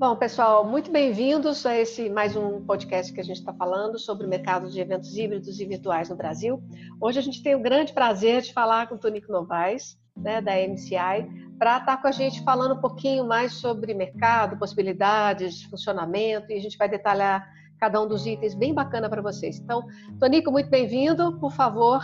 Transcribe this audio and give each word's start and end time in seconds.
Bom, 0.00 0.16
pessoal, 0.16 0.64
muito 0.64 0.90
bem-vindos 0.90 1.66
a 1.66 1.76
esse 1.76 2.08
mais 2.08 2.34
um 2.34 2.64
podcast 2.64 3.12
que 3.12 3.20
a 3.20 3.22
gente 3.22 3.36
está 3.36 3.52
falando 3.52 3.98
sobre 3.98 4.26
o 4.26 4.30
mercado 4.30 4.70
de 4.70 4.80
eventos 4.80 5.14
híbridos 5.14 5.60
e 5.60 5.66
virtuais 5.66 6.08
no 6.08 6.16
Brasil. 6.16 6.58
Hoje 6.98 7.18
a 7.18 7.22
gente 7.22 7.42
tem 7.42 7.54
o 7.54 7.60
grande 7.60 7.92
prazer 7.92 8.40
de 8.40 8.50
falar 8.50 8.88
com 8.88 8.94
o 8.94 8.98
Tonico 8.98 9.30
Novaes, 9.30 9.98
né, 10.16 10.40
da 10.40 10.52
MCI, 10.52 11.52
para 11.58 11.76
estar 11.76 11.84
tá 11.84 11.96
com 11.98 12.08
a 12.08 12.12
gente 12.12 12.42
falando 12.42 12.76
um 12.76 12.80
pouquinho 12.80 13.26
mais 13.26 13.52
sobre 13.52 13.92
mercado, 13.92 14.56
possibilidades, 14.56 15.64
funcionamento, 15.64 16.50
e 16.50 16.54
a 16.54 16.60
gente 16.62 16.78
vai 16.78 16.88
detalhar 16.88 17.46
cada 17.78 18.00
um 18.00 18.08
dos 18.08 18.24
itens 18.24 18.54
bem 18.54 18.72
bacana 18.72 19.06
para 19.06 19.20
vocês. 19.20 19.58
Então, 19.58 19.86
Tonico, 20.18 20.50
muito 20.50 20.70
bem-vindo. 20.70 21.38
Por 21.38 21.52
favor, 21.52 22.02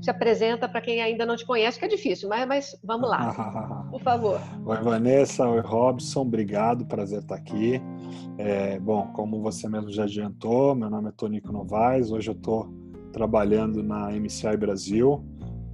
se 0.00 0.10
apresenta 0.10 0.68
para 0.68 0.80
quem 0.80 1.02
ainda 1.02 1.26
não 1.26 1.36
te 1.36 1.44
conhece, 1.44 1.78
que 1.78 1.84
é 1.84 1.88
difícil, 1.88 2.28
mas, 2.28 2.46
mas 2.46 2.80
vamos 2.84 3.08
lá, 3.08 3.86
por 3.90 4.00
favor. 4.00 4.40
Oi, 4.64 4.76
Vanessa, 4.78 5.48
oi, 5.48 5.60
Robson, 5.60 6.22
obrigado, 6.22 6.86
prazer 6.86 7.20
estar 7.20 7.34
aqui. 7.34 7.80
É, 8.38 8.78
bom, 8.78 9.08
como 9.14 9.42
você 9.42 9.68
mesmo 9.68 9.90
já 9.90 10.04
adiantou, 10.04 10.74
meu 10.74 10.88
nome 10.88 11.08
é 11.08 11.12
Tonico 11.12 11.52
Novaes, 11.52 12.10
hoje 12.10 12.30
eu 12.30 12.34
estou 12.34 12.72
trabalhando 13.12 13.82
na 13.82 14.10
MCI 14.12 14.56
Brasil, 14.56 15.24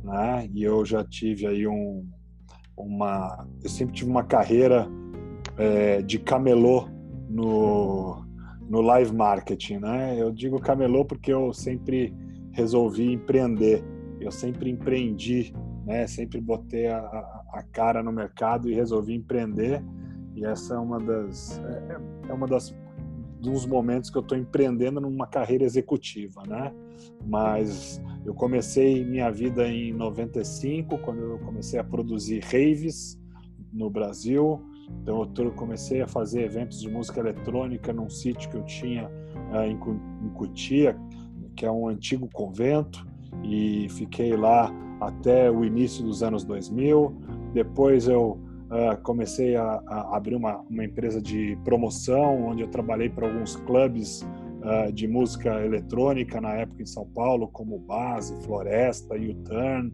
né, 0.03 0.49
e 0.53 0.63
eu 0.63 0.85
já 0.85 1.05
tive 1.05 1.47
aí 1.47 1.67
um, 1.67 2.07
uma... 2.77 3.47
Eu 3.63 3.69
sempre 3.69 3.95
tive 3.95 4.11
uma 4.11 4.25
carreira 4.25 4.89
é, 5.59 6.03
de 6.03 6.19
camelô 6.19 6.89
no, 7.29 8.25
no 8.69 8.81
live 8.81 9.15
marketing, 9.15 9.79
né? 9.79 10.17
Eu 10.19 10.31
digo 10.31 10.61
camelô 10.61 11.05
porque 11.05 11.33
eu 11.33 11.53
sempre 11.53 12.15
resolvi 12.53 13.13
empreender 13.13 13.85
eu 14.25 14.33
sempre 14.33 14.71
empreendi, 14.71 15.55
né? 15.85 16.07
Sempre 16.07 16.41
botei 16.41 16.87
a, 16.87 16.99
a, 16.99 17.63
cara 17.73 18.03
no 18.03 18.13
mercado 18.13 18.71
e 18.71 18.75
resolvi 18.75 19.15
empreender. 19.15 19.83
E 20.35 20.45
essa 20.45 20.75
é 20.75 20.79
uma 20.79 20.99
das 20.99 21.59
é, 21.59 21.99
é 22.31 22.33
uma 22.33 22.47
das 22.47 22.75
dos 23.41 23.67
momentos 23.67 24.09
que 24.09 24.17
eu 24.17 24.23
estou 24.23 24.39
empreendendo 24.39 25.03
numa 25.03 25.27
carreira 25.27 25.65
executiva, 25.65 26.43
né? 26.49 26.73
Mas 27.27 28.03
eu 28.25 28.33
comecei 28.33 29.05
minha 29.05 29.31
vida 29.31 29.69
em 29.69 29.93
95, 29.93 30.97
quando 30.99 31.21
eu 31.21 31.39
comecei 31.41 31.79
a 31.79 31.85
produzir 31.85 32.41
raves 32.43 33.21
no 33.71 33.91
Brasil. 33.91 34.63
Então 35.03 35.29
eu 35.39 35.53
comecei 35.53 36.01
a 36.01 36.07
fazer 36.07 36.43
eventos 36.45 36.81
de 36.81 36.89
música 36.89 37.21
eletrônica 37.21 37.93
num 37.93 38.09
sítio 38.09 38.49
que 38.49 38.57
eu 38.57 38.65
tinha 38.65 39.11
em, 39.67 39.79
em 40.27 40.31
Cutia, 40.31 40.97
que 41.55 41.67
é 41.67 41.71
um 41.71 41.87
antigo 41.87 42.29
convento 42.33 43.07
e 43.45 43.89
fiquei 43.91 44.37
lá 44.37 44.73
até 45.01 45.51
o 45.51 45.65
início 45.65 46.05
dos 46.05 46.23
anos 46.23 46.45
2000. 46.45 47.15
Depois 47.53 48.09
eu 48.09 48.41
uh, 48.71 49.01
comecei 49.03 49.55
a, 49.57 49.83
a, 49.87 50.17
abrir 50.17 50.35
uma, 50.35 50.65
uma 50.71 50.85
empresa 50.85 51.21
de 51.21 51.57
promoção, 51.65 52.47
onde 52.47 52.63
eu 52.63 52.69
trabalhei 52.69 53.09
para 53.09 53.27
alguns 53.27 53.57
clubes 53.57 54.23
uh, 54.63 54.93
de 54.93 55.07
música 55.07 55.65
eletrônica 55.65 56.41
na 56.41 56.55
época 56.55 56.83
em 56.83 56.87
São 56.87 57.07
Paulo, 57.07 57.49
como 57.49 57.79
Base, 57.79 58.35
Floresta, 58.45 59.15
U-Turn. 59.15 59.93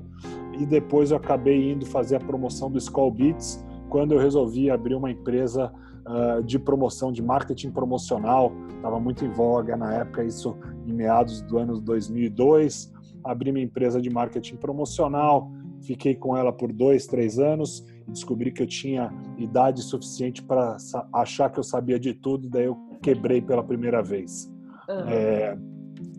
E 0.58 0.64
depois 0.64 1.10
eu 1.10 1.16
acabei 1.16 1.72
indo 1.72 1.84
fazer 1.86 2.16
a 2.16 2.20
promoção 2.20 2.70
do 2.70 2.78
Skull 2.78 3.10
Beats, 3.10 3.64
quando 3.88 4.12
eu 4.12 4.20
resolvi 4.20 4.70
abrir 4.70 4.94
uma 4.94 5.10
empresa 5.10 5.72
uh, 6.06 6.42
de 6.44 6.58
promoção, 6.58 7.10
de 7.10 7.22
marketing 7.22 7.72
promocional. 7.72 8.52
Estava 8.76 9.00
muito 9.00 9.24
em 9.24 9.30
voga 9.30 9.76
na 9.76 9.94
época, 9.94 10.22
isso 10.22 10.56
em 10.86 10.92
meados 10.92 11.42
do 11.42 11.58
ano 11.58 11.80
2002 11.80 12.99
abri 13.24 13.52
minha 13.52 13.64
empresa 13.64 14.00
de 14.00 14.10
marketing 14.10 14.56
promocional, 14.56 15.50
fiquei 15.82 16.14
com 16.14 16.36
ela 16.36 16.52
por 16.52 16.72
dois, 16.72 17.06
três 17.06 17.38
anos 17.38 17.84
descobri 18.10 18.50
que 18.50 18.62
eu 18.62 18.66
tinha 18.66 19.12
idade 19.38 19.82
suficiente 19.82 20.42
para 20.42 20.76
achar 21.12 21.50
que 21.50 21.58
eu 21.58 21.64
sabia 21.64 21.98
de 21.98 22.12
tudo, 22.12 22.48
daí 22.48 22.66
eu 22.66 22.76
quebrei 23.02 23.40
pela 23.40 23.62
primeira 23.62 24.02
vez. 24.02 24.52
Uhum. 24.88 25.08
É, 25.08 25.58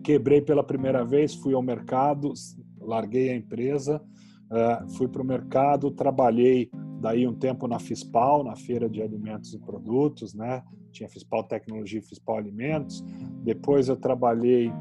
quebrei 0.02 0.40
pela 0.40 0.64
primeira 0.64 1.04
vez, 1.04 1.34
fui 1.34 1.54
ao 1.54 1.62
mercado, 1.62 2.32
larguei 2.80 3.30
a 3.30 3.36
empresa, 3.36 4.02
uh, 4.50 4.88
fui 4.92 5.06
para 5.06 5.22
o 5.22 5.24
mercado, 5.24 5.90
trabalhei 5.90 6.70
daí 7.00 7.26
um 7.26 7.34
tempo 7.34 7.66
na 7.66 7.78
Fispal, 7.78 8.42
na 8.42 8.56
feira 8.56 8.88
de 8.88 9.02
alimentos 9.02 9.52
e 9.54 9.58
produtos, 9.58 10.34
né? 10.34 10.62
Tinha 10.90 11.08
Fispal 11.08 11.42
Tecnologia 11.44 11.98
e 11.98 12.02
Fispal 12.02 12.36
Alimentos. 12.36 13.02
Depois 13.42 13.88
eu 13.88 13.96
trabalhei 13.96 14.68
uh, 14.68 14.72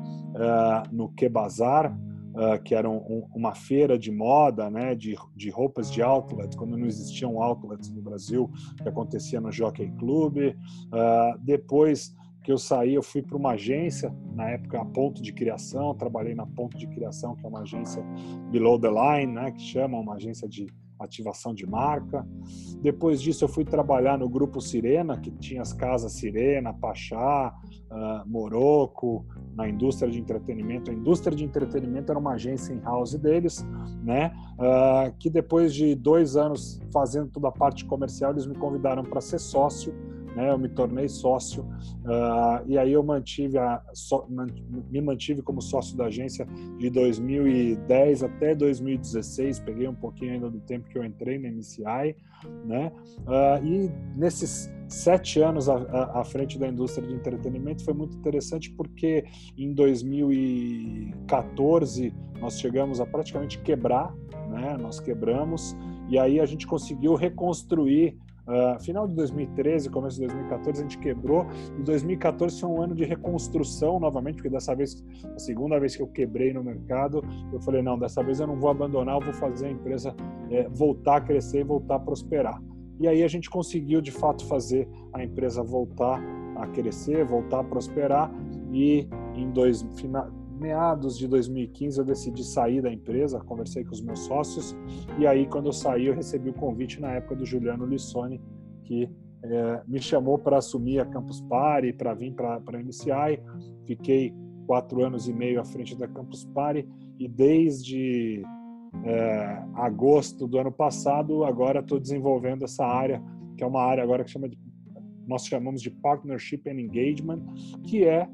no 0.91 1.09
Quebazar, 1.09 1.97
uh, 2.33 2.61
que 2.63 2.75
era 2.75 2.89
um, 2.89 3.27
uma 3.33 3.53
feira 3.53 3.97
de 3.97 4.11
moda, 4.11 4.69
né, 4.69 4.95
de, 4.95 5.15
de 5.35 5.49
roupas 5.49 5.91
de 5.91 6.01
outlet, 6.01 6.55
quando 6.55 6.77
não 6.77 6.85
existiam 6.85 7.41
outlets 7.41 7.89
no 7.89 8.01
Brasil, 8.01 8.49
que 8.81 8.87
acontecia 8.87 9.39
no 9.39 9.51
Jockey 9.51 9.91
Club. 9.97 10.37
Uh, 10.37 11.37
depois 11.39 12.15
que 12.43 12.51
eu 12.51 12.57
saí, 12.57 12.95
eu 12.95 13.03
fui 13.03 13.21
para 13.21 13.37
uma 13.37 13.51
agência, 13.51 14.13
na 14.33 14.49
época 14.49 14.81
a 14.81 14.85
Ponto 14.85 15.21
de 15.21 15.31
Criação, 15.31 15.93
trabalhei 15.93 16.33
na 16.33 16.45
Ponto 16.45 16.77
de 16.77 16.87
Criação, 16.87 17.35
que 17.35 17.45
é 17.45 17.49
uma 17.49 17.61
agência 17.61 18.03
below 18.49 18.79
the 18.79 18.89
line, 18.89 19.31
né, 19.31 19.51
que 19.51 19.61
chama 19.61 19.99
uma 19.99 20.15
agência 20.15 20.47
de 20.49 20.67
ativação 20.99 21.53
de 21.53 21.65
marca. 21.65 22.25
Depois 22.81 23.21
disso, 23.21 23.43
eu 23.43 23.49
fui 23.49 23.65
trabalhar 23.65 24.17
no 24.17 24.29
Grupo 24.29 24.61
Sirena, 24.61 25.19
que 25.19 25.31
tinha 25.31 25.61
as 25.61 25.73
casas 25.73 26.13
Sirena, 26.13 26.73
Pachá, 26.73 27.53
uh, 27.91 28.27
Moroco, 28.27 29.25
na 29.55 29.67
indústria 29.67 30.09
de 30.09 30.19
entretenimento. 30.19 30.89
A 30.89 30.93
indústria 30.93 31.35
de 31.35 31.43
entretenimento 31.43 32.11
era 32.11 32.19
uma 32.19 32.33
agência 32.33 32.73
in-house 32.73 33.15
deles, 33.15 33.65
né? 34.03 34.33
Uh, 34.57 35.13
que 35.19 35.29
depois 35.29 35.73
de 35.73 35.93
dois 35.93 36.35
anos 36.35 36.81
fazendo 36.91 37.29
toda 37.29 37.49
a 37.49 37.51
parte 37.51 37.85
comercial, 37.85 38.31
eles 38.31 38.45
me 38.45 38.55
convidaram 38.55 39.03
para 39.03 39.21
ser 39.21 39.39
sócio 39.39 39.93
né? 40.35 40.49
Eu 40.49 40.57
me 40.57 40.67
tornei 40.69 41.07
sócio 41.07 41.63
uh, 41.63 42.65
e 42.65 42.77
aí 42.77 42.91
eu 42.93 43.03
mantive 43.03 43.57
a, 43.57 43.81
so, 43.93 44.25
me 44.89 45.01
mantive 45.01 45.41
como 45.41 45.61
sócio 45.61 45.97
da 45.97 46.05
agência 46.05 46.47
de 46.77 46.89
2010 46.89 48.23
até 48.23 48.55
2016. 48.55 49.59
Peguei 49.59 49.85
um 49.87 49.95
pouquinho 49.95 50.31
ainda 50.33 50.49
do 50.49 50.59
tempo 50.61 50.89
que 50.89 50.97
eu 50.97 51.03
entrei 51.03 51.37
na 51.37 51.49
MCI, 51.49 52.15
né? 52.65 52.91
Uh, 53.19 53.63
e 53.65 53.91
nesses 54.17 54.73
sete 54.87 55.41
anos 55.41 55.69
à, 55.69 55.75
à, 56.19 56.23
frente 56.23 56.57
da 56.59 56.67
indústria 56.67 57.07
de 57.07 57.13
entretenimento 57.13 57.83
foi 57.83 57.93
muito 57.93 58.17
interessante 58.17 58.71
porque 58.71 59.25
em 59.57 59.73
2014 59.73 62.13
nós 62.41 62.59
chegamos 62.59 62.99
a 62.99 63.05
praticamente 63.05 63.57
quebrar, 63.59 64.13
né? 64.49 64.75
Nós 64.77 64.99
quebramos 64.99 65.77
e 66.09 66.19
aí 66.19 66.41
a 66.41 66.45
gente 66.45 66.67
conseguiu 66.67 67.15
reconstruir 67.15 68.17
Uh, 68.47 68.83
final 68.83 69.07
de 69.07 69.13
2013, 69.15 69.89
começo 69.89 70.19
de 70.19 70.27
2014, 70.27 70.79
a 70.79 70.83
gente 70.83 70.97
quebrou. 70.97 71.45
E 71.79 71.83
2014 71.83 72.59
foi 72.59 72.69
um 72.69 72.81
ano 72.81 72.95
de 72.95 73.05
reconstrução 73.05 73.99
novamente, 73.99 74.35
porque 74.35 74.49
dessa 74.49 74.75
vez, 74.75 75.03
a 75.35 75.39
segunda 75.39 75.79
vez 75.79 75.95
que 75.95 76.01
eu 76.01 76.07
quebrei 76.07 76.51
no 76.51 76.63
mercado, 76.63 77.23
eu 77.53 77.61
falei: 77.61 77.81
não, 77.81 77.97
dessa 77.97 78.23
vez 78.23 78.39
eu 78.39 78.47
não 78.47 78.59
vou 78.59 78.69
abandonar, 78.69 79.15
eu 79.15 79.21
vou 79.21 79.33
fazer 79.33 79.67
a 79.67 79.71
empresa 79.71 80.15
é, 80.49 80.67
voltar 80.69 81.17
a 81.17 81.21
crescer 81.21 81.59
e 81.59 81.63
voltar 81.63 81.95
a 81.95 81.99
prosperar. 81.99 82.61
E 82.99 83.07
aí 83.07 83.23
a 83.23 83.27
gente 83.27 83.49
conseguiu 83.49 84.01
de 84.01 84.11
fato 84.11 84.45
fazer 84.45 84.87
a 85.13 85.23
empresa 85.23 85.63
voltar 85.63 86.21
a 86.55 86.67
crescer, 86.67 87.25
voltar 87.25 87.59
a 87.59 87.63
prosperar. 87.63 88.31
E 88.71 89.07
em 89.35 89.49
dois, 89.49 89.81
final, 89.95 90.29
meados 90.61 91.17
de 91.17 91.27
2015 91.27 91.97
eu 91.97 92.05
decidi 92.05 92.43
sair 92.43 92.81
da 92.81 92.93
empresa, 92.93 93.39
conversei 93.39 93.83
com 93.83 93.91
os 93.91 94.01
meus 94.01 94.19
sócios 94.19 94.75
e 95.19 95.25
aí 95.25 95.47
quando 95.47 95.65
eu 95.65 95.73
saí 95.73 96.05
eu 96.05 96.13
recebi 96.13 96.49
o 96.49 96.53
convite 96.53 97.01
na 97.01 97.11
época 97.13 97.35
do 97.35 97.45
Juliano 97.45 97.85
Lissoni 97.85 98.39
que 98.85 99.09
é, 99.43 99.81
me 99.87 99.99
chamou 99.99 100.37
para 100.37 100.57
assumir 100.57 100.99
a 100.99 101.05
Campus 101.05 101.41
Party, 101.41 101.93
para 101.93 102.13
vir 102.13 102.31
para 102.33 102.57
a 102.57 102.83
MCI. 102.83 103.41
Fiquei 103.87 104.31
quatro 104.67 105.03
anos 105.03 105.27
e 105.27 105.33
meio 105.33 105.59
à 105.59 105.65
frente 105.65 105.97
da 105.97 106.07
Campus 106.07 106.45
Party 106.45 106.87
e 107.17 107.27
desde 107.27 108.43
é, 109.03 109.63
agosto 109.75 110.47
do 110.47 110.59
ano 110.59 110.71
passado 110.71 111.43
agora 111.43 111.79
estou 111.79 111.99
desenvolvendo 111.99 112.65
essa 112.65 112.85
área 112.85 113.21
que 113.57 113.63
é 113.63 113.67
uma 113.67 113.81
área 113.81 114.03
agora 114.03 114.23
que 114.23 114.31
chama 114.31 114.47
de, 114.47 114.57
nós 115.27 115.45
chamamos 115.45 115.81
de 115.81 115.89
Partnership 115.89 116.63
and 116.67 116.79
Engagement, 116.79 117.41
que 117.83 118.03
é 118.03 118.27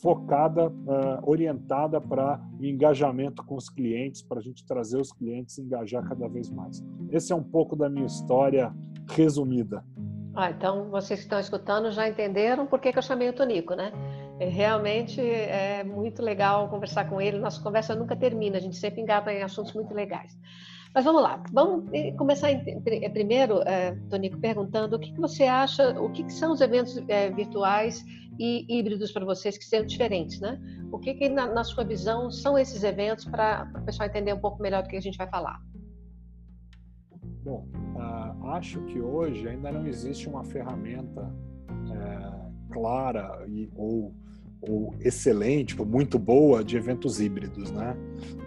focada, 0.00 0.68
uh, 0.68 1.22
orientada 1.22 2.00
para 2.00 2.40
engajamento 2.60 3.44
com 3.44 3.56
os 3.56 3.68
clientes, 3.68 4.22
para 4.22 4.38
a 4.38 4.42
gente 4.42 4.64
trazer 4.64 4.98
os 4.98 5.12
clientes 5.12 5.58
e 5.58 5.62
engajar 5.62 6.06
cada 6.08 6.28
vez 6.28 6.50
mais. 6.50 6.82
Esse 7.10 7.32
é 7.32 7.36
um 7.36 7.42
pouco 7.42 7.76
da 7.76 7.88
minha 7.88 8.06
história 8.06 8.72
resumida. 9.08 9.84
Ah, 10.34 10.50
então, 10.50 10.88
vocês 10.88 11.20
que 11.20 11.26
estão 11.26 11.38
escutando 11.38 11.92
já 11.92 12.08
entenderam 12.08 12.66
por 12.66 12.80
que, 12.80 12.90
que 12.90 12.98
eu 12.98 13.02
chamei 13.02 13.28
o 13.28 13.34
Tonico, 13.34 13.74
né? 13.74 13.92
É, 14.40 14.48
realmente 14.48 15.20
é 15.20 15.84
muito 15.84 16.22
legal 16.22 16.68
conversar 16.70 17.08
com 17.08 17.20
ele, 17.20 17.38
nossa 17.38 17.62
conversa 17.62 17.94
nunca 17.94 18.16
termina, 18.16 18.56
a 18.56 18.60
gente 18.60 18.76
sempre 18.76 19.02
engata 19.02 19.32
em 19.32 19.42
assuntos 19.42 19.74
muito 19.74 19.92
legais. 19.92 20.36
Mas 20.94 21.04
vamos 21.04 21.22
lá, 21.22 21.42
vamos 21.52 21.90
eh, 21.94 22.12
começar 22.12 22.48
primeiro, 23.14 23.62
é, 23.62 23.92
Tonico, 24.10 24.38
perguntando 24.38 24.96
o 24.96 24.98
que, 24.98 25.10
que 25.12 25.20
você 25.20 25.44
acha, 25.44 25.98
o 25.98 26.10
que, 26.10 26.22
que 26.22 26.32
são 26.32 26.52
os 26.52 26.60
eventos 26.60 27.02
é, 27.08 27.30
virtuais 27.30 28.04
e 28.38 28.66
híbridos 28.68 29.10
para 29.10 29.24
vocês 29.24 29.56
que 29.56 29.64
sejam 29.64 29.86
diferentes, 29.86 30.38
né? 30.40 30.60
O 30.92 30.98
que, 30.98 31.14
que 31.14 31.30
na, 31.30 31.46
na, 31.46 31.64
sua 31.64 31.82
visão 31.82 32.30
são 32.30 32.58
esses 32.58 32.84
eventos 32.84 33.24
para 33.24 33.70
o 33.74 33.84
pessoal 33.84 34.08
entender 34.08 34.34
um 34.34 34.40
pouco 34.40 34.60
melhor 34.62 34.82
do 34.82 34.88
que 34.90 34.96
a 34.96 35.00
gente 35.00 35.16
vai 35.16 35.28
falar? 35.28 35.58
Bom, 37.42 37.66
uh, 37.96 38.46
acho 38.48 38.80
que 38.82 39.00
hoje 39.00 39.48
ainda 39.48 39.72
não 39.72 39.86
existe 39.86 40.28
uma 40.28 40.44
ferramenta 40.44 41.34
é, 41.90 42.72
clara 42.72 43.44
e, 43.48 43.70
ou, 43.74 44.14
ou 44.62 44.94
excelente, 45.00 45.68
tipo, 45.68 45.84
muito 45.84 46.18
boa 46.18 46.62
de 46.62 46.76
eventos 46.76 47.20
híbridos, 47.20 47.70
né? 47.72 47.96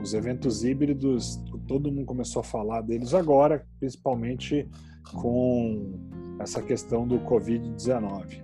Os 0.01 0.13
eventos 0.13 0.63
híbridos, 0.63 1.41
todo 1.67 1.91
mundo 1.91 2.05
começou 2.05 2.39
a 2.39 2.43
falar 2.43 2.81
deles 2.81 3.13
agora, 3.13 3.65
principalmente 3.79 4.67
com 5.13 5.99
essa 6.39 6.61
questão 6.61 7.07
do 7.07 7.19
Covid-19. 7.19 8.41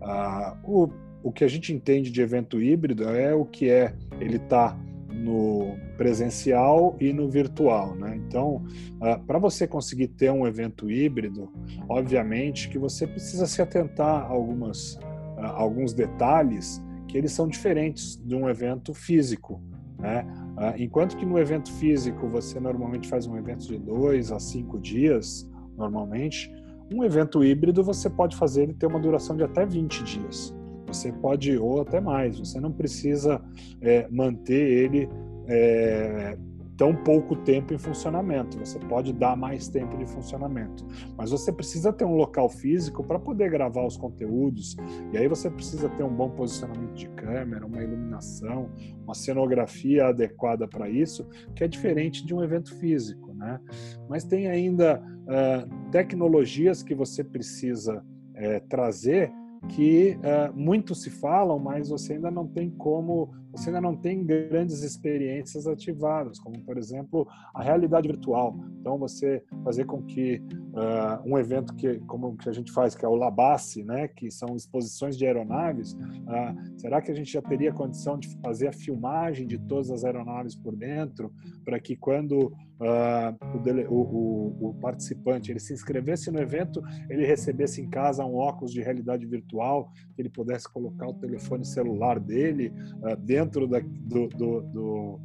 Ah, 0.00 0.56
o, 0.64 0.88
o 1.22 1.30
que 1.30 1.44
a 1.44 1.48
gente 1.48 1.72
entende 1.72 2.10
de 2.10 2.22
evento 2.22 2.60
híbrido 2.60 3.08
é 3.10 3.34
o 3.34 3.44
que 3.44 3.68
é 3.68 3.94
ele 4.18 4.36
está 4.36 4.78
no 5.12 5.76
presencial 5.98 6.96
e 6.98 7.12
no 7.12 7.28
virtual, 7.28 7.94
né? 7.94 8.16
Então, 8.16 8.64
uh, 8.96 9.22
para 9.26 9.38
você 9.38 9.66
conseguir 9.66 10.08
ter 10.08 10.30
um 10.30 10.46
evento 10.46 10.90
híbrido, 10.90 11.52
obviamente 11.88 12.68
que 12.70 12.78
você 12.78 13.06
precisa 13.06 13.46
se 13.46 13.60
atentar 13.60 14.22
a 14.22 14.28
algumas, 14.28 14.94
uh, 14.94 15.52
alguns 15.56 15.92
detalhes 15.92 16.82
que 17.10 17.18
eles 17.18 17.32
são 17.32 17.48
diferentes 17.48 18.16
de 18.24 18.34
um 18.34 18.48
evento 18.48 18.94
físico, 18.94 19.60
né? 19.98 20.24
Uh, 20.56 20.80
enquanto 20.80 21.16
que 21.16 21.26
no 21.26 21.38
evento 21.38 21.72
físico 21.72 22.28
você 22.28 22.60
normalmente 22.60 23.08
faz 23.08 23.26
um 23.26 23.36
evento 23.36 23.66
de 23.66 23.78
dois 23.78 24.30
a 24.30 24.38
cinco 24.38 24.78
dias, 24.78 25.50
normalmente, 25.76 26.52
um 26.92 27.04
evento 27.04 27.42
híbrido 27.44 27.82
você 27.82 28.08
pode 28.08 28.36
fazer 28.36 28.64
ele 28.64 28.74
ter 28.74 28.86
uma 28.86 29.00
duração 29.00 29.36
de 29.36 29.42
até 29.42 29.66
20 29.66 30.04
dias. 30.04 30.54
Você 30.86 31.12
pode, 31.12 31.56
ou 31.56 31.82
até 31.82 32.00
mais, 32.00 32.38
você 32.38 32.60
não 32.60 32.72
precisa 32.72 33.40
é, 33.80 34.08
manter 34.10 34.60
ele 34.60 35.08
é, 35.46 36.36
tão 36.80 36.96
pouco 36.96 37.36
tempo 37.36 37.74
em 37.74 37.78
funcionamento. 37.78 38.58
Você 38.58 38.78
pode 38.78 39.12
dar 39.12 39.36
mais 39.36 39.68
tempo 39.68 39.98
de 39.98 40.06
funcionamento, 40.06 40.86
mas 41.14 41.30
você 41.30 41.52
precisa 41.52 41.92
ter 41.92 42.06
um 42.06 42.14
local 42.14 42.48
físico 42.48 43.04
para 43.04 43.18
poder 43.18 43.50
gravar 43.50 43.84
os 43.84 43.98
conteúdos. 43.98 44.78
E 45.12 45.18
aí 45.18 45.28
você 45.28 45.50
precisa 45.50 45.90
ter 45.90 46.02
um 46.02 46.08
bom 46.08 46.30
posicionamento 46.30 46.94
de 46.94 47.06
câmera, 47.10 47.66
uma 47.66 47.82
iluminação, 47.82 48.70
uma 49.04 49.12
cenografia 49.12 50.06
adequada 50.06 50.66
para 50.66 50.88
isso, 50.88 51.28
que 51.54 51.62
é 51.62 51.68
diferente 51.68 52.24
de 52.24 52.34
um 52.34 52.42
evento 52.42 52.74
físico, 52.78 53.34
né? 53.34 53.60
Mas 54.08 54.24
tem 54.24 54.48
ainda 54.48 55.02
uh, 55.02 55.90
tecnologias 55.90 56.82
que 56.82 56.94
você 56.94 57.22
precisa 57.22 57.98
uh, 57.98 58.68
trazer 58.70 59.30
que 59.68 60.16
uh, 60.16 60.58
muito 60.58 60.94
se 60.94 61.10
falam, 61.10 61.58
mas 61.58 61.90
você 61.90 62.14
ainda 62.14 62.30
não 62.30 62.46
tem 62.46 62.70
como, 62.70 63.30
você 63.52 63.68
ainda 63.68 63.80
não 63.80 63.96
tem 63.96 64.24
grandes 64.24 64.82
experiências 64.82 65.66
ativadas, 65.66 66.38
como 66.38 66.60
por 66.60 66.78
exemplo 66.78 67.26
a 67.54 67.62
realidade 67.62 68.08
virtual. 68.08 68.58
Então 68.80 68.98
você 68.98 69.42
fazer 69.64 69.84
com 69.84 70.02
que 70.02 70.42
uh, 70.72 71.28
um 71.28 71.38
evento 71.38 71.74
que 71.74 71.98
como 72.00 72.36
que 72.36 72.48
a 72.48 72.52
gente 72.52 72.72
faz, 72.72 72.94
que 72.94 73.04
é 73.04 73.08
o 73.08 73.14
Labasse, 73.14 73.82
né, 73.82 74.08
que 74.08 74.30
são 74.30 74.54
exposições 74.56 75.16
de 75.16 75.26
aeronaves, 75.26 75.92
uh, 75.92 76.80
será 76.80 77.00
que 77.00 77.10
a 77.10 77.14
gente 77.14 77.32
já 77.32 77.42
teria 77.42 77.72
condição 77.72 78.18
de 78.18 78.28
fazer 78.40 78.68
a 78.68 78.72
filmagem 78.72 79.46
de 79.46 79.58
todas 79.58 79.90
as 79.90 80.04
aeronaves 80.04 80.54
por 80.54 80.76
dentro, 80.76 81.32
para 81.64 81.78
que 81.78 81.96
quando 81.96 82.52
uh, 82.80 83.56
o, 83.56 83.58
dele, 83.58 83.86
o, 83.88 83.94
o, 83.94 84.68
o, 84.70 84.74
participante 84.74 85.50
ele 85.52 85.60
se 85.60 85.72
inscrevesse 85.72 86.30
no 86.30 86.40
evento, 86.40 86.82
ele 87.08 87.26
recebesse 87.26 87.80
em 87.80 87.88
casa 87.88 88.24
um 88.24 88.36
óculos 88.36 88.72
de 88.72 88.80
realidade 88.80 89.26
virtual, 89.26 89.90
que 90.14 90.22
ele 90.22 90.30
pudesse 90.30 90.70
colocar 90.72 91.06
o 91.06 91.14
telefone 91.14 91.64
celular 91.64 92.18
dele 92.18 92.72
uh, 93.02 93.16
dentro 93.40 93.66
da, 93.66 93.80
do, 93.80 94.28
do, 94.28 94.60
do, 94.60 95.20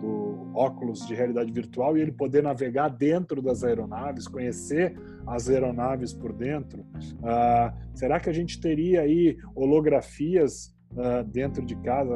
do 0.00 0.50
óculos 0.54 1.06
de 1.06 1.14
realidade 1.14 1.52
virtual 1.52 1.96
e 1.96 2.00
ele 2.00 2.12
poder 2.12 2.42
navegar 2.42 2.88
dentro 2.88 3.42
das 3.42 3.62
aeronaves, 3.62 4.26
conhecer 4.26 4.98
as 5.26 5.48
aeronaves 5.48 6.12
por 6.12 6.32
dentro. 6.32 6.80
Uh, 6.80 7.72
será 7.94 8.18
que 8.18 8.30
a 8.30 8.32
gente 8.32 8.60
teria 8.60 9.02
aí 9.02 9.36
holografias 9.54 10.74
uh, 10.92 11.24
dentro 11.24 11.64
de 11.64 11.76
casa? 11.76 12.14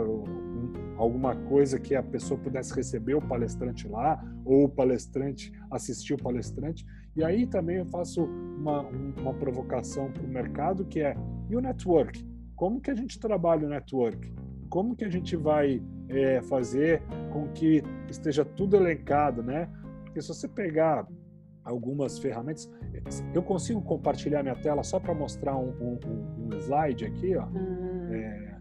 alguma 0.97 1.35
coisa 1.35 1.77
que 1.77 1.93
a 1.97 2.03
pessoa 2.03 2.39
pudesse 2.39 2.73
receber 2.73 3.15
o 3.15 3.21
palestrante 3.21 3.89
lá, 3.89 4.23
ou 4.45 4.67
o 4.67 4.69
palestrante 4.69 5.53
assistir 5.69 6.15
o 6.15 6.17
palestrante. 6.17 6.87
E 7.17 7.25
aí 7.25 7.49
também 7.49 7.79
eu 7.79 7.87
faço 7.87 8.25
uma, 8.25 8.83
uma 9.19 9.35
provocação 9.35 10.13
para 10.13 10.23
o 10.23 10.29
mercado, 10.29 10.85
que 10.85 11.01
é, 11.01 11.17
e 11.51 11.57
o 11.57 11.61
network? 11.61 12.25
Como 12.55 12.81
que 12.81 12.93
a 12.93 12.95
gente 12.95 13.19
trabalha 13.19 13.67
o 13.67 13.71
network? 13.71 14.33
Como 14.69 14.97
que 14.97 15.05
a 15.05 15.11
gente 15.11 15.37
vai 15.37 15.83
é, 16.09 16.43
fazer 16.43 17.03
com 17.33 17.49
que 17.49 17.83
esteja 18.09 18.45
tudo 18.45 18.77
elencado, 18.77 19.43
né? 19.43 19.69
Porque 20.05 20.21
se 20.21 20.29
você 20.29 20.49
pegar 20.49 21.07
algumas 21.65 22.19
ferramentas, 22.19 22.71
eu 23.33 23.43
consigo 23.43 23.81
compartilhar 23.83 24.43
minha 24.43 24.55
tela 24.57 24.83
só 24.83 25.01
para 25.01 25.15
mostrar 25.15 25.57
um, 25.57 25.71
um, 25.81 25.99
um, 26.47 26.59
slide 26.59 27.07
aqui, 27.07 27.37
ó. 27.37 27.47
Hum. 27.47 28.13
É, 28.13 28.59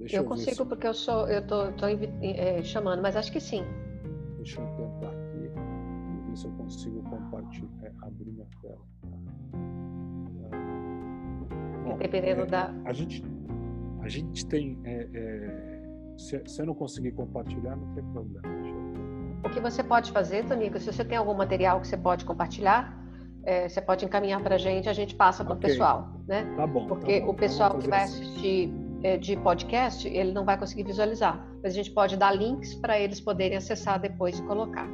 eu, 0.00 0.06
eu 0.12 0.24
consigo 0.24 0.56
se... 0.56 0.64
porque 0.64 0.86
eu 0.86 0.94
sou, 0.94 1.28
eu 1.28 1.46
tô, 1.46 1.70
tô 1.72 1.86
é, 1.86 2.62
chamando, 2.62 3.02
mas 3.02 3.16
acho 3.16 3.30
que 3.30 3.40
sim. 3.40 3.62
Deixa 4.36 4.60
eu 4.60 4.66
tentar 4.76 5.10
aqui 5.10 5.50
ver 6.28 6.36
se 6.36 6.46
eu 6.46 6.52
consigo 6.52 7.02
compartilhar, 7.04 7.68
é, 7.82 7.92
abrir 8.02 8.30
minha 8.30 8.46
tela. 8.60 8.80
Bom, 11.84 11.98
Dependendo 11.98 12.42
é, 12.42 12.46
da. 12.46 12.74
A 12.84 12.92
gente, 12.92 13.22
a 14.04 14.08
gente 14.08 14.46
tem. 14.46 14.78
É, 14.84 15.08
é, 15.14 15.82
se, 16.16 16.42
se, 16.46 16.62
eu 16.62 16.66
não 16.66 16.74
conseguir 16.74 17.12
compartilhar, 17.12 17.74
não 17.76 17.94
tem 17.94 18.04
problema. 18.04 18.46
O 19.44 19.50
que 19.50 19.60
você 19.60 19.82
pode 19.82 20.12
fazer, 20.12 20.44
Tonico, 20.44 20.78
se 20.78 20.92
você 20.92 21.04
tem 21.04 21.18
algum 21.18 21.34
material 21.34 21.80
que 21.80 21.88
você 21.88 21.96
pode 21.96 22.24
compartilhar, 22.24 23.02
é, 23.44 23.68
você 23.68 23.80
pode 23.80 24.04
encaminhar 24.04 24.42
para 24.42 24.54
a 24.54 24.58
gente, 24.58 24.88
a 24.88 24.92
gente 24.92 25.14
passa 25.14 25.44
para 25.44 25.54
o 25.54 25.56
okay. 25.56 25.70
pessoal, 25.70 26.20
né? 26.26 26.44
Tá 26.56 26.66
bom. 26.66 26.86
Porque 26.86 27.20
tá 27.20 27.26
bom. 27.26 27.32
o 27.32 27.34
pessoal 27.34 27.78
que 27.78 27.88
vai 27.88 28.04
assim. 28.04 28.22
assistir 28.22 28.74
é, 29.02 29.16
de 29.16 29.36
podcast, 29.36 30.06
ele 30.08 30.32
não 30.32 30.44
vai 30.44 30.56
conseguir 30.58 30.84
visualizar. 30.84 31.46
Mas 31.62 31.72
a 31.72 31.76
gente 31.76 31.90
pode 31.90 32.16
dar 32.16 32.32
links 32.32 32.74
para 32.74 32.98
eles 32.98 33.20
poderem 33.20 33.56
acessar 33.56 34.00
depois 34.00 34.38
e 34.38 34.42
colocar. 34.42 34.88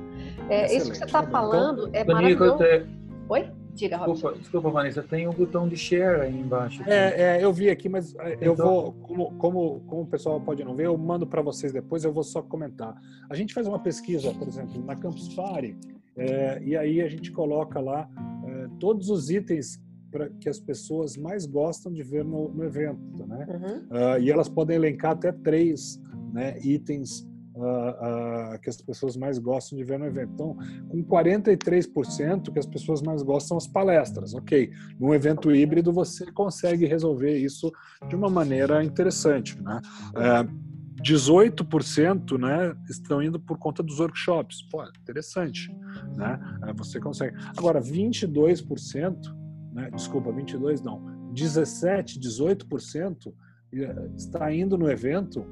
É, 0.49 0.75
isso 0.75 0.91
que 0.91 0.97
você 0.97 1.05
está 1.05 1.23
falando 1.23 1.89
então, 1.89 2.01
é 2.01 2.05
maravilhoso. 2.05 2.59
Te... 2.59 2.87
Oi? 3.29 3.60
Diga, 3.81 3.97
desculpa, 3.97 4.39
desculpa, 4.39 4.71
Vanessa, 4.71 5.03
tem 5.03 5.27
um 5.27 5.33
botão 5.33 5.67
de 5.67 5.75
share 5.75 6.21
aí 6.21 6.39
embaixo. 6.39 6.83
É, 6.87 7.39
é 7.39 7.45
eu 7.45 7.51
vi 7.51 7.71
aqui, 7.71 7.89
mas 7.89 8.15
é, 8.17 8.37
eu 8.43 8.53
então... 8.53 8.67
vou, 8.67 8.93
como, 8.93 9.33
como, 9.39 9.81
como 9.87 10.03
o 10.03 10.07
pessoal 10.07 10.39
pode 10.39 10.63
não 10.63 10.75
ver, 10.75 10.87
eu 10.87 10.99
mando 10.99 11.27
para 11.27 11.41
vocês 11.41 11.73
depois, 11.73 12.05
eu 12.05 12.13
vou 12.13 12.23
só 12.23 12.43
comentar. 12.43 12.95
A 13.31 13.35
gente 13.35 13.55
faz 13.55 13.67
uma 13.67 13.79
pesquisa, 13.79 14.35
por 14.35 14.47
exemplo, 14.47 14.85
na 14.85 14.95
Campus 14.95 15.35
Party, 15.35 15.75
é, 16.15 16.61
e 16.63 16.77
aí 16.77 17.01
a 17.01 17.09
gente 17.09 17.33
coloca 17.33 17.81
lá 17.81 18.07
é, 18.45 18.69
todos 18.79 19.09
os 19.09 19.31
itens 19.31 19.81
para 20.11 20.29
que 20.29 20.49
as 20.49 20.59
pessoas 20.59 21.17
mais 21.17 21.47
gostam 21.47 21.91
de 21.91 22.03
ver 22.03 22.23
no, 22.23 22.51
no 22.51 22.65
evento, 22.65 23.27
né? 23.27 23.47
Uhum. 23.49 23.79
Uh, 23.97 24.21
e 24.21 24.31
elas 24.31 24.49
podem 24.49 24.77
elencar 24.77 25.13
até 25.13 25.31
três 25.31 26.03
né, 26.33 26.59
itens 26.63 27.30
uh, 27.61 28.59
que 28.61 28.69
as 28.69 28.81
pessoas 28.81 29.17
mais 29.17 29.39
gostam 29.39 29.77
de 29.79 29.85
ver 29.85 29.99
no 29.99 30.07
evento. 30.07 30.33
Então, 30.35 30.57
com 30.89 31.05
43% 31.05 32.53
que 32.53 32.59
as 32.59 32.67
pessoas 32.67 33.03
mais 33.03 33.23
gostam 33.23 33.49
são 33.49 33.57
as 33.59 33.67
palestras. 33.67 34.35
Ok, 34.35 34.71
num 34.99 35.15
evento 35.15 35.55
híbrido 35.55 35.93
você 35.93 36.31
consegue 36.33 36.87
resolver 36.87 37.37
isso 37.37 37.71
de 38.09 38.17
uma 38.17 38.29
maneira 38.29 38.83
interessante, 38.85 39.61
né? 39.63 39.81
Uh, 40.11 40.71
18% 41.03 42.39
né, 42.39 42.77
estão 42.91 43.23
indo 43.23 43.41
por 43.41 43.57
conta 43.57 43.83
dos 43.83 43.99
workshops. 44.01 44.61
Pô, 44.71 44.85
interessante. 45.01 45.75
Né? 46.15 46.39
Você 46.77 47.01
consegue. 47.01 47.35
Agora, 47.57 47.81
22% 47.81 49.41
né? 49.73 49.91
desculpa, 49.95 50.33
22 50.33 50.83
não, 50.83 51.03
17, 51.33 52.19
18% 52.19 53.33
eh, 53.73 54.11
está 54.17 54.53
indo 54.53 54.77
no 54.77 54.91
evento 54.91 55.45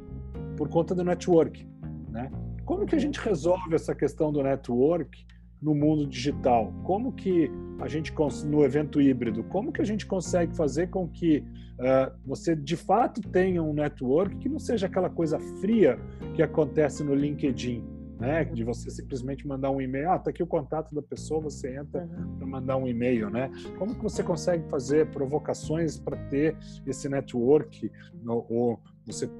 por 0.56 0.68
conta 0.68 0.94
do 0.94 1.04
network. 1.04 1.66
Né? 2.10 2.30
Como 2.64 2.86
que 2.86 2.94
a 2.94 2.98
gente 2.98 3.20
resolve 3.20 3.74
essa 3.74 3.94
questão 3.94 4.32
do 4.32 4.42
network 4.42 5.26
no 5.60 5.74
mundo 5.74 6.06
digital? 6.06 6.72
Como 6.84 7.12
que 7.12 7.50
a 7.80 7.88
gente, 7.88 8.12
no 8.46 8.64
evento 8.64 9.00
híbrido, 9.00 9.44
como 9.44 9.72
que 9.72 9.80
a 9.80 9.84
gente 9.84 10.06
consegue 10.06 10.54
fazer 10.56 10.88
com 10.88 11.08
que 11.08 11.38
uh, 11.38 12.12
você 12.26 12.56
de 12.56 12.76
fato 12.76 13.20
tenha 13.20 13.62
um 13.62 13.72
network 13.72 14.36
que 14.36 14.48
não 14.48 14.58
seja 14.58 14.86
aquela 14.86 15.10
coisa 15.10 15.38
fria 15.60 15.98
que 16.34 16.42
acontece 16.42 17.04
no 17.04 17.14
LinkedIn? 17.14 17.98
né? 18.18 18.44
De 18.44 18.64
você 18.64 18.90
simplesmente 18.90 19.46
mandar 19.46 19.70
um 19.70 19.80
e-mail, 19.80 20.10
ah, 20.10 20.18
tá 20.18 20.30
aqui 20.30 20.42
o 20.42 20.46
contato 20.46 20.94
da 20.94 21.00
pessoa, 21.00 21.40
você 21.40 21.76
entra 21.76 22.02
uhum. 22.02 22.36
para 22.36 22.46
mandar 22.46 22.76
um 22.76 22.86
e-mail, 22.86 23.30
né? 23.30 23.50
Como 23.78 23.94
que 23.94 24.02
você 24.02 24.22
consegue 24.22 24.68
fazer 24.68 25.06
provocações 25.10 25.98
para 25.98 26.16
ter 26.28 26.56
esse 26.86 27.08
network 27.08 27.90
ou 28.26 28.80
você 29.06 29.30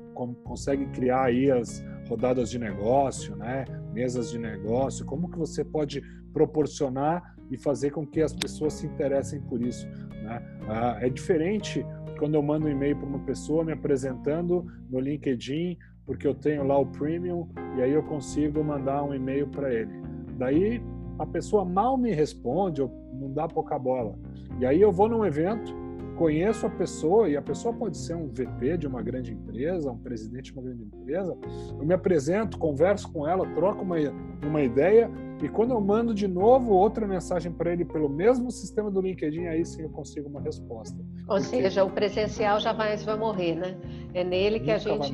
consegue 0.45 0.87
criar 0.87 1.25
aí 1.25 1.51
as 1.51 1.85
rodadas 2.09 2.51
de 2.51 2.59
negócio, 2.59 3.37
né? 3.37 3.65
Mesas 3.93 4.31
de 4.31 4.39
negócio, 4.39 5.05
como 5.05 5.31
que 5.31 5.39
você 5.39 5.65
pode 5.65 6.03
proporcionar 6.33 7.37
e 7.51 7.57
fazer 7.57 7.91
com 7.91 8.07
que 8.07 8.21
as 8.21 8.33
pessoas 8.33 8.75
se 8.75 8.87
interessem 8.87 9.41
por 9.43 9.63
isso, 9.63 9.87
né? 10.23 10.43
Ah, 10.69 10.99
é 11.01 11.09
diferente 11.09 11.85
quando 12.19 12.35
eu 12.35 12.43
mando 12.43 12.67
um 12.67 12.71
e-mail 12.71 12.97
para 12.97 13.07
uma 13.07 13.21
pessoa 13.21 13.65
me 13.65 13.73
apresentando 13.73 14.67
no 14.91 14.99
LinkedIn 14.99 15.79
porque 16.09 16.27
eu 16.27 16.35
tenho 16.35 16.65
lá 16.65 16.79
o 16.79 16.87
premium 16.87 17.47
e 17.77 17.83
aí 17.83 17.93
eu 17.93 18.03
consigo 18.03 18.65
mandar 18.65 19.05
um 19.05 19.15
e-mail 19.15 19.47
para 19.47 19.73
ele. 19.73 19.93
Daí 20.39 20.83
a 21.19 21.27
pessoa 21.27 21.67
mal 21.67 21.99
me 21.99 22.13
responde, 22.13 22.81
não 23.13 23.31
dá 23.31 23.47
pouca 23.47 23.79
bola. 23.79 24.19
E 24.59 24.65
aí 24.65 24.81
eu 24.81 24.91
vou 24.91 25.07
num 25.07 25.23
evento, 25.23 25.75
conheço 26.19 26.67
a 26.67 26.71
pessoa, 26.71 27.29
e 27.29 27.37
a 27.37 27.43
pessoa 27.43 27.73
pode 27.73 27.97
ser 27.97 28.17
um 28.17 28.27
VP 28.27 28.77
de 28.77 28.87
uma 28.89 29.01
grande 29.01 29.33
empresa, 29.33 29.91
um 29.91 29.97
presidente 29.97 30.53
de 30.53 30.59
uma 30.59 30.63
grande 30.63 30.83
empresa, 30.83 31.39
eu 31.79 31.87
me 31.87 31.95
apresento, 31.95 32.59
converso 32.59 33.11
com 33.13 33.27
ela, 33.27 33.47
troco 33.55 33.83
uma, 33.83 33.97
uma 34.45 34.61
ideia, 34.61 35.09
e 35.41 35.49
quando 35.49 35.71
eu 35.71 35.81
mando 35.81 36.13
de 36.13 36.27
novo 36.27 36.73
outra 36.73 37.07
mensagem 37.07 37.53
para 37.53 37.73
ele 37.73 37.85
pelo 37.85 38.09
mesmo 38.09 38.51
sistema 38.51 38.91
do 38.91 39.01
LinkedIn, 39.01 39.47
aí 39.47 39.65
sim 39.65 39.83
eu 39.83 39.91
consigo 39.91 40.29
uma 40.29 40.41
resposta. 40.41 40.99
Ou 41.29 41.37
Porque 41.37 41.43
seja, 41.43 41.85
o 41.85 41.91
presencial 41.91 42.59
já 42.59 42.73
vai, 42.73 42.97
vai 42.97 43.17
morrer, 43.17 43.55
né? 43.55 43.77
É 44.13 44.25
nele 44.25 44.59
que 44.59 44.73
a 44.73 44.79
gente 44.79 45.13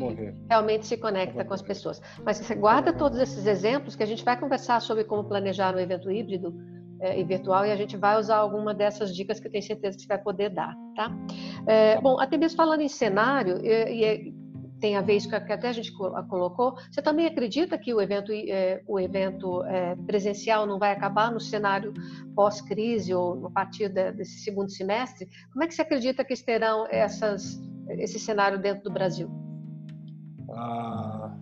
realmente 0.48 0.86
se 0.86 0.96
conecta 0.96 1.44
com 1.44 1.52
as 1.52 1.60
pessoas. 1.60 2.00
Mas 2.24 2.38
você 2.38 2.54
guarda 2.54 2.92
todos 2.94 3.18
esses 3.18 3.46
exemplos 3.46 3.94
que 3.94 4.02
a 4.02 4.06
gente 4.06 4.24
vai 4.24 4.40
conversar 4.40 4.80
sobre 4.80 5.04
como 5.04 5.24
planejar 5.24 5.74
um 5.74 5.78
evento 5.78 6.10
híbrido 6.10 6.54
é, 7.04 7.20
e 7.20 7.22
virtual 7.22 7.66
e 7.66 7.70
a 7.70 7.76
gente 7.76 7.96
vai 7.98 8.18
usar 8.18 8.36
alguma 8.36 8.72
dessas 8.72 9.14
dicas 9.14 9.38
que 9.38 9.46
eu 9.46 9.52
tenho 9.52 9.62
certeza 9.62 9.96
que 9.96 10.02
você 10.02 10.08
vai 10.08 10.18
poder 10.18 10.48
dar, 10.48 10.74
tá? 10.96 11.10
É, 11.66 12.00
bom, 12.00 12.18
até 12.18 12.38
mesmo 12.38 12.56
falando 12.56 12.80
em 12.80 12.88
cenário, 12.88 13.58
e, 13.62 14.30
e 14.30 14.34
tem 14.80 14.96
a 14.96 15.02
ver 15.02 15.16
isso 15.16 15.28
que 15.28 15.34
até 15.34 15.68
a 15.68 15.72
gente 15.72 15.92
colocou, 15.92 16.76
você 16.90 17.02
também 17.02 17.26
acredita 17.26 17.78
que 17.78 17.92
o 17.94 18.00
evento, 18.00 18.32
é, 18.32 18.82
o 18.86 18.98
evento 18.98 19.62
é, 19.64 19.94
presencial 20.06 20.66
não 20.66 20.78
vai 20.78 20.92
acabar 20.92 21.30
no 21.30 21.40
cenário 21.40 21.92
pós-crise 22.34 23.14
ou 23.14 23.34
no 23.36 23.50
partir 23.50 23.88
desse 23.88 24.40
segundo 24.40 24.70
semestre? 24.70 25.28
Como 25.52 25.62
é 25.62 25.66
que 25.66 25.74
você 25.74 25.82
acredita 25.82 26.24
que 26.24 26.34
terão 26.42 26.86
essas, 26.90 27.62
esse 27.98 28.18
cenário 28.18 28.58
dentro 28.58 28.84
do 28.84 28.90
Brasil? 28.90 29.30
Ah, 30.50 31.34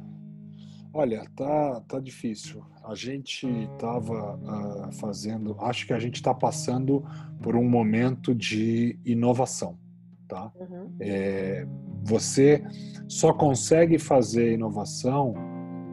olha, 0.92 1.24
tá, 1.36 1.80
tá 1.88 1.98
difícil 1.98 2.64
a 2.84 2.94
gente 2.94 3.46
estava 3.46 4.36
uh, 4.36 4.82
ah, 4.84 4.90
fazendo, 4.92 5.56
acho 5.60 5.86
que 5.86 5.92
a 5.92 5.98
gente 5.98 6.16
está 6.16 6.34
passando 6.34 7.04
por 7.40 7.54
um 7.54 7.68
momento 7.68 8.34
de 8.34 8.98
inovação, 9.04 9.78
tá? 10.26 10.50
Uhum. 10.58 10.90
É, 11.00 11.66
você 12.02 12.62
só 13.08 13.32
consegue 13.32 13.98
fazer 13.98 14.54
inovação 14.54 15.34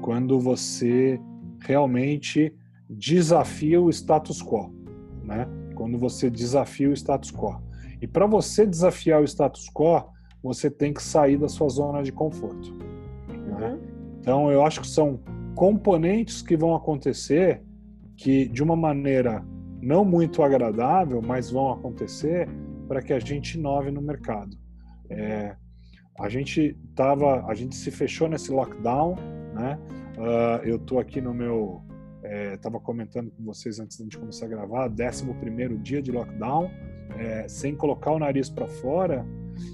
quando 0.01 0.39
você 0.39 1.19
realmente 1.61 2.53
desafia 2.89 3.79
o 3.79 3.89
status 3.89 4.41
quo, 4.41 4.73
né? 5.23 5.47
Quando 5.75 5.97
você 5.97 6.29
desafia 6.29 6.89
o 6.89 6.93
status 6.93 7.31
quo. 7.31 7.61
E 8.01 8.07
para 8.07 8.25
você 8.25 8.65
desafiar 8.65 9.21
o 9.21 9.25
status 9.25 9.69
quo, 9.69 10.03
você 10.41 10.71
tem 10.71 10.93
que 10.93 11.03
sair 11.03 11.37
da 11.37 11.47
sua 11.47 11.69
zona 11.69 12.01
de 12.01 12.11
conforto. 12.11 12.73
Né? 13.27 13.37
Uhum. 13.37 13.59
Né? 13.59 13.79
Então, 14.29 14.51
eu 14.51 14.63
acho 14.63 14.81
que 14.81 14.88
são 14.88 15.19
componentes 15.55 16.43
que 16.43 16.55
vão 16.55 16.75
acontecer 16.75 17.63
que, 18.15 18.48
de 18.48 18.62
uma 18.62 18.75
maneira 18.75 19.43
não 19.81 20.05
muito 20.05 20.43
agradável, 20.43 21.19
mas 21.19 21.50
vão 21.50 21.71
acontecer 21.71 22.48
para 22.88 23.01
que 23.01 23.12
a 23.12 23.17
gente 23.17 23.57
inove 23.57 23.89
no 23.89 24.03
mercado. 24.03 24.55
É, 25.09 25.55
a 26.19 26.29
gente 26.29 26.77
tava, 26.93 27.43
a 27.48 27.55
gente 27.55 27.75
se 27.75 27.89
fechou 27.89 28.29
nesse 28.29 28.51
lockdown, 28.51 29.15
né? 29.55 29.79
Uh, 30.15 30.63
eu 30.63 30.77
tô 30.77 31.00
aqui 31.00 31.19
no 31.19 31.33
meu, 31.33 31.81
estava 32.53 32.77
é, 32.77 32.81
comentando 32.81 33.31
com 33.31 33.43
vocês 33.43 33.79
antes 33.79 33.98
de 33.98 34.15
começar 34.15 34.45
a 34.45 34.50
gravar, 34.50 34.91
11 34.91 35.25
primeiro 35.39 35.75
dia 35.79 36.03
de 36.03 36.12
lockdown, 36.12 36.69
é, 37.17 37.48
sem 37.48 37.75
colocar 37.75 38.12
o 38.12 38.19
nariz 38.19 38.48
para 38.48 38.67
fora, 38.67 39.25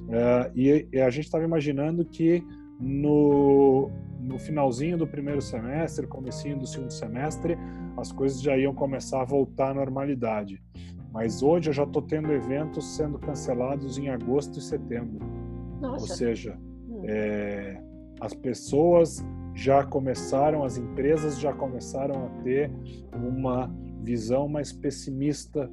é, 0.10 0.52
e, 0.56 0.88
e, 0.94 1.02
a 1.02 1.10
gente 1.10 1.26
estava 1.26 1.44
imaginando 1.44 2.06
que 2.06 2.42
no 2.80 3.92
no 4.26 4.40
finalzinho 4.40 4.98
do 4.98 5.08
primeiro 5.08 5.42
semestre, 5.42 6.08
comecinho 6.08 6.58
do 6.58 6.66
segundo 6.66 6.92
semestre, 6.92 7.58
as 7.98 8.12
coisas 8.12 8.42
já 8.42 8.58
iam 8.58 8.74
começar 8.74 9.22
a 9.22 9.26
voltar 9.26 9.72
à 9.72 9.74
normalidade. 9.74 10.62
Mas 11.14 11.42
hoje 11.42 11.70
eu 11.70 11.74
já 11.74 11.84
estou 11.84 12.02
tendo 12.02 12.32
eventos 12.34 12.96
sendo 12.96 13.18
cancelados 13.20 13.98
em 13.98 14.10
agosto 14.10 14.60
e 14.60 14.62
setembro. 14.62 15.26
Nossa. 15.80 16.02
Ou 16.02 16.08
seja, 16.08 16.58
hum. 16.90 17.04
é, 17.06 17.82
as 18.20 18.34
pessoas 18.34 19.24
já 19.54 19.84
começaram, 19.84 20.64
as 20.64 20.78
empresas 20.78 21.40
já 21.40 21.54
começaram 21.54 22.26
a 22.26 22.30
ter 22.44 22.70
uma 23.14 23.74
visão 24.02 24.48
mais 24.48 24.74
pessimista 24.74 25.70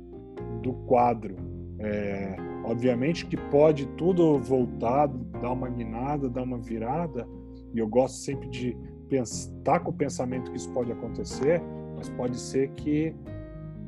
do 0.63 0.75
quadro. 0.87 1.35
É, 1.79 2.37
obviamente 2.65 3.27
que 3.27 3.37
pode 3.37 3.87
tudo 3.97 4.39
voltar, 4.39 5.09
dar 5.09 5.51
uma 5.51 5.69
guinada, 5.69 6.29
dar 6.29 6.43
uma 6.43 6.59
virada, 6.59 7.27
e 7.75 7.79
eu 7.79 7.89
gosto 7.89 8.17
sempre 8.17 8.49
de 8.49 8.77
estar 9.11 9.81
com 9.81 9.91
o 9.91 9.95
pensamento 9.95 10.51
que 10.51 10.57
isso 10.57 10.73
pode 10.73 10.91
acontecer, 10.91 11.61
mas 11.97 12.09
pode 12.11 12.39
ser 12.39 12.71
que 12.71 13.15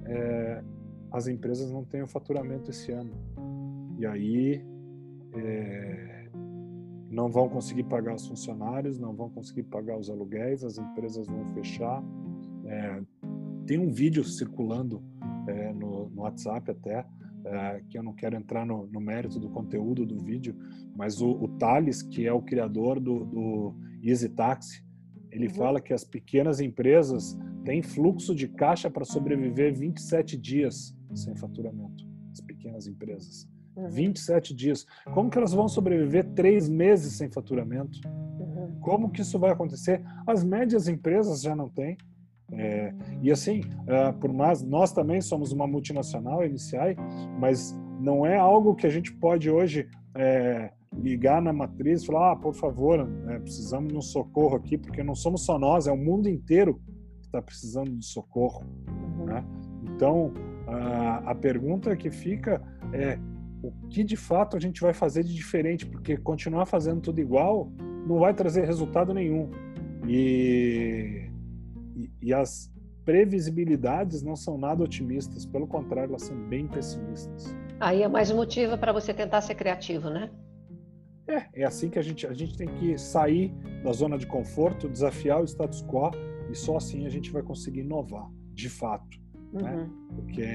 é, 0.04 0.62
as 1.10 1.26
empresas 1.26 1.70
não 1.70 1.84
tenham 1.84 2.06
faturamento 2.06 2.70
esse 2.70 2.92
ano. 2.92 3.12
E 3.98 4.04
aí 4.04 4.64
é, 5.34 6.28
não 7.10 7.30
vão 7.30 7.48
conseguir 7.48 7.84
pagar 7.84 8.14
os 8.14 8.26
funcionários, 8.26 8.98
não 8.98 9.14
vão 9.14 9.30
conseguir 9.30 9.62
pagar 9.64 9.96
os 9.98 10.10
aluguéis, 10.10 10.64
as 10.64 10.78
empresas 10.78 11.26
vão 11.26 11.46
fechar. 11.54 12.02
É, 12.66 13.02
tem 13.66 13.78
um 13.78 13.90
vídeo 13.90 14.24
circulando 14.24 15.02
é, 15.46 15.72
no, 15.72 16.10
no 16.10 16.22
WhatsApp 16.22 16.70
até, 16.70 17.06
é, 17.44 17.82
que 17.88 17.98
eu 17.98 18.02
não 18.02 18.14
quero 18.14 18.36
entrar 18.36 18.64
no, 18.64 18.86
no, 18.86 19.00
mérito 19.00 19.38
do 19.38 19.50
conteúdo 19.50 20.06
do 20.06 20.18
vídeo, 20.18 20.56
mas 20.96 21.20
o, 21.20 21.30
o 21.30 21.48
Thales, 21.58 22.02
que 22.02 22.26
é 22.26 22.32
o 22.32 22.42
criador 22.42 22.98
do, 22.98 23.24
do 23.24 23.74
Easy 24.02 24.28
Taxi, 24.30 24.84
ele 25.30 25.48
uhum. 25.48 25.54
fala 25.54 25.80
que 25.80 25.92
as 25.92 26.04
pequenas 26.04 26.60
empresas 26.60 27.36
têm 27.64 27.82
fluxo 27.82 28.34
de 28.34 28.48
caixa 28.48 28.90
para 28.90 29.04
sobreviver 29.04 29.74
27 29.74 30.36
dias 30.36 30.96
sem 31.14 31.34
faturamento. 31.36 32.04
As 32.32 32.40
pequenas 32.40 32.86
empresas. 32.86 33.48
Uhum. 33.76 33.90
27 33.90 34.54
dias. 34.54 34.86
Como 35.12 35.28
que 35.28 35.36
elas 35.36 35.52
vão 35.52 35.68
sobreviver 35.68 36.32
três 36.34 36.68
meses 36.68 37.14
sem 37.14 37.30
faturamento? 37.30 37.98
Uhum. 38.06 38.78
Como 38.80 39.10
que 39.10 39.22
isso 39.22 39.38
vai 39.38 39.50
acontecer? 39.50 40.02
As 40.26 40.44
médias 40.44 40.88
empresas 40.88 41.42
já 41.42 41.54
não 41.54 41.68
têm. 41.68 41.96
É, 42.52 42.94
e 43.22 43.30
assim, 43.30 43.60
uh, 43.60 44.12
por 44.20 44.32
mais 44.32 44.62
nós 44.62 44.92
também 44.92 45.20
somos 45.20 45.52
uma 45.52 45.66
multinacional, 45.66 46.40
MCI, 46.40 46.96
mas 47.38 47.76
não 48.00 48.24
é 48.26 48.36
algo 48.36 48.74
que 48.74 48.86
a 48.86 48.90
gente 48.90 49.12
pode 49.14 49.50
hoje 49.50 49.88
é, 50.14 50.70
ligar 50.96 51.42
na 51.42 51.52
matriz 51.52 52.02
e 52.02 52.06
falar, 52.06 52.32
ah, 52.32 52.36
por 52.36 52.54
favor, 52.54 53.06
né, 53.06 53.38
precisamos 53.40 53.92
de 53.92 53.98
um 53.98 54.02
socorro 54.02 54.56
aqui, 54.56 54.76
porque 54.76 55.02
não 55.02 55.14
somos 55.14 55.44
só 55.44 55.58
nós, 55.58 55.86
é 55.86 55.92
o 55.92 55.96
mundo 55.96 56.28
inteiro 56.28 56.80
que 57.20 57.26
está 57.26 57.42
precisando 57.42 57.90
de 57.90 58.04
socorro. 58.04 58.64
Uhum. 59.18 59.26
Né? 59.26 59.44
Então, 59.82 60.32
a, 60.66 61.30
a 61.30 61.34
pergunta 61.34 61.96
que 61.96 62.10
fica 62.10 62.62
é 62.92 63.18
o 63.62 63.72
que 63.88 64.04
de 64.04 64.16
fato 64.16 64.56
a 64.56 64.60
gente 64.60 64.80
vai 64.80 64.92
fazer 64.92 65.24
de 65.24 65.34
diferente, 65.34 65.86
porque 65.86 66.16
continuar 66.16 66.66
fazendo 66.66 67.00
tudo 67.00 67.20
igual 67.20 67.72
não 68.06 68.18
vai 68.18 68.34
trazer 68.34 68.64
resultado 68.66 69.14
nenhum. 69.14 69.50
E 70.06 71.30
e, 71.96 72.10
e 72.22 72.34
as 72.34 72.72
previsibilidades 73.04 74.22
não 74.22 74.34
são 74.34 74.56
nada 74.56 74.82
otimistas, 74.82 75.44
pelo 75.44 75.66
contrário, 75.66 76.10
elas 76.10 76.22
são 76.22 76.36
bem 76.48 76.66
pessimistas. 76.66 77.54
Aí 77.78 78.02
é 78.02 78.08
mais 78.08 78.30
um 78.30 78.36
motivo 78.36 78.78
para 78.78 78.92
você 78.92 79.12
tentar 79.12 79.40
ser 79.40 79.54
criativo, 79.54 80.08
né? 80.08 80.30
É, 81.26 81.62
é 81.62 81.64
assim 81.64 81.88
que 81.88 81.98
a 81.98 82.02
gente, 82.02 82.26
a 82.26 82.34
gente 82.34 82.56
tem 82.56 82.68
que 82.68 82.98
sair 82.98 83.52
da 83.82 83.92
zona 83.92 84.18
de 84.18 84.26
conforto, 84.26 84.88
desafiar 84.88 85.40
o 85.40 85.44
status 85.44 85.82
quo 85.82 86.10
e 86.50 86.54
só 86.54 86.76
assim 86.76 87.06
a 87.06 87.08
gente 87.08 87.30
vai 87.30 87.42
conseguir 87.42 87.80
inovar, 87.80 88.28
de 88.52 88.68
fato. 88.68 89.18
Né? 89.52 89.62
Uhum. 89.62 89.78
Né? 89.78 89.90
Porque 90.16 90.46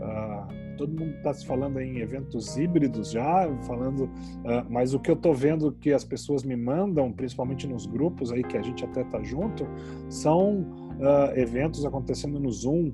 uh, 0.00 0.76
todo 0.76 0.98
mundo 0.98 1.14
está 1.16 1.32
se 1.32 1.46
falando 1.46 1.80
em 1.80 1.98
eventos 1.98 2.56
híbridos 2.56 3.10
já, 3.10 3.48
falando, 3.62 4.04
uh, 4.04 4.64
mas 4.68 4.94
o 4.94 5.00
que 5.00 5.10
eu 5.10 5.14
estou 5.14 5.34
vendo 5.34 5.72
que 5.72 5.92
as 5.92 6.04
pessoas 6.04 6.42
me 6.42 6.56
mandam, 6.56 7.12
principalmente 7.12 7.66
nos 7.66 7.86
grupos 7.86 8.32
aí 8.32 8.42
que 8.42 8.56
a 8.56 8.62
gente 8.62 8.84
até 8.84 9.02
está 9.02 9.22
junto, 9.22 9.66
são 10.08 10.60
uh, 10.60 11.36
eventos 11.36 11.84
acontecendo 11.84 12.38
no 12.38 12.50
Zoom, 12.50 12.92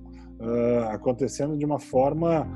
acontecendo 0.91 1.55
de 1.55 1.67
uma 1.67 1.79
forma 1.79 2.49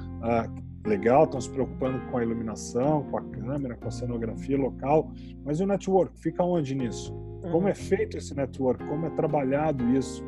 legal, 0.87 1.25
estão 1.25 1.41
se 1.41 1.51
preocupando 1.51 2.01
com 2.11 2.19
a 2.19 2.23
iluminação, 2.23 3.03
com 3.11 3.19
a 3.19 3.23
câmera, 3.23 3.77
com 3.77 3.89
a 3.89 3.91
cenografia 3.91 4.57
local, 4.57 5.11
mas 5.45 5.61
o 5.61 5.67
network 5.67 6.19
fica 6.19 6.43
onde 6.43 6.75
nisso? 6.75 7.13
Como 7.43 7.63
uhum. 7.65 7.69
é 7.69 7.75
feito 7.75 8.17
esse 8.17 8.35
network? 8.35 8.85
Como 8.87 9.07
é 9.07 9.11
trabalhado 9.11 9.85
isso? 9.97 10.25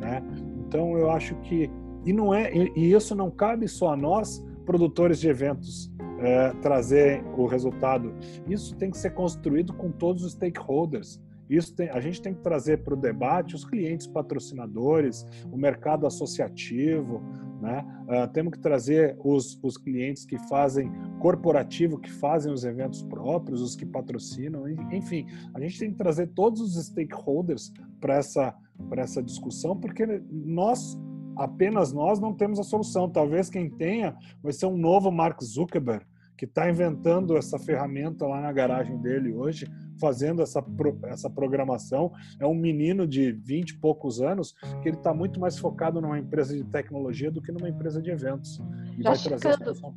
Né? 0.00 0.22
Então 0.66 0.96
eu 0.96 1.10
acho 1.10 1.34
que 1.36 1.70
e 2.04 2.12
não 2.12 2.32
é 2.34 2.52
e 2.54 2.92
isso 2.92 3.14
não 3.14 3.30
cabe 3.30 3.68
só 3.68 3.92
a 3.92 3.96
nós, 3.96 4.44
produtores 4.64 5.20
de 5.20 5.28
eventos, 5.28 5.92
é, 6.20 6.50
trazer 6.60 7.24
o 7.36 7.46
resultado. 7.46 8.14
Isso 8.46 8.76
tem 8.76 8.90
que 8.90 8.98
ser 8.98 9.10
construído 9.10 9.72
com 9.72 9.90
todos 9.90 10.22
os 10.24 10.32
stakeholders. 10.32 11.20
Isso 11.48 11.74
tem, 11.74 11.90
a 11.90 11.98
gente 11.98 12.22
tem 12.22 12.32
que 12.32 12.40
trazer 12.42 12.84
para 12.84 12.94
o 12.94 12.96
debate 12.96 13.56
os 13.56 13.64
clientes 13.64 14.06
patrocinadores, 14.06 15.26
o 15.50 15.56
mercado 15.56 16.06
associativo, 16.06 17.20
né? 17.60 17.84
Uh, 18.04 18.32
temos 18.32 18.52
que 18.52 18.60
trazer 18.60 19.16
os, 19.18 19.58
os 19.60 19.76
clientes 19.76 20.24
que 20.24 20.38
fazem 20.48 20.90
corporativo, 21.18 21.98
que 21.98 22.10
fazem 22.10 22.52
os 22.52 22.64
eventos 22.64 23.02
próprios, 23.02 23.60
os 23.60 23.74
que 23.74 23.84
patrocinam, 23.84 24.68
enfim, 24.92 25.26
a 25.52 25.60
gente 25.60 25.78
tem 25.78 25.90
que 25.90 25.98
trazer 25.98 26.28
todos 26.28 26.60
os 26.60 26.86
stakeholders 26.86 27.72
para 28.00 28.14
essa, 28.14 28.54
essa 28.96 29.22
discussão, 29.22 29.76
porque 29.76 30.22
nós 30.30 30.96
apenas 31.40 31.90
nós 31.90 32.20
não 32.20 32.34
temos 32.34 32.58
a 32.58 32.62
solução. 32.62 33.08
Talvez 33.08 33.48
quem 33.48 33.70
tenha 33.70 34.14
vai 34.42 34.52
ser 34.52 34.66
um 34.66 34.76
novo 34.76 35.10
Mark 35.10 35.42
Zuckerberg, 35.42 36.04
que 36.36 36.44
está 36.44 36.68
inventando 36.68 37.36
essa 37.36 37.58
ferramenta 37.58 38.26
lá 38.26 38.42
na 38.42 38.52
garagem 38.52 38.98
dele 38.98 39.32
hoje, 39.32 39.66
fazendo 39.98 40.42
essa, 40.42 40.62
essa 41.04 41.30
programação. 41.30 42.12
É 42.38 42.46
um 42.46 42.54
menino 42.54 43.06
de 43.06 43.32
20 43.32 43.70
e 43.70 43.78
poucos 43.78 44.20
anos 44.20 44.54
que 44.82 44.88
ele 44.88 44.98
está 44.98 45.14
muito 45.14 45.40
mais 45.40 45.58
focado 45.58 46.00
numa 46.00 46.18
empresa 46.18 46.54
de 46.54 46.64
tecnologia 46.64 47.30
do 47.30 47.40
que 47.40 47.50
numa 47.52 47.68
empresa 47.68 48.02
de 48.02 48.10
eventos. 48.10 48.60
E 48.98 49.02
Já 49.02 49.10
vai 49.10 49.18
trazer 49.18 49.64
solução 49.64 49.94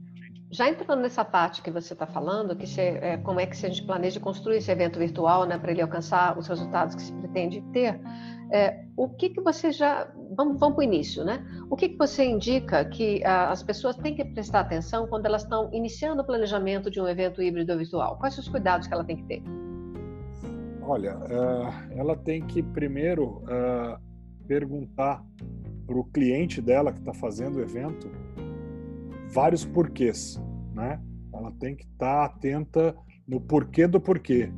já 0.53 0.69
entrando 0.69 1.01
nessa 1.01 1.25
parte 1.25 1.63
que 1.63 1.71
você 1.71 1.93
está 1.93 2.05
falando, 2.05 2.55
que 2.55 2.67
se, 2.67 2.79
é, 2.79 3.17
como 3.17 3.39
é 3.39 3.45
que 3.47 3.57
se 3.57 3.65
a 3.65 3.69
gente 3.69 3.83
planeja 3.83 4.19
construir 4.19 4.57
esse 4.57 4.71
evento 4.71 4.99
virtual, 4.99 5.45
né, 5.47 5.57
para 5.57 5.71
ele 5.71 5.81
alcançar 5.81 6.37
os 6.37 6.47
resultados 6.47 6.93
que 6.93 7.01
se 7.01 7.11
pretende 7.11 7.59
ter, 7.73 7.99
é, 8.53 8.85
o 8.95 9.09
que 9.09 9.31
que 9.31 9.41
você 9.41 9.71
já 9.71 10.07
vamos, 10.37 10.59
vamos 10.59 10.75
para 10.75 10.81
o 10.81 10.83
início, 10.83 11.25
né? 11.25 11.43
O 11.71 11.75
que 11.75 11.89
que 11.89 11.97
você 11.97 12.23
indica 12.23 12.85
que 12.85 13.23
a, 13.25 13.49
as 13.49 13.63
pessoas 13.63 13.95
têm 13.95 14.15
que 14.15 14.23
prestar 14.23 14.59
atenção 14.59 15.07
quando 15.07 15.25
elas 15.25 15.41
estão 15.41 15.69
iniciando 15.73 16.21
o 16.21 16.25
planejamento 16.25 16.91
de 16.91 17.01
um 17.01 17.07
evento 17.07 17.41
híbrido 17.41 17.75
virtual? 17.75 18.17
Quais 18.19 18.37
os 18.37 18.47
cuidados 18.47 18.85
que 18.85 18.93
ela 18.93 19.03
tem 19.03 19.17
que 19.17 19.23
ter? 19.23 19.43
Olha, 20.83 21.17
uh, 21.17 21.97
ela 21.97 22.15
tem 22.15 22.45
que 22.45 22.61
primeiro 22.61 23.41
uh, 23.43 23.99
perguntar 24.47 25.25
para 25.87 25.97
o 25.97 26.03
cliente 26.03 26.61
dela 26.61 26.93
que 26.93 26.99
está 26.99 27.13
fazendo 27.13 27.55
o 27.55 27.61
evento 27.61 28.11
vários 29.31 29.65
porquês, 29.65 30.39
né? 30.75 31.01
Ela 31.33 31.51
tem 31.59 31.75
que 31.75 31.85
estar 31.85 32.19
tá 32.19 32.25
atenta 32.25 32.95
no 33.27 33.41
porquê 33.41 33.87
do 33.87 33.99
porquê. 33.99 34.51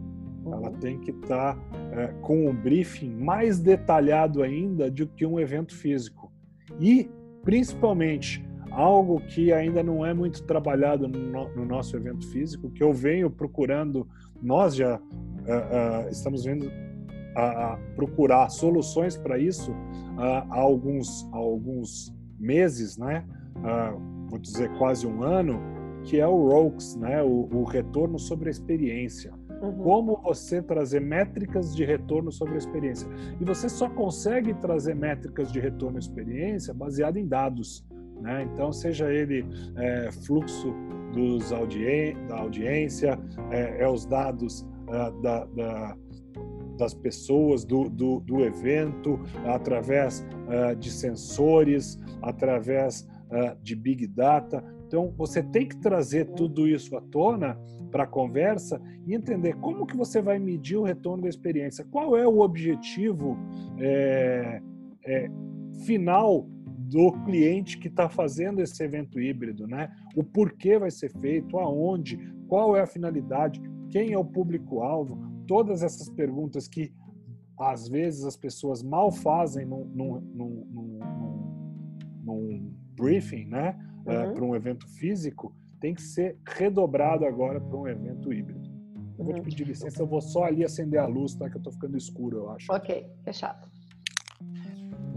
Ela 0.45 0.69
uhum. 0.69 0.79
tem 0.79 0.99
que 0.99 1.11
estar 1.11 1.55
tá, 1.55 1.59
é, 1.91 2.07
com 2.21 2.47
um 2.47 2.55
briefing 2.55 3.09
mais 3.09 3.59
detalhado 3.59 4.43
ainda 4.43 4.91
do 4.91 5.07
que 5.07 5.25
um 5.25 5.39
evento 5.39 5.75
físico. 5.75 6.31
E, 6.79 7.09
principalmente, 7.43 8.45
algo 8.75 9.21
que 9.21 9.53
ainda 9.53 9.81
não 9.81 10.05
é 10.05 10.13
muito 10.13 10.43
trabalhado 10.43 11.07
no, 11.07 11.55
no 11.55 11.65
nosso 11.65 11.95
evento 11.95 12.27
físico, 12.29 12.69
que 12.69 12.83
eu 12.83 12.93
venho 12.93 13.29
procurando, 13.29 14.07
nós 14.41 14.75
já 14.75 14.97
uh, 14.97 14.99
uh, 14.99 16.09
estamos 16.09 16.43
vendo 16.43 16.69
a, 17.35 17.79
procurar 17.95 18.49
soluções 18.49 19.17
para 19.17 19.37
isso 19.39 19.71
uh, 19.71 20.45
há 20.49 20.59
alguns, 20.59 21.27
há 21.31 21.37
alguns 21.37 22.13
meses, 22.37 22.97
né? 22.97 23.25
vou 24.29 24.37
dizer 24.37 24.69
quase 24.77 25.07
um 25.07 25.23
ano, 25.23 25.59
que 26.03 26.19
é 26.19 26.27
o 26.27 26.49
ROX, 26.49 26.95
né? 26.97 27.23
o, 27.23 27.47
o 27.51 27.63
retorno 27.63 28.19
sobre 28.19 28.49
a 28.49 28.51
experiência. 28.51 29.33
Uhum. 29.61 29.73
Como 29.83 30.21
você 30.21 30.61
trazer 30.61 30.99
métricas 30.99 31.75
de 31.75 31.85
retorno 31.85 32.31
sobre 32.31 32.55
a 32.55 32.57
experiência. 32.57 33.07
E 33.39 33.45
você 33.45 33.69
só 33.69 33.89
consegue 33.89 34.53
trazer 34.55 34.95
métricas 34.95 35.51
de 35.51 35.59
retorno 35.59 35.97
à 35.97 35.99
experiência 35.99 36.73
baseado 36.73 37.17
em 37.17 37.27
dados. 37.27 37.85
Né? 38.21 38.47
Então, 38.51 38.71
seja 38.71 39.11
ele 39.11 39.45
é, 39.75 40.11
fluxo 40.25 40.73
dos 41.13 41.51
audien 41.51 42.15
da 42.27 42.39
audiência, 42.39 43.19
é, 43.51 43.83
é 43.83 43.89
os 43.89 44.05
dados 44.05 44.65
é, 44.89 45.21
da, 45.21 45.45
da, 45.45 45.97
das 46.77 46.93
pessoas 46.93 47.63
do, 47.65 47.89
do, 47.89 48.19
do 48.19 48.41
evento, 48.41 49.19
através 49.45 50.25
é, 50.49 50.75
de 50.75 50.91
sensores, 50.91 51.99
através 52.21 53.07
é, 53.31 53.55
de 53.61 53.75
Big 53.75 54.07
Data. 54.07 54.63
Então, 54.87 55.13
você 55.17 55.41
tem 55.41 55.67
que 55.67 55.77
trazer 55.77 56.25
tudo 56.35 56.67
isso 56.67 56.95
à 56.95 57.01
tona 57.01 57.57
para 57.95 58.03
a 58.03 58.07
conversa 58.07 58.81
e 59.07 59.15
entender 59.15 59.53
como 59.55 59.85
que 59.85 59.95
você 59.95 60.21
vai 60.21 60.37
medir 60.37 60.75
o 60.75 60.83
retorno 60.83 61.23
da 61.23 61.29
experiência. 61.29 61.85
Qual 61.85 62.17
é 62.17 62.27
o 62.27 62.41
objetivo 62.41 63.37
é, 63.79 64.61
é, 65.05 65.29
final 65.85 66.45
do 66.91 67.13
cliente 67.23 67.77
que 67.77 67.87
está 67.87 68.09
fazendo 68.09 68.61
esse 68.61 68.83
evento 68.83 69.17
híbrido, 69.17 69.65
né? 69.65 69.89
O 70.13 70.25
porquê 70.25 70.77
vai 70.77 70.91
ser 70.91 71.09
feito, 71.21 71.57
aonde, 71.57 72.17
qual 72.49 72.75
é 72.75 72.81
a 72.81 72.85
finalidade, 72.85 73.61
quem 73.89 74.11
é 74.11 74.17
o 74.17 74.25
público-alvo, 74.25 75.17
todas 75.47 75.81
essas 75.81 76.09
perguntas 76.09 76.67
que 76.67 76.91
às 77.57 77.87
vezes 77.87 78.25
as 78.25 78.35
pessoas 78.35 78.83
mal 78.83 79.09
fazem 79.09 79.65
num, 79.65 79.85
num, 79.85 80.19
num, 80.35 80.99
num 82.25 82.73
briefing, 82.97 83.45
né? 83.45 83.73
Eh, 84.05 84.25
uhum. 84.25 84.31
Uh, 84.31 84.33
para 84.33 84.43
um 84.43 84.53
evento 84.53 84.85
físico, 84.85 85.55
tem 85.85 85.93
que 85.93 86.01
ser 86.01 86.35
redobrado 86.47 87.27
agora 87.27 87.61
para 87.61 87.77
um 87.77 87.87
evento 87.87 88.33
híbrido. 88.33 88.67
Eu 89.19 89.23
vou 89.23 89.33
te 89.35 89.37
uhum. 89.37 89.43
pedir 89.43 89.67
licença, 89.67 90.01
eu 90.01 90.07
vou 90.07 90.19
só 90.19 90.45
ali 90.45 90.65
acender 90.65 90.99
a 90.99 91.05
luz, 91.05 91.35
tá? 91.35 91.47
Que 91.47 91.57
eu 91.57 91.59
estou 91.59 91.71
ficando 91.71 91.95
escuro, 91.95 92.37
eu 92.37 92.49
acho. 92.49 92.73
Ok, 92.73 93.07
fechado. 93.23 93.67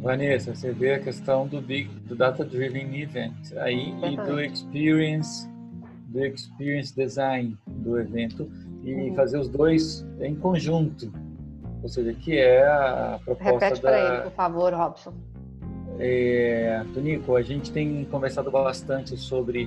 Vanessa, 0.02 0.54
você 0.54 0.70
vê 0.70 0.92
a 0.92 1.00
questão 1.00 1.46
do 1.46 1.62
big, 1.62 1.88
do 2.00 2.14
data 2.14 2.44
driven 2.44 3.00
event 3.00 3.32
aí 3.56 3.94
e 4.12 4.16
do 4.18 4.38
experience, 4.38 5.48
do 6.08 6.22
experience 6.22 6.94
design 6.94 7.56
do 7.66 7.98
evento 7.98 8.46
e 8.84 8.92
uhum. 8.92 9.14
fazer 9.14 9.38
os 9.38 9.48
dois 9.48 10.06
em 10.20 10.36
conjunto. 10.36 11.10
Ou 11.82 11.88
seja, 11.88 12.12
que 12.12 12.36
é 12.36 12.66
a 12.66 13.18
proposta 13.24 13.54
Repete 13.54 13.82
da... 13.82 13.88
para 13.88 14.00
ele, 14.00 14.22
por 14.24 14.32
favor, 14.32 14.74
Robson. 14.74 15.14
É, 15.98 16.84
Tonico, 16.92 17.36
a 17.36 17.42
gente 17.42 17.72
tem 17.72 18.04
conversado 18.04 18.50
bastante 18.50 19.16
sobre 19.16 19.66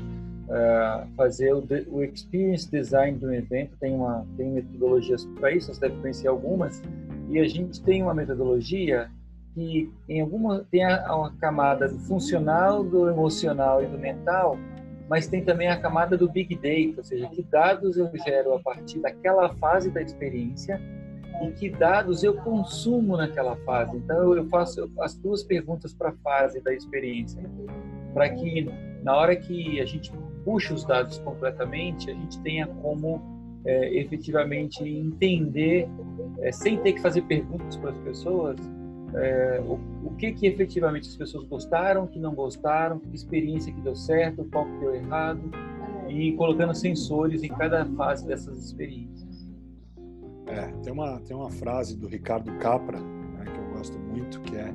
uh, 0.52 1.08
fazer 1.16 1.54
o, 1.54 1.64
o, 1.90 2.04
experience 2.04 2.70
design 2.70 3.18
do 3.18 3.34
evento. 3.34 3.78
Tem 3.80 3.94
uma 3.94 4.26
tem 4.36 4.52
metodologias 4.52 5.26
para 5.40 5.52
isso, 5.52 5.74
você 5.74 5.80
deve 5.80 6.00
conhecer 6.02 6.28
algumas. 6.28 6.82
E 7.30 7.40
a 7.40 7.48
gente 7.48 7.82
tem 7.82 8.04
uma 8.04 8.14
metodologia 8.14 9.10
que 9.54 9.92
em 10.08 10.22
alguma 10.22 10.66
tem 10.70 10.84
a, 10.84 11.16
uma 11.16 11.32
camada 11.38 11.88
do 11.88 11.98
funcional, 12.00 12.84
do 12.84 13.10
emocional 13.10 13.82
e 13.82 13.88
do 13.88 13.98
mental, 13.98 14.58
mas 15.10 15.28
tem 15.28 15.44
também 15.44 15.68
a 15.68 15.80
camada 15.80 16.18
do 16.18 16.30
big 16.30 16.56
data, 16.56 17.00
ou 17.00 17.04
seja, 17.04 17.28
que 17.28 17.42
dados 17.44 17.98
eu 17.98 18.10
gero 18.26 18.54
a 18.54 18.60
partir 18.60 19.00
daquela 19.00 19.54
fase 19.56 19.90
da 19.90 20.02
experiência 20.02 20.80
e 21.42 21.52
que 21.52 21.70
dados 21.70 22.24
eu 22.24 22.36
consumo 22.36 23.18
naquela 23.18 23.56
fase. 23.58 23.98
Então 23.98 24.36
eu 24.36 24.48
faço 24.48 24.90
as 25.00 25.16
duas 25.16 25.44
perguntas 25.44 25.94
para 25.94 26.10
a 26.10 26.14
fase 26.24 26.62
da 26.62 26.74
experiência, 26.74 27.42
para 28.14 28.30
que 28.30 28.70
na 29.04 29.16
hora 29.16 29.36
que 29.36 29.82
a 29.82 29.86
gente 29.86 30.12
puxa 30.44 30.74
os 30.74 30.86
dados 30.86 31.18
completamente, 31.20 32.10
a 32.10 32.14
gente 32.14 32.40
tenha 32.42 32.68
como 32.68 33.22
é, 33.66 33.98
efetivamente 33.98 34.84
entender, 34.84 35.88
é, 36.40 36.52
sem 36.52 36.78
ter 36.78 36.94
que 36.94 37.02
fazer 37.02 37.22
perguntas 37.24 37.78
para 37.78 37.92
as 37.92 37.98
pessoas, 38.00 38.58
é, 39.14 39.62
o, 39.66 39.80
o, 40.08 40.16
que 40.16 40.32
que 40.32 40.48
efetivamente 40.48 41.10
as 41.10 41.16
pessoas 41.16 41.44
gostaram, 41.46 42.08
que 42.08 42.20
não 42.20 42.34
gostaram, 42.34 43.00
que 43.00 43.14
experiência 43.14 43.72
que 43.72 43.82
deu 43.82 43.96
certo, 43.96 44.48
qual 44.52 44.66
que 44.66 44.80
deu 44.80 44.96
errado, 44.96 45.42
e 46.08 46.32
colocando 46.34 46.74
sensores 46.74 47.44
em 47.44 47.50
cada 47.50 47.86
fase 47.86 48.26
dessas 48.26 48.66
experiências. 48.66 49.50
É, 50.48 50.68
tem 50.84 50.92
uma, 50.92 51.20
tem 51.22 51.36
uma 51.36 51.50
frase 51.50 51.98
do 51.98 52.08
Ricardo 52.08 52.52
Capra, 52.58 53.00
né, 53.00 53.46
que 53.46 53.60
eu 53.60 53.78
gosto 53.78 53.98
muito, 54.00 54.42
que 54.42 54.56
é, 54.56 54.74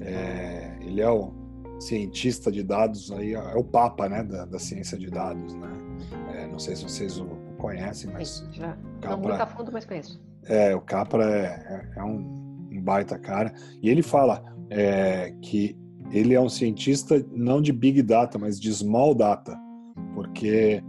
é, 0.00 0.78
ele 0.80 1.00
é 1.00 1.10
o 1.10 1.41
cientista 1.82 2.50
de 2.50 2.62
dados, 2.62 3.10
aí 3.12 3.34
é 3.34 3.54
o 3.56 3.64
papa 3.64 4.08
né, 4.08 4.22
da, 4.22 4.44
da 4.44 4.58
ciência 4.58 4.98
de 4.98 5.10
dados. 5.10 5.54
Né? 5.54 5.68
É, 6.34 6.46
não 6.46 6.58
sei 6.58 6.76
se 6.76 6.84
vocês 6.84 7.18
o 7.18 7.26
conhecem, 7.58 8.10
mas... 8.12 8.28
Sim, 8.28 8.52
já. 8.52 8.76
Capra, 9.00 9.16
não 9.16 9.18
muito 9.20 9.40
a 9.40 9.46
fundo, 9.46 9.72
mas 9.72 9.84
conheço. 9.84 10.20
É, 10.44 10.74
o 10.74 10.80
Capra 10.80 11.24
é, 11.24 11.46
é, 11.96 12.00
é 12.00 12.02
um 12.02 12.42
um 12.72 12.82
baita 12.82 13.18
cara. 13.18 13.52
E 13.82 13.88
ele 13.88 14.02
fala 14.02 14.42
é, 14.70 15.34
que 15.42 15.76
ele 16.10 16.34
é 16.34 16.40
um 16.40 16.48
cientista 16.48 17.24
não 17.32 17.60
de 17.60 17.72
big 17.72 18.02
data, 18.02 18.38
mas 18.38 18.58
de 18.60 18.72
small 18.72 19.14
data, 19.14 19.58
porque 20.14 20.82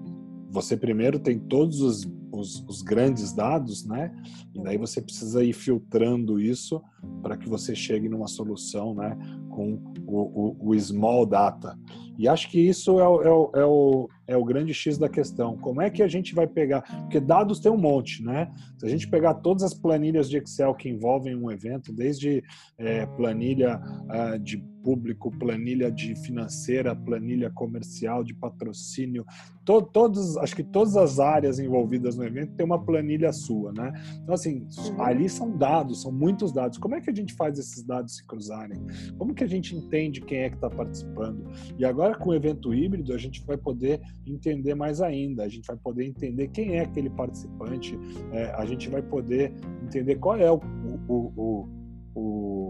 você 0.49 0.75
primeiro 0.75 1.19
tem 1.19 1.39
todos 1.39 1.81
os, 1.81 2.09
os, 2.31 2.63
os 2.67 2.81
grandes 2.81 3.33
dados, 3.33 3.85
né? 3.85 4.11
E 4.53 4.61
daí 4.61 4.77
você 4.77 5.01
precisa 5.01 5.43
ir 5.43 5.53
filtrando 5.53 6.39
isso 6.39 6.81
para 7.21 7.37
que 7.37 7.47
você 7.47 7.75
chegue 7.75 8.09
numa 8.09 8.27
solução, 8.27 8.93
né? 8.93 9.17
Com 9.53 9.79
o, 10.05 10.57
o, 10.65 10.69
o 10.69 10.79
small 10.79 11.25
data. 11.25 11.77
E 12.17 12.27
acho 12.27 12.49
que 12.49 12.59
isso 12.59 12.99
é 12.99 13.07
o, 13.07 13.21
é, 13.21 13.29
o, 13.29 13.51
é, 13.55 13.65
o, 13.65 14.09
é 14.27 14.37
o 14.37 14.45
grande 14.45 14.73
X 14.73 14.97
da 14.97 15.09
questão. 15.09 15.57
Como 15.57 15.81
é 15.81 15.89
que 15.89 16.03
a 16.03 16.07
gente 16.07 16.35
vai 16.35 16.47
pegar? 16.47 16.81
Porque 16.81 17.19
dados 17.19 17.59
tem 17.59 17.71
um 17.71 17.77
monte, 17.77 18.23
né? 18.23 18.51
Se 18.77 18.85
a 18.85 18.89
gente 18.89 19.09
pegar 19.09 19.35
todas 19.35 19.63
as 19.63 19.73
planilhas 19.73 20.29
de 20.29 20.37
Excel 20.37 20.75
que 20.75 20.89
envolvem 20.89 21.35
um 21.35 21.49
evento, 21.49 21.91
desde 21.91 22.43
é, 22.77 23.05
planilha 23.05 23.79
uh, 23.79 24.37
de 24.39 24.63
público, 24.83 25.31
planilha 25.31 25.89
de 25.89 26.15
financeira, 26.15 26.95
planilha 26.95 27.49
comercial, 27.49 28.23
de 28.23 28.33
patrocínio, 28.33 29.25
to, 29.63 29.81
todos, 29.81 30.37
acho 30.37 30.55
que 30.55 30.63
todas 30.63 30.97
as 30.97 31.19
áreas 31.19 31.57
envolvidas 31.57 32.17
no 32.17 32.23
evento 32.23 32.53
tem 32.53 32.65
uma 32.65 32.83
planilha 32.83 33.31
sua, 33.31 33.71
né? 33.71 33.93
Então, 34.21 34.35
assim, 34.35 34.67
ali 34.99 35.29
são 35.29 35.57
dados, 35.57 36.01
são 36.01 36.11
muitos 36.11 36.51
dados. 36.51 36.77
Como 36.77 36.95
é 36.95 37.01
que 37.01 37.09
a 37.09 37.15
gente 37.15 37.33
faz 37.33 37.57
esses 37.57 37.83
dados 37.83 38.17
se 38.17 38.27
cruzarem? 38.27 38.79
Como 39.17 39.33
que 39.33 39.43
a 39.43 39.47
gente 39.47 39.75
entende 39.75 40.21
quem 40.21 40.39
é 40.39 40.49
que 40.49 40.55
está 40.55 40.69
participando? 40.69 41.49
E 41.77 41.85
agora, 41.85 42.15
com 42.15 42.29
o 42.29 42.35
evento 42.35 42.73
híbrido, 42.73 43.13
a 43.13 43.17
gente 43.17 43.43
vai 43.45 43.57
poder 43.57 44.01
entender 44.27 44.75
mais 44.75 45.01
ainda, 45.01 45.43
a 45.43 45.49
gente 45.49 45.65
vai 45.65 45.77
poder 45.77 46.05
entender 46.05 46.49
quem 46.49 46.75
é 46.75 46.81
aquele 46.81 47.09
participante, 47.09 47.97
é, 48.31 48.51
a 48.55 48.65
gente 48.65 48.89
vai 48.89 49.01
poder 49.01 49.53
entender 49.83 50.15
qual 50.15 50.37
é 50.37 50.51
o, 50.51 50.59
o, 51.07 51.33
o, 51.35 51.69
o, 52.15 52.62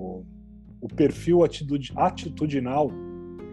o 0.83 0.87
perfil 0.89 1.45
atitudinal 1.95 2.91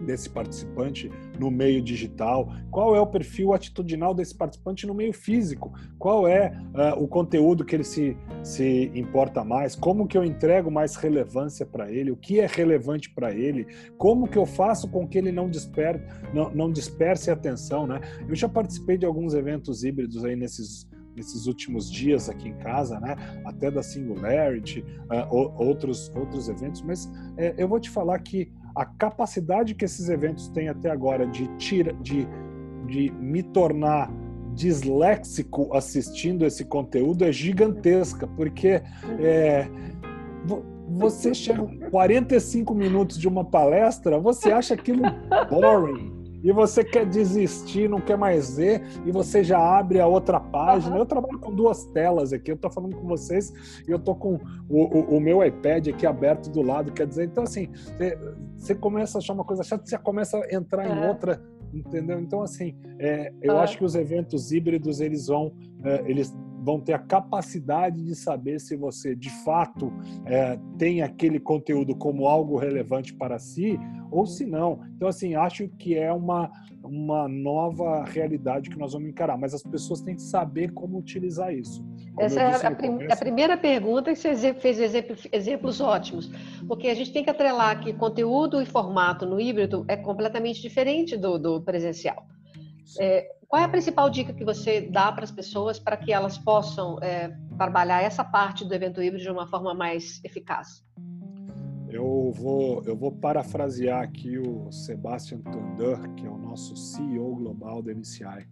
desse 0.05 0.29
participante 0.29 1.09
no 1.39 1.49
meio 1.49 1.81
digital? 1.81 2.53
Qual 2.69 2.93
é 2.93 2.99
o 2.99 3.07
perfil 3.07 3.53
atitudinal 3.53 4.13
desse 4.13 4.35
participante 4.35 4.85
no 4.85 4.93
meio 4.93 5.13
físico? 5.13 5.71
Qual 5.97 6.27
é 6.27 6.51
uh, 6.73 7.01
o 7.01 7.07
conteúdo 7.07 7.63
que 7.63 7.73
ele 7.73 7.85
se, 7.85 8.17
se 8.43 8.91
importa 8.93 9.45
mais? 9.45 9.75
Como 9.75 10.07
que 10.07 10.17
eu 10.17 10.25
entrego 10.25 10.69
mais 10.69 10.97
relevância 10.97 11.65
para 11.65 11.89
ele? 11.89 12.11
O 12.11 12.17
que 12.17 12.41
é 12.41 12.47
relevante 12.47 13.09
para 13.09 13.33
ele? 13.33 13.65
Como 13.97 14.27
que 14.27 14.37
eu 14.37 14.45
faço 14.45 14.89
com 14.89 15.07
que 15.07 15.17
ele 15.17 15.31
não, 15.31 15.49
disper, 15.49 16.03
não, 16.33 16.49
não 16.49 16.69
disperse 16.69 17.31
atenção? 17.31 17.87
Né? 17.87 18.01
Eu 18.27 18.35
já 18.35 18.49
participei 18.49 18.97
de 18.97 19.05
alguns 19.05 19.33
eventos 19.33 19.85
híbridos 19.85 20.25
aí 20.25 20.35
nesses 20.35 20.90
nesses 21.21 21.45
últimos 21.45 21.89
dias 21.89 22.27
aqui 22.27 22.49
em 22.49 22.57
casa, 22.57 22.99
né? 22.99 23.15
Até 23.45 23.69
da 23.69 23.83
Singularity, 23.83 24.81
uh, 24.81 25.63
outros 25.63 26.11
outros 26.15 26.49
eventos, 26.49 26.81
mas 26.81 27.05
uh, 27.05 27.53
eu 27.57 27.67
vou 27.67 27.79
te 27.79 27.89
falar 27.89 28.17
que 28.19 28.51
a 28.75 28.85
capacidade 28.85 29.75
que 29.75 29.85
esses 29.85 30.09
eventos 30.09 30.47
têm 30.49 30.67
até 30.67 30.89
agora 30.89 31.27
de, 31.27 31.47
tira, 31.57 31.93
de, 32.01 32.27
de 32.87 33.11
me 33.11 33.43
tornar 33.43 34.11
disléxico 34.53 35.73
assistindo 35.75 36.45
esse 36.45 36.65
conteúdo 36.65 37.23
é 37.23 37.31
gigantesca, 37.31 38.27
porque 38.27 38.81
é, 39.19 39.67
você 40.87 41.33
chega 41.33 41.65
45 41.89 42.73
minutos 42.73 43.17
de 43.17 43.27
uma 43.27 43.45
palestra, 43.45 44.19
você 44.19 44.51
acha 44.51 44.73
aquilo 44.73 45.03
boring 45.49 46.20
e 46.43 46.51
você 46.51 46.83
quer 46.83 47.05
desistir, 47.05 47.89
não 47.89 47.99
quer 47.99 48.17
mais 48.17 48.57
ver, 48.57 48.81
e 49.05 49.11
você 49.11 49.43
já 49.43 49.59
abre 49.59 49.99
a 49.99 50.07
outra 50.07 50.39
página. 50.39 50.95
Uhum. 50.95 51.01
Eu 51.01 51.05
trabalho 51.05 51.39
com 51.39 51.53
duas 51.53 51.85
telas 51.85 52.33
aqui, 52.33 52.51
eu 52.51 52.55
estou 52.55 52.71
falando 52.71 52.95
com 52.95 53.07
vocês 53.07 53.53
e 53.87 53.91
eu 53.91 53.97
estou 53.97 54.15
com 54.15 54.39
o, 54.69 54.83
o, 54.83 55.17
o, 55.17 55.19
meu 55.19 55.43
iPad 55.43 55.87
aqui 55.89 56.05
aberto 56.05 56.49
do 56.49 56.61
lado, 56.61 56.91
quer 56.91 57.07
dizer, 57.07 57.25
então 57.25 57.43
assim, 57.43 57.69
você, 57.71 58.17
você 58.57 58.75
começa 58.75 59.17
a 59.17 59.19
achar 59.19 59.33
uma 59.33 59.43
coisa 59.43 59.63
chata, 59.63 59.85
você 59.85 59.97
começa 59.97 60.37
a 60.37 60.55
entrar 60.55 60.85
é. 60.85 60.91
em 60.91 61.07
outra, 61.07 61.41
entendeu? 61.73 62.19
Então 62.19 62.41
assim, 62.41 62.75
é, 62.99 63.31
eu 63.41 63.57
é. 63.57 63.59
acho 63.59 63.77
que 63.77 63.85
os 63.85 63.95
eventos 63.95 64.51
híbridos, 64.51 64.99
eles 64.99 65.27
vão, 65.27 65.53
é, 65.83 66.03
eles 66.05 66.33
vão 66.61 66.79
ter 66.79 66.93
a 66.93 66.99
capacidade 66.99 68.03
de 68.03 68.15
saber 68.15 68.59
se 68.59 68.75
você 68.75 69.15
de 69.15 69.29
fato 69.43 69.91
é, 70.25 70.59
tem 70.77 71.01
aquele 71.01 71.39
conteúdo 71.39 71.95
como 71.95 72.27
algo 72.27 72.57
relevante 72.57 73.13
para 73.13 73.39
si 73.39 73.79
ou 74.11 74.25
se 74.25 74.45
não. 74.45 74.79
Então, 74.95 75.07
assim, 75.07 75.33
acho 75.35 75.67
que 75.67 75.97
é 75.97 76.13
uma, 76.13 76.51
uma 76.83 77.27
nova 77.27 78.03
realidade 78.03 78.69
que 78.69 78.77
nós 78.77 78.93
vamos 78.93 79.09
encarar, 79.09 79.37
mas 79.37 79.53
as 79.53 79.63
pessoas 79.63 80.01
têm 80.01 80.15
que 80.15 80.21
saber 80.21 80.71
como 80.73 80.99
utilizar 80.99 81.53
isso. 81.53 81.83
Como 82.13 82.25
Essa 82.25 82.41
é 82.41 82.67
a, 82.67 82.71
prim 82.71 82.91
começo... 82.91 83.13
a, 83.13 83.15
primeira 83.15 83.57
pergunta 83.57 84.11
e 84.11 84.15
você 84.15 84.53
fez 84.53 84.79
exemplos, 84.79 85.27
exemplos 85.31 85.81
ótimos, 85.81 86.29
porque 86.67 86.89
a 86.89 86.93
gente 86.93 87.11
tem 87.11 87.23
que 87.23 87.29
atrelar 87.29 87.81
que 87.81 87.93
conteúdo 87.93 88.61
e 88.61 88.65
formato 88.65 89.25
no 89.25 89.39
híbrido 89.39 89.85
é 89.87 89.95
completamente 89.95 90.61
diferente 90.61 91.17
do, 91.17 91.39
do 91.39 91.61
presencial. 91.61 92.25
É, 92.99 93.29
qual 93.47 93.61
é 93.61 93.65
a 93.65 93.69
principal 93.69 94.09
dica 94.09 94.33
que 94.33 94.43
você 94.43 94.81
dá 94.81 95.11
para 95.11 95.23
as 95.23 95.31
pessoas 95.31 95.79
para 95.79 95.97
que 95.97 96.11
elas 96.11 96.37
possam 96.37 96.97
é, 97.01 97.35
trabalhar 97.57 98.01
essa 98.01 98.23
parte 98.23 98.65
do 98.65 98.73
evento 98.73 99.01
híbrido 99.01 99.23
de 99.23 99.29
uma 99.29 99.47
forma 99.47 99.73
mais 99.73 100.21
eficaz? 100.23 100.83
Eu 101.89 102.31
vou, 102.33 102.81
eu 102.85 102.95
vou 102.95 103.11
parafrasear 103.11 104.01
aqui 104.01 104.37
o 104.37 104.71
Sebastian 104.71 105.39
Tunder, 105.41 105.99
que 106.15 106.25
é 106.25 106.29
o 106.29 106.37
nosso 106.37 106.75
CEO 106.75 107.35
global 107.35 107.81
do 107.81 107.93
MCI. 107.93 108.47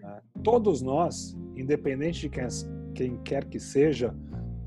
Né? 0.00 0.20
Todos 0.44 0.80
nós, 0.80 1.36
independente 1.56 2.20
de 2.20 2.28
quem, 2.28 2.46
quem 2.94 3.22
quer 3.24 3.44
que 3.44 3.58
seja, 3.58 4.14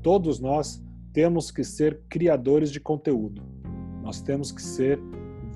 todos 0.02 0.38
nós 0.38 0.84
temos 1.12 1.50
que 1.50 1.64
ser 1.64 2.02
criadores 2.08 2.70
de 2.70 2.78
conteúdo. 2.78 3.42
Nós 4.02 4.20
temos 4.20 4.52
que 4.52 4.60
ser 4.60 5.00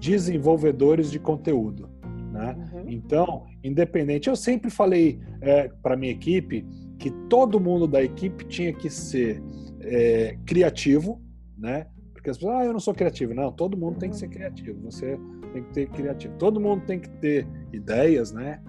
desenvolvedores 0.01 1.11
de 1.11 1.19
conteúdo. 1.19 1.94
Né? 2.35 2.57
Uhum. 2.73 2.85
Então, 2.89 3.47
independente, 3.63 4.29
eu 4.29 4.35
sempre 4.35 4.69
falei 4.69 5.21
é, 5.41 5.69
para 5.81 5.97
minha 5.97 6.11
equipe 6.11 6.67
que 6.99 7.13
todo 7.29 7.61
mundo 7.61 7.87
da 7.87 8.03
equipe 8.03 8.45
tinha 8.47 8.73
que 8.73 8.91
ser 8.91 9.41
é, 9.81 10.37
criativo, 10.45 11.23
né? 11.57 11.87
Porque 12.13 12.31
as 12.31 12.37
pessoas, 12.37 12.57
ah, 12.57 12.65
eu 12.65 12.73
não 12.73 12.81
sou 12.81 12.93
criativo. 12.93 13.33
Não, 13.35 13.53
todo 13.53 13.77
mundo 13.77 14.01
tem 14.01 14.11
que 14.11 14.17
ser 14.17 14.27
criativo. 14.29 14.81
Você 14.91 15.17
tem 15.53 15.63
que 15.63 15.73
ter 15.73 15.89
criativo. 15.91 16.35
Todo 16.37 16.59
mundo 16.59 16.85
tem 16.85 16.99
que 16.99 17.09
ter 17.09 17.47
ideias, 17.73 18.33
né? 18.33 18.61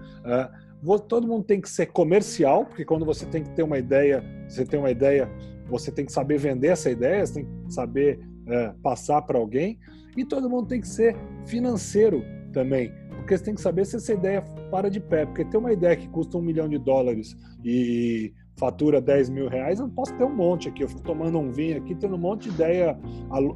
Uh, 0.84 0.98
todo 1.00 1.26
mundo 1.26 1.42
tem 1.42 1.60
que 1.60 1.68
ser 1.68 1.86
comercial, 1.86 2.66
porque 2.66 2.84
quando 2.84 3.04
você 3.04 3.26
tem 3.26 3.42
que 3.42 3.50
ter 3.50 3.64
uma 3.64 3.78
ideia, 3.78 4.22
você 4.48 4.64
tem 4.64 4.78
uma 4.78 4.90
ideia, 4.92 5.28
você 5.68 5.90
tem 5.90 6.04
que 6.06 6.12
saber 6.12 6.38
vender 6.38 6.68
essa 6.68 6.88
ideia, 6.88 7.26
você 7.26 7.34
tem 7.34 7.44
que 7.44 7.74
saber 7.74 8.20
uh, 8.20 8.78
passar 8.80 9.22
para 9.22 9.38
alguém. 9.38 9.76
E 10.16 10.24
todo 10.24 10.48
mundo 10.48 10.68
tem 10.68 10.80
que 10.80 10.88
ser 10.88 11.16
financeiro 11.46 12.22
também 12.52 12.92
porque 13.26 13.38
você 13.38 13.44
tem 13.44 13.54
que 13.56 13.60
saber 13.60 13.84
se 13.84 13.96
essa 13.96 14.12
ideia 14.12 14.40
para 14.70 14.88
de 14.88 15.00
pé. 15.00 15.26
Porque 15.26 15.44
ter 15.44 15.56
uma 15.56 15.72
ideia 15.72 15.96
que 15.96 16.08
custa 16.08 16.38
um 16.38 16.40
milhão 16.40 16.68
de 16.68 16.78
dólares 16.78 17.36
e 17.64 18.32
fatura 18.56 19.00
10 19.00 19.30
mil 19.30 19.48
reais, 19.48 19.80
eu 19.80 19.88
posso 19.88 20.14
ter 20.14 20.22
um 20.22 20.34
monte 20.34 20.68
aqui. 20.68 20.84
Eu 20.84 20.88
fico 20.88 21.02
tomando 21.02 21.36
um 21.36 21.50
vinho 21.50 21.76
aqui, 21.76 21.96
tendo 21.96 22.14
um 22.14 22.18
monte 22.18 22.48
de 22.48 22.54
ideia 22.54 22.96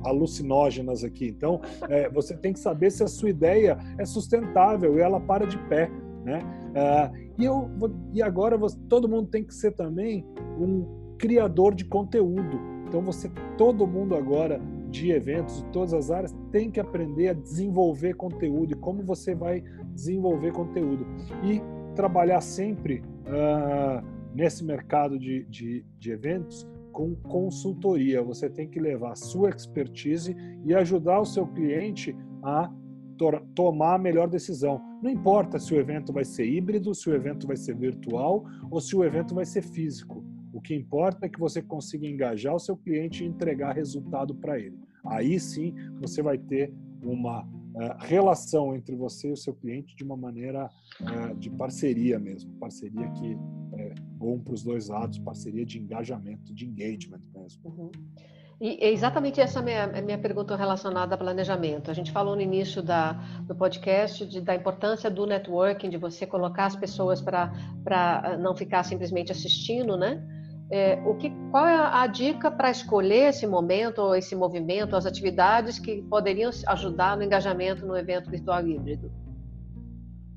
alucinógenas 0.04 1.04
aqui. 1.04 1.28
Então, 1.28 1.61
é, 1.88 2.11
você 2.11 2.37
tem 2.37 2.52
que 2.52 2.59
saber 2.59 2.90
se 2.90 3.04
a 3.04 3.06
sua 3.06 3.30
ideia 3.30 3.78
é 3.96 4.04
sustentável 4.04 4.98
e 4.98 5.00
ela 5.00 5.20
para 5.20 5.46
de 5.46 5.56
pé. 5.68 5.88
Né? 6.24 6.40
É, 6.74 7.11
e, 7.38 7.44
eu, 7.44 7.70
e 8.12 8.20
agora 8.20 8.59
você, 8.59 8.76
todo 8.88 9.09
mundo 9.09 9.28
tem 9.28 9.44
que 9.44 9.54
ser 9.54 9.70
também 9.70 10.26
um 10.59 11.14
criador 11.16 11.76
de 11.76 11.85
conteúdo. 11.85 12.59
Então, 12.88 13.00
você, 13.02 13.30
todo 13.56 13.87
mundo 13.87 14.16
agora 14.16 14.61
de 14.90 15.11
eventos 15.12 15.62
de 15.62 15.64
todas 15.70 15.94
as 15.94 16.11
áreas 16.11 16.35
tem 16.50 16.70
que 16.70 16.81
aprender 16.81 17.29
a 17.29 17.33
desenvolver 17.33 18.14
conteúdo 18.14 18.72
e 18.72 18.76
como 18.76 19.03
você 19.03 19.35
vai 19.35 19.62
desenvolver 19.94 20.53
conteúdo 20.53 21.07
e 21.44 21.62
trabalhar 21.94 22.40
sempre 22.40 23.03
uh, 23.26 24.05
nesse 24.35 24.64
mercado 24.64 25.18
de, 25.18 25.44
de, 25.44 25.85
de 25.98 26.11
eventos 26.11 26.68
com 26.92 27.14
consultoria. 27.14 28.22
Você 28.22 28.48
tem 28.48 28.68
que 28.68 28.81
levar 28.81 29.12
a 29.12 29.16
sua 29.16 29.50
expertise 29.50 30.37
e 30.64 30.74
ajudar 30.74 31.20
o 31.20 31.26
seu 31.26 31.46
cliente 31.46 32.16
a 32.42 32.70
tomar 33.55 33.94
a 33.94 33.98
melhor 33.98 34.29
decisão. 34.29 34.81
Não 35.03 35.11
importa 35.11 35.59
se 35.59 35.74
o 35.74 35.79
evento 35.79 36.12
vai 36.12 36.24
ser 36.24 36.46
híbrido, 36.46 36.94
se 36.94 37.09
o 37.11 37.14
evento 37.14 37.46
vai 37.46 37.57
ser 37.57 37.76
virtual 37.76 38.44
ou 38.70 38.81
se 38.81 38.96
o 38.96 39.05
evento 39.05 39.35
vai 39.35 39.44
ser 39.44 39.62
físico. 39.62 40.24
O 40.52 40.60
que 40.60 40.74
importa 40.74 41.26
é 41.26 41.28
que 41.28 41.38
você 41.38 41.62
consiga 41.62 42.06
engajar 42.06 42.54
o 42.54 42.58
seu 42.58 42.76
cliente 42.76 43.24
e 43.24 43.26
entregar 43.26 43.72
resultado 43.72 44.34
para 44.34 44.58
ele. 44.58 44.78
Aí 45.04 45.38
sim 45.38 45.74
você 46.00 46.22
vai 46.22 46.38
ter 46.38 46.72
uma 47.02 47.42
uh, 47.42 47.96
relação 48.00 48.74
entre 48.74 48.94
você 48.94 49.28
e 49.28 49.32
o 49.32 49.36
seu 49.36 49.54
cliente 49.54 49.94
de 49.96 50.04
uma 50.04 50.16
maneira 50.16 50.68
uh, 51.00 51.34
de 51.36 51.50
parceria 51.50 52.18
mesmo, 52.18 52.52
parceria 52.58 53.08
que 53.10 53.38
é 53.74 53.94
bom 54.18 54.38
para 54.38 54.54
os 54.54 54.62
dois 54.62 54.88
lados, 54.88 55.18
parceria 55.18 55.64
de 55.64 55.78
engajamento, 55.78 56.52
de 56.52 56.66
engagement 56.66 57.22
mesmo. 57.34 57.60
Uhum. 57.64 57.90
E 58.60 58.76
é 58.84 58.92
exatamente 58.92 59.40
essa 59.40 59.62
minha, 59.62 59.86
minha 60.02 60.18
pergunta 60.18 60.54
relacionada 60.54 61.14
a 61.14 61.18
planejamento. 61.18 61.90
A 61.90 61.94
gente 61.94 62.12
falou 62.12 62.36
no 62.36 62.42
início 62.42 62.82
da, 62.82 63.12
do 63.44 63.54
podcast 63.54 64.26
de, 64.26 64.42
da 64.42 64.54
importância 64.54 65.10
do 65.10 65.24
networking, 65.24 65.88
de 65.88 65.96
você 65.96 66.26
colocar 66.26 66.66
as 66.66 66.76
pessoas 66.76 67.22
para 67.22 68.36
não 68.38 68.54
ficar 68.54 68.82
simplesmente 68.82 69.32
assistindo, 69.32 69.96
né? 69.96 70.22
É, 70.70 71.02
o 71.04 71.16
que, 71.16 71.33
qual 71.50 71.66
é 71.66 71.74
a 71.74 72.06
dica 72.06 72.48
para 72.48 72.70
escolher 72.70 73.30
esse 73.30 73.44
momento, 73.46 74.14
esse 74.14 74.37
movimento, 74.37 74.94
as 74.94 75.04
atividades 75.04 75.80
que 75.80 76.00
poderiam 76.02 76.50
ajudar 76.68 77.16
no 77.16 77.24
engajamento 77.24 77.85
no 77.85 77.96
evento 77.96 78.30
virtual 78.30 78.66
híbrido? 78.66 79.11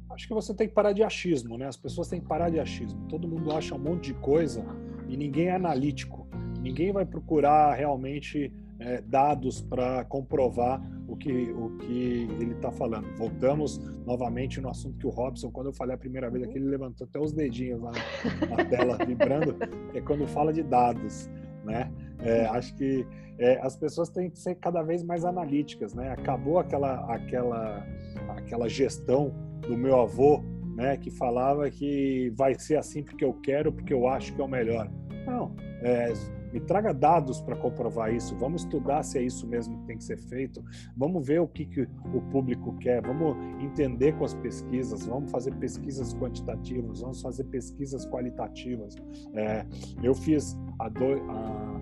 Acho 0.09 0.27
que 0.27 0.33
você 0.33 0.53
tem 0.53 0.67
que 0.67 0.73
parar 0.73 0.91
de 0.91 1.03
achismo, 1.03 1.57
né? 1.57 1.67
As 1.67 1.77
pessoas 1.77 2.07
têm 2.07 2.19
que 2.19 2.27
parar 2.27 2.49
de 2.49 2.59
achismo. 2.59 3.07
Todo 3.07 3.27
mundo 3.27 3.51
acha 3.51 3.75
um 3.75 3.79
monte 3.79 4.05
de 4.05 4.13
coisa 4.15 4.65
e 5.07 5.15
ninguém 5.15 5.47
é 5.47 5.55
analítico. 5.55 6.27
Ninguém 6.59 6.91
vai 6.91 7.05
procurar 7.05 7.73
realmente 7.73 8.51
é, 8.79 9.01
dados 9.01 9.61
para 9.61 10.03
comprovar 10.05 10.81
o 11.13 11.15
que, 11.15 11.51
o 11.51 11.69
que 11.77 12.27
ele 12.39 12.53
está 12.53 12.71
falando. 12.71 13.07
Voltamos 13.15 13.77
novamente 14.05 14.59
no 14.59 14.69
assunto 14.69 14.97
que 14.97 15.07
o 15.07 15.09
Robson, 15.09 15.51
quando 15.51 15.67
eu 15.67 15.73
falei 15.73 15.95
a 15.95 15.97
primeira 15.97 16.29
vez 16.29 16.43
aqui, 16.43 16.57
ele 16.57 16.65
levantou 16.65 17.05
até 17.07 17.19
os 17.19 17.31
dedinhos 17.31 17.81
lá 17.81 17.91
na, 17.91 18.57
na 18.57 18.65
tela 18.65 18.97
vibrando, 19.05 19.55
é 19.93 20.01
quando 20.01 20.27
fala 20.27 20.51
de 20.51 20.63
dados, 20.63 21.29
né? 21.63 21.91
É, 22.19 22.45
acho 22.47 22.75
que 22.75 23.05
é, 23.37 23.59
as 23.61 23.75
pessoas 23.75 24.09
têm 24.09 24.29
que 24.29 24.39
ser 24.39 24.55
cada 24.55 24.81
vez 24.81 25.03
mais 25.03 25.23
analíticas, 25.23 25.93
né? 25.93 26.11
Acabou 26.11 26.57
aquela, 26.57 27.05
aquela, 27.13 27.85
aquela 28.29 28.67
gestão 28.67 29.33
do 29.61 29.77
meu 29.77 30.01
avô, 30.01 30.43
né? 30.75 30.97
Que 30.97 31.11
falava 31.11 31.69
que 31.69 32.31
vai 32.35 32.55
ser 32.55 32.77
assim 32.77 33.03
porque 33.03 33.23
eu 33.23 33.33
quero, 33.35 33.71
porque 33.71 33.93
eu 33.93 34.07
acho 34.07 34.33
que 34.33 34.41
é 34.41 34.43
o 34.43 34.47
melhor. 34.47 34.89
Não, 35.27 35.55
é, 35.81 36.11
me 36.53 36.59
traga 36.59 36.93
dados 36.93 37.41
para 37.41 37.55
comprovar 37.55 38.13
isso, 38.13 38.37
vamos 38.37 38.61
estudar 38.61 39.01
se 39.01 39.17
é 39.17 39.23
isso 39.23 39.47
mesmo 39.47 39.79
que 39.79 39.87
tem 39.87 39.97
que 39.97 40.03
ser 40.03 40.17
feito, 40.17 40.63
vamos 40.95 41.25
ver 41.25 41.41
o 41.41 41.47
que, 41.47 41.65
que 41.65 41.89
o 42.13 42.21
público 42.29 42.77
quer, 42.77 43.01
vamos 43.01 43.35
entender 43.59 44.13
com 44.13 44.23
as 44.23 44.35
pesquisas, 44.35 45.07
vamos 45.07 45.31
fazer 45.31 45.55
pesquisas 45.55 46.13
quantitativas, 46.13 47.01
vamos 47.01 47.19
fazer 47.21 47.45
pesquisas 47.45 48.05
qualitativas. 48.05 48.95
É, 49.33 49.65
eu 50.03 50.13
fiz 50.13 50.55
há, 50.77 50.89
dois, 50.89 51.19
há 51.27 51.81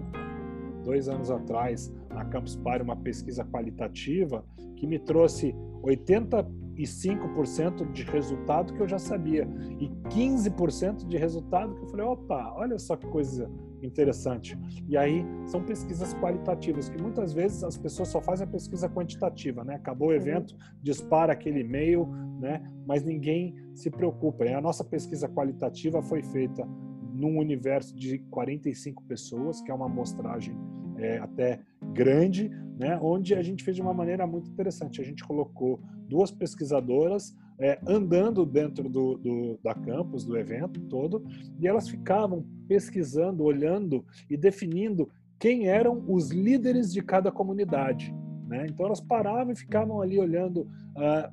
dois 0.86 1.10
anos 1.10 1.30
atrás, 1.30 1.94
na 2.10 2.24
Campus 2.24 2.56
Party, 2.56 2.84
uma 2.84 2.96
pesquisa 2.96 3.44
qualitativa 3.44 4.46
que 4.78 4.88
me 4.88 5.00
trouxe 5.00 5.54
85% 5.84 7.92
de 7.92 8.04
resultado 8.04 8.74
que 8.74 8.80
eu 8.80 8.88
já 8.88 8.98
sabia 8.98 9.46
e 9.80 9.90
15% 10.10 11.06
de 11.08 11.18
resultado 11.18 11.76
que 11.76 11.84
eu 11.84 11.90
falei, 11.90 12.06
opa, 12.06 12.54
olha 12.56 12.80
só 12.80 12.96
que 12.96 13.06
coisa 13.08 13.52
interessante. 13.82 14.58
E 14.88 14.98
aí 14.98 15.26
são 15.46 15.64
pesquisas 15.64 16.14
qualitativas, 16.16 16.90
que 16.90 17.02
muitas 17.02 17.34
vezes 17.34 17.64
as 17.64 17.78
pessoas 17.78 18.10
só 18.10 18.22
fazem 18.22 18.46
a 18.46 18.50
pesquisa 18.50 18.90
quantitativa, 18.90 19.64
né? 19.64 19.76
Acabou 19.76 20.10
o 20.10 20.12
uhum. 20.12 20.18
evento, 20.18 20.56
dispara 20.82 21.34
aquele 21.34 21.62
e-mail, 21.62 22.08
né? 22.40 22.62
Mas 22.86 23.04
ninguém 23.04 23.56
se 23.74 23.90
preocupa. 23.90 24.46
E 24.46 24.54
a 24.54 24.62
nossa 24.62 24.84
pesquisa 24.84 25.28
qualitativa 25.28 26.02
foi 26.02 26.24
feita 26.24 26.68
num 27.14 27.38
universo 27.38 27.96
de 27.96 28.20
45 28.30 29.04
pessoas, 29.04 29.62
que 29.62 29.72
é 29.72 29.74
uma 29.74 29.86
amostragem 29.86 30.56
é, 30.98 31.18
até 31.18 31.60
grande, 31.94 32.50
né? 32.78 33.00
Onde 33.02 33.36
a 33.36 33.42
gente 33.42 33.64
fez 33.64 33.76
de 33.76 33.82
uma 33.82 33.94
maneira 33.94 34.26
muito 34.26 34.50
interessante. 34.50 35.02
A 35.02 35.04
gente 35.04 35.24
colocou 35.24 35.80
duas 36.08 36.32
pesquisadoras 36.32 37.36
é, 37.62 37.80
andando 37.88 38.46
dentro 38.46 38.90
do, 38.90 39.18
do, 39.18 39.60
da 39.64 39.76
campus, 39.76 40.26
do 40.26 40.36
evento 40.36 40.80
todo, 40.82 41.24
e 41.60 41.68
elas 41.68 41.88
ficavam 41.88 42.44
pesquisando, 42.68 43.44
olhando 43.44 44.04
e 44.30 44.36
definindo 44.36 45.08
quem 45.40 45.68
eram 45.68 46.04
os 46.08 46.32
líderes 46.32 46.92
de 46.92 47.02
cada 47.02 47.32
comunidade. 47.32 48.14
Né? 48.48 48.66
Então 48.68 48.88
elas 48.88 49.00
paravam 49.00 49.54
e 49.54 49.56
ficavam 49.56 50.02
ali 50.02 50.20
olhando 50.20 50.62
uh, 50.62 51.32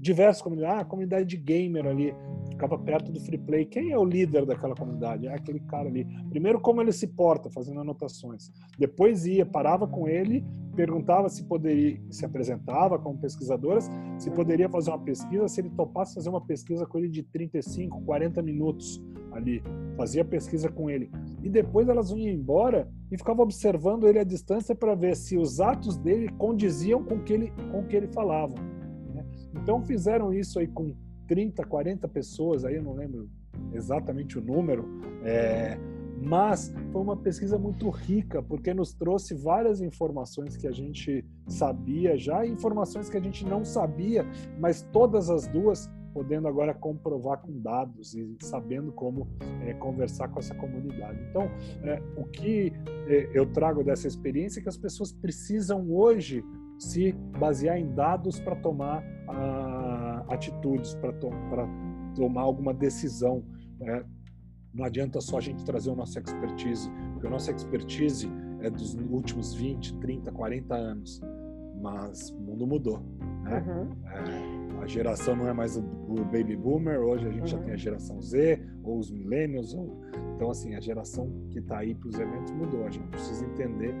diversas 0.00 0.42
comunidades, 0.42 0.78
ah, 0.78 0.80
a 0.80 0.84
comunidade 0.84 1.26
de 1.26 1.36
gamer 1.36 1.86
ali, 1.86 2.14
ficava 2.56 2.78
perto 2.78 3.12
do 3.12 3.20
free 3.20 3.38
play. 3.38 3.66
Quem 3.66 3.92
é 3.92 3.98
o 3.98 4.04
líder 4.04 4.46
daquela 4.46 4.74
comunidade? 4.74 5.26
É 5.26 5.34
aquele 5.34 5.60
cara 5.60 5.88
ali. 5.88 6.06
Primeiro, 6.30 6.58
como 6.58 6.80
ele 6.80 6.90
se 6.90 7.06
porta, 7.06 7.50
fazendo 7.50 7.80
anotações. 7.80 8.50
Depois 8.78 9.26
ia, 9.26 9.44
parava 9.44 9.86
com 9.86 10.08
ele, 10.08 10.44
perguntava 10.74 11.28
se 11.28 11.44
poderia, 11.44 12.00
se 12.10 12.24
apresentava 12.24 12.98
como 12.98 13.18
pesquisadoras, 13.18 13.90
se 14.18 14.30
poderia 14.30 14.68
fazer 14.68 14.90
uma 14.90 14.98
pesquisa, 14.98 15.46
se 15.48 15.60
ele 15.60 15.70
topasse 15.70 16.14
fazer 16.14 16.30
uma 16.30 16.40
pesquisa 16.40 16.86
com 16.86 16.98
ele 16.98 17.08
de 17.08 17.22
35, 17.22 18.00
40 18.02 18.42
minutos 18.42 19.02
ali. 19.32 19.62
Fazia 19.96 20.24
pesquisa 20.24 20.70
com 20.70 20.88
ele. 20.88 21.10
E 21.42 21.50
depois 21.50 21.88
elas 21.88 22.10
iam 22.10 22.18
embora 22.18 22.90
e 23.12 23.18
ficavam 23.18 23.44
observando 23.44 24.08
ele 24.08 24.18
à 24.18 24.24
distância 24.24 24.74
para 24.74 24.94
ver 24.94 25.14
se 25.14 25.36
os 25.36 25.60
atos 25.60 25.98
dele 25.98 26.28
condiziam 26.38 27.04
com 27.04 27.20
que 27.20 27.34
ele, 27.34 27.52
com 27.70 27.80
o 27.80 27.86
que 27.86 27.96
ele 27.96 28.08
falava. 28.08 28.54
Né? 29.14 29.26
Então 29.54 29.82
fizeram 29.82 30.32
isso 30.32 30.58
aí 30.58 30.66
com 30.66 30.94
30, 31.26 31.64
40 31.64 32.08
pessoas, 32.08 32.64
aí 32.64 32.76
eu 32.76 32.82
não 32.82 32.94
lembro 32.94 33.28
exatamente 33.72 34.38
o 34.38 34.42
número, 34.42 34.84
é, 35.24 35.78
mas 36.22 36.74
foi 36.92 37.02
uma 37.02 37.16
pesquisa 37.16 37.58
muito 37.58 37.88
rica, 37.90 38.42
porque 38.42 38.72
nos 38.72 38.92
trouxe 38.94 39.34
várias 39.34 39.80
informações 39.80 40.56
que 40.56 40.66
a 40.66 40.72
gente 40.72 41.24
sabia 41.46 42.16
já 42.16 42.44
e 42.44 42.50
informações 42.50 43.08
que 43.10 43.16
a 43.16 43.22
gente 43.22 43.44
não 43.44 43.64
sabia, 43.64 44.24
mas 44.58 44.82
todas 44.92 45.28
as 45.30 45.46
duas 45.46 45.90
podendo 46.16 46.48
agora 46.48 46.72
comprovar 46.72 47.42
com 47.42 47.60
dados 47.60 48.14
e 48.14 48.38
sabendo 48.40 48.90
como 48.90 49.28
é, 49.66 49.74
conversar 49.74 50.28
com 50.28 50.38
essa 50.38 50.54
comunidade. 50.54 51.20
Então, 51.28 51.42
é, 51.84 52.02
o 52.16 52.24
que 52.24 52.72
é, 53.06 53.28
eu 53.34 53.44
trago 53.44 53.84
dessa 53.84 54.08
experiência 54.08 54.58
é 54.58 54.62
que 54.62 54.68
as 54.70 54.78
pessoas 54.78 55.12
precisam 55.12 55.92
hoje 55.92 56.42
se 56.78 57.12
basear 57.38 57.76
em 57.76 57.94
dados 57.94 58.40
para 58.40 58.56
tomar 58.56 59.04
ah, 59.28 59.85
atitudes, 60.28 60.94
para 60.94 61.12
to 61.14 61.30
tomar 62.14 62.42
alguma 62.42 62.72
decisão. 62.72 63.44
Né? 63.78 64.04
Não 64.72 64.84
adianta 64.84 65.20
só 65.20 65.38
a 65.38 65.40
gente 65.40 65.64
trazer 65.64 65.90
o 65.90 65.96
nosso 65.96 66.18
expertise, 66.18 66.90
porque 67.12 67.26
a 67.26 67.30
nossa 67.30 67.50
expertise 67.50 68.28
é 68.60 68.70
dos 68.70 68.94
últimos 68.94 69.54
20, 69.54 69.94
30, 69.96 70.32
40 70.32 70.74
anos, 70.74 71.20
mas 71.80 72.30
o 72.30 72.40
mundo 72.40 72.66
mudou. 72.66 73.02
Né? 73.42 73.64
Uhum. 73.66 73.96
É, 74.06 74.82
a 74.82 74.86
geração 74.86 75.36
não 75.36 75.48
é 75.48 75.52
mais 75.52 75.76
o, 75.76 75.82
baby 76.24 76.56
boomer, 76.56 77.00
hoje 77.00 77.26
a 77.26 77.30
gente 77.30 77.42
uhum. 77.42 77.46
já 77.46 77.58
tem 77.58 77.72
a 77.74 77.76
geração 77.76 78.20
Z, 78.20 78.60
ou 78.82 78.98
os 78.98 79.10
millennials, 79.10 79.74
ou... 79.74 80.00
então 80.34 80.50
assim, 80.50 80.74
a 80.74 80.80
geração 80.80 81.30
que 81.50 81.58
está 81.58 81.78
aí 81.78 81.94
para 81.94 82.08
os 82.08 82.18
eventos 82.18 82.52
mudou. 82.52 82.86
A 82.86 82.90
gente 82.90 83.06
precisa 83.08 83.44
entender 83.44 83.94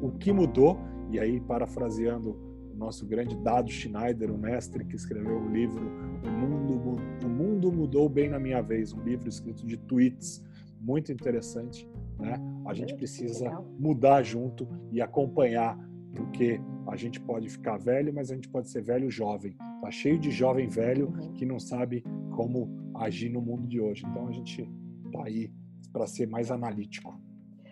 o 0.00 0.10
que 0.12 0.32
mudou 0.32 0.78
e 1.10 1.18
aí, 1.20 1.40
parafraseando 1.40 2.36
nosso 2.84 3.06
grande 3.06 3.34
Dado 3.36 3.70
Schneider, 3.70 4.30
o 4.30 4.36
mestre 4.36 4.84
que 4.84 4.94
escreveu 4.94 5.38
o 5.38 5.48
livro 5.48 5.90
O 6.22 6.30
Mundo, 6.30 7.00
o 7.24 7.28
Mundo 7.28 7.72
Mudou 7.72 8.08
Bem 8.08 8.28
na 8.28 8.38
Minha 8.38 8.60
Vez, 8.60 8.92
um 8.92 9.02
livro 9.02 9.28
escrito 9.28 9.66
de 9.66 9.76
tweets 9.76 10.44
muito 10.78 11.10
interessante. 11.10 11.88
Né? 12.18 12.34
A 12.66 12.74
gente 12.74 12.94
precisa 12.94 13.50
mudar 13.78 14.22
junto 14.22 14.68
e 14.92 15.00
acompanhar, 15.00 15.78
porque 16.14 16.60
a 16.86 16.94
gente 16.94 17.18
pode 17.18 17.48
ficar 17.48 17.78
velho, 17.78 18.12
mas 18.14 18.30
a 18.30 18.34
gente 18.34 18.50
pode 18.50 18.68
ser 18.68 18.82
velho 18.82 19.10
jovem. 19.10 19.56
Tá 19.80 19.90
cheio 19.90 20.18
de 20.18 20.30
jovem 20.30 20.68
velho 20.68 21.08
uhum. 21.08 21.32
que 21.32 21.46
não 21.46 21.58
sabe 21.58 22.04
como 22.36 22.68
agir 22.96 23.30
no 23.30 23.40
mundo 23.40 23.66
de 23.66 23.80
hoje. 23.80 24.04
Então 24.06 24.28
a 24.28 24.32
gente 24.32 24.70
tá 25.10 25.24
aí 25.24 25.50
para 25.90 26.06
ser 26.06 26.28
mais 26.28 26.50
analítico. 26.50 27.18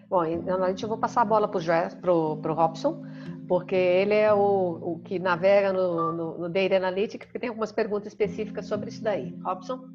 Bom, 0.09 0.25
então 0.25 0.63
a 0.63 0.69
gente 0.69 0.85
vou 0.85 0.99
passar 0.99 1.23
a 1.23 1.25
bola 1.25 1.49
para 1.49 2.13
o 2.13 2.55
Robson, 2.55 3.03
porque 3.49 3.75
ele 3.75 4.15
é 4.15 4.33
o, 4.33 4.79
o 4.83 5.01
que 5.05 5.19
navega 5.19 5.73
no, 5.73 6.13
no, 6.13 6.39
no 6.39 6.49
Data 6.49 6.77
Analytics, 6.77 7.27
porque 7.27 7.39
tem 7.39 7.49
algumas 7.49 7.73
perguntas 7.73 8.09
específicas 8.09 8.67
sobre 8.67 8.89
isso 8.91 9.03
daí. 9.03 9.35
Robson? 9.45 9.89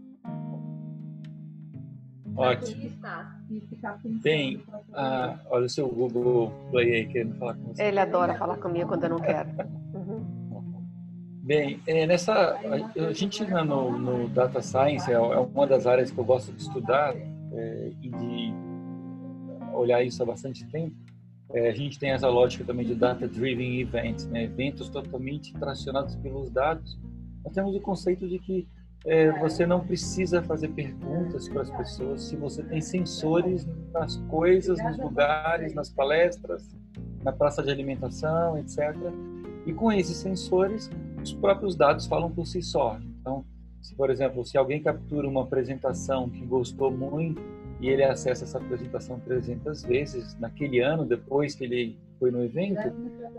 Ótimo. 2.35 2.91
Tem, 4.21 4.63
ah, 4.93 5.39
olha 5.49 5.65
o 5.65 5.69
seu 5.69 5.87
Google 5.87 6.51
Play 6.69 6.95
aí 6.95 7.07
querendo 7.07 7.35
falar 7.37 7.55
com 7.55 7.73
você. 7.73 7.83
Ele 7.83 7.99
adora 7.99 8.35
falar 8.35 8.57
comigo 8.57 8.89
quando 8.89 9.05
eu 9.05 9.09
não 9.09 9.19
quero. 9.19 9.49
Uhum. 9.93 10.37
Bem, 11.41 11.81
é, 11.87 12.05
nessa, 12.05 12.59
a, 12.97 13.13
gente 13.13 13.43
no, 13.43 13.97
no 13.97 14.27
Data 14.27 14.61
Science 14.61 15.09
é, 15.09 15.15
é 15.15 15.19
uma 15.19 15.65
das 15.65 15.87
áreas 15.87 16.11
que 16.11 16.17
eu 16.17 16.25
gosto 16.25 16.51
de 16.51 16.61
estudar 16.61 17.15
é, 17.15 17.91
e 18.01 18.09
de 18.09 18.53
olhar 19.73 20.03
isso 20.03 20.21
há 20.21 20.25
bastante 20.25 20.65
tempo. 20.67 20.95
É, 21.53 21.69
a 21.69 21.73
gente 21.73 21.97
tem 21.97 22.12
essa 22.12 22.27
lógica 22.27 22.63
também 22.63 22.86
de 22.86 22.93
data-driven 22.93 23.79
events, 23.79 24.27
né? 24.27 24.43
eventos 24.43 24.89
totalmente 24.89 25.53
tracionados 25.53 26.15
pelos 26.15 26.49
dados. 26.49 26.99
Nós 27.43 27.53
temos 27.53 27.75
o 27.75 27.79
conceito 27.79 28.27
de 28.27 28.38
que 28.39 28.67
é, 29.05 29.31
você 29.39 29.65
não 29.65 29.79
precisa 29.79 30.41
fazer 30.43 30.67
perguntas 30.69 31.47
para 31.47 31.62
as 31.62 31.69
pessoas 31.69 32.23
se 32.23 32.36
você 32.36 32.62
tem 32.63 32.81
sensores 32.81 33.65
nas 33.93 34.17
coisas, 34.29 34.83
nos 34.83 34.97
lugares, 34.97 35.73
nas 35.73 35.89
palestras, 35.89 36.75
na 37.23 37.31
praça 37.31 37.63
de 37.63 37.69
alimentação, 37.69 38.57
etc. 38.57 38.95
E 39.65 39.73
com 39.73 39.91
esses 39.91 40.17
sensores, 40.17 40.89
os 41.21 41.33
próprios 41.33 41.75
dados 41.75 42.05
falam 42.05 42.29
por 42.29 42.45
si 42.45 42.62
só. 42.62 42.99
Então, 43.21 43.45
se, 43.81 43.95
por 43.95 44.10
exemplo, 44.10 44.43
se 44.43 44.57
alguém 44.57 44.81
captura 44.81 45.27
uma 45.27 45.43
apresentação 45.43 46.29
que 46.29 46.45
gostou 46.45 46.91
muito 46.91 47.41
e 47.79 47.89
ele 47.89 48.03
acessa 48.03 48.43
essa 48.43 48.57
apresentação 48.57 49.19
300 49.19 49.83
vezes 49.83 50.37
naquele 50.39 50.79
ano, 50.79 51.05
depois 51.05 51.53
que 51.53 51.63
ele 51.63 51.97
foi 52.19 52.31
no 52.31 52.43
evento, 52.43 52.91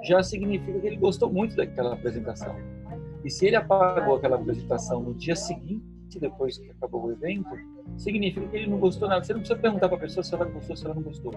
já 0.05 0.22
significa 0.22 0.79
que 0.79 0.87
ele 0.87 0.96
gostou 0.96 1.33
muito 1.33 1.57
daquela 1.57 1.94
apresentação. 1.94 2.55
E 3.24 3.31
se 3.31 3.46
ele 3.46 3.57
apagou 3.57 4.16
aquela 4.16 4.37
apresentação 4.37 5.03
no 5.03 5.14
dia 5.14 5.35
seguinte, 5.35 6.18
depois 6.20 6.57
que 6.57 6.70
acabou 6.70 7.07
o 7.07 7.12
evento, 7.12 7.51
significa 7.96 8.46
que 8.46 8.57
ele 8.57 8.68
não 8.68 8.79
gostou 8.79 9.09
nada. 9.09 9.22
Você 9.22 9.33
não 9.33 9.40
precisa 9.40 9.59
perguntar 9.59 9.88
para 9.88 9.98
a 9.98 10.01
pessoa 10.01 10.22
se 10.22 10.35
ela 10.35 10.44
gostou 10.44 10.70
ou 10.70 10.77
se 10.77 10.85
ela 10.85 10.94
não 10.94 11.03
gostou. 11.03 11.33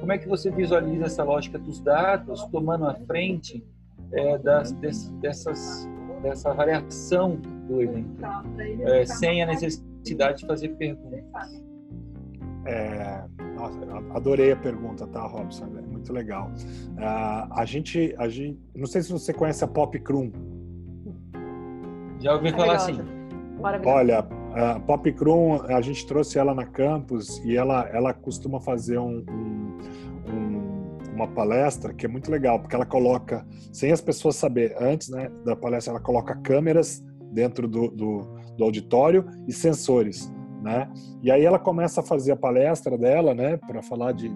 Como 0.00 0.12
é 0.12 0.18
que 0.18 0.26
você 0.26 0.50
visualiza 0.50 1.04
essa 1.04 1.22
lógica 1.22 1.58
dos 1.58 1.78
dados 1.80 2.42
tomando 2.46 2.86
a 2.86 2.94
frente 2.94 3.64
é, 4.12 4.38
das, 4.38 4.72
dessas, 4.72 5.88
dessa 6.22 6.52
variação 6.54 7.36
do 7.68 7.82
evento, 7.82 8.20
é, 8.82 9.04
sem 9.04 9.42
a 9.42 9.46
necessidade 9.46 10.40
de 10.40 10.46
fazer 10.46 10.70
perguntas? 10.70 11.66
É, 12.66 13.24
nossa, 13.54 13.78
adorei 14.14 14.52
a 14.52 14.56
pergunta, 14.56 15.06
tá, 15.06 15.22
Robson? 15.22 15.66
É 15.76 15.82
muito 15.82 16.12
legal. 16.12 16.50
Uh, 16.50 17.52
a 17.52 17.64
gente, 17.64 18.14
a 18.18 18.28
gente, 18.28 18.60
não 18.74 18.86
sei 18.86 19.02
se 19.02 19.12
você 19.12 19.32
conhece 19.32 19.64
a 19.64 19.68
Pop 19.68 19.98
Crum. 20.00 20.32
Já 22.18 22.34
ouvi 22.34 22.50
falar 22.50 22.76
assim. 22.76 22.98
Olha, 23.84 24.26
a 24.54 24.80
Pop 24.80 25.10
Crum, 25.12 25.62
a 25.62 25.80
gente 25.80 26.06
trouxe 26.06 26.38
ela 26.38 26.54
na 26.54 26.66
campus 26.66 27.38
e 27.44 27.56
ela, 27.56 27.88
ela 27.92 28.12
costuma 28.12 28.60
fazer 28.60 28.98
um, 28.98 29.24
um, 29.30 29.78
um, 30.28 31.14
uma 31.14 31.28
palestra 31.28 31.94
que 31.94 32.04
é 32.04 32.08
muito 32.08 32.30
legal, 32.30 32.58
porque 32.58 32.74
ela 32.74 32.86
coloca, 32.86 33.46
sem 33.72 33.92
as 33.92 34.00
pessoas 34.00 34.36
saber, 34.36 34.76
antes 34.80 35.08
né, 35.08 35.30
da 35.44 35.54
palestra, 35.54 35.92
ela 35.92 36.00
coloca 36.00 36.34
câmeras 36.36 37.02
dentro 37.32 37.68
do, 37.68 37.88
do, 37.88 38.20
do 38.56 38.64
auditório 38.64 39.24
e 39.46 39.52
sensores 39.52 40.34
né? 40.66 40.92
E 41.22 41.30
aí 41.30 41.44
ela 41.44 41.60
começa 41.60 42.00
a 42.00 42.04
fazer 42.04 42.32
a 42.32 42.36
palestra 42.36 42.98
dela, 42.98 43.32
né, 43.32 43.56
para 43.56 43.82
falar 43.82 44.12
de 44.12 44.28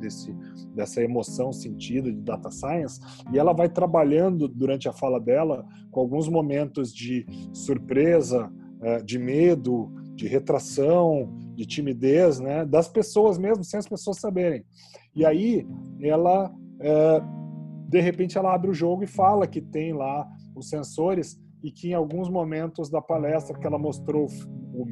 desse 0.00 0.30
dessa 0.74 1.00
emoção 1.00 1.52
sentido 1.54 2.12
de 2.12 2.20
data 2.20 2.50
science, 2.50 3.00
e 3.32 3.38
ela 3.38 3.54
vai 3.54 3.66
trabalhando 3.66 4.46
durante 4.46 4.88
a 4.88 4.92
fala 4.92 5.18
dela 5.18 5.64
com 5.90 6.00
alguns 6.00 6.28
momentos 6.28 6.92
de 6.92 7.24
surpresa, 7.52 8.52
é, 8.82 9.00
de 9.02 9.18
medo, 9.18 9.90
de 10.14 10.26
retração, 10.26 11.34
de 11.54 11.64
timidez, 11.64 12.40
né, 12.40 12.66
das 12.66 12.88
pessoas 12.88 13.38
mesmo, 13.38 13.64
sem 13.64 13.78
as 13.78 13.88
pessoas 13.88 14.18
saberem. 14.18 14.64
E 15.14 15.24
aí 15.24 15.66
ela 16.02 16.52
é, 16.80 17.22
de 17.88 18.00
repente 18.00 18.36
ela 18.36 18.52
abre 18.52 18.68
o 18.68 18.74
jogo 18.74 19.04
e 19.04 19.06
fala 19.06 19.46
que 19.46 19.62
tem 19.62 19.94
lá 19.94 20.28
os 20.54 20.68
sensores 20.68 21.40
e 21.62 21.70
que 21.70 21.90
em 21.90 21.94
alguns 21.94 22.28
momentos 22.28 22.90
da 22.90 23.00
palestra 23.00 23.58
que 23.58 23.66
ela 23.66 23.78
mostrou 23.78 24.26
o, 24.74 24.84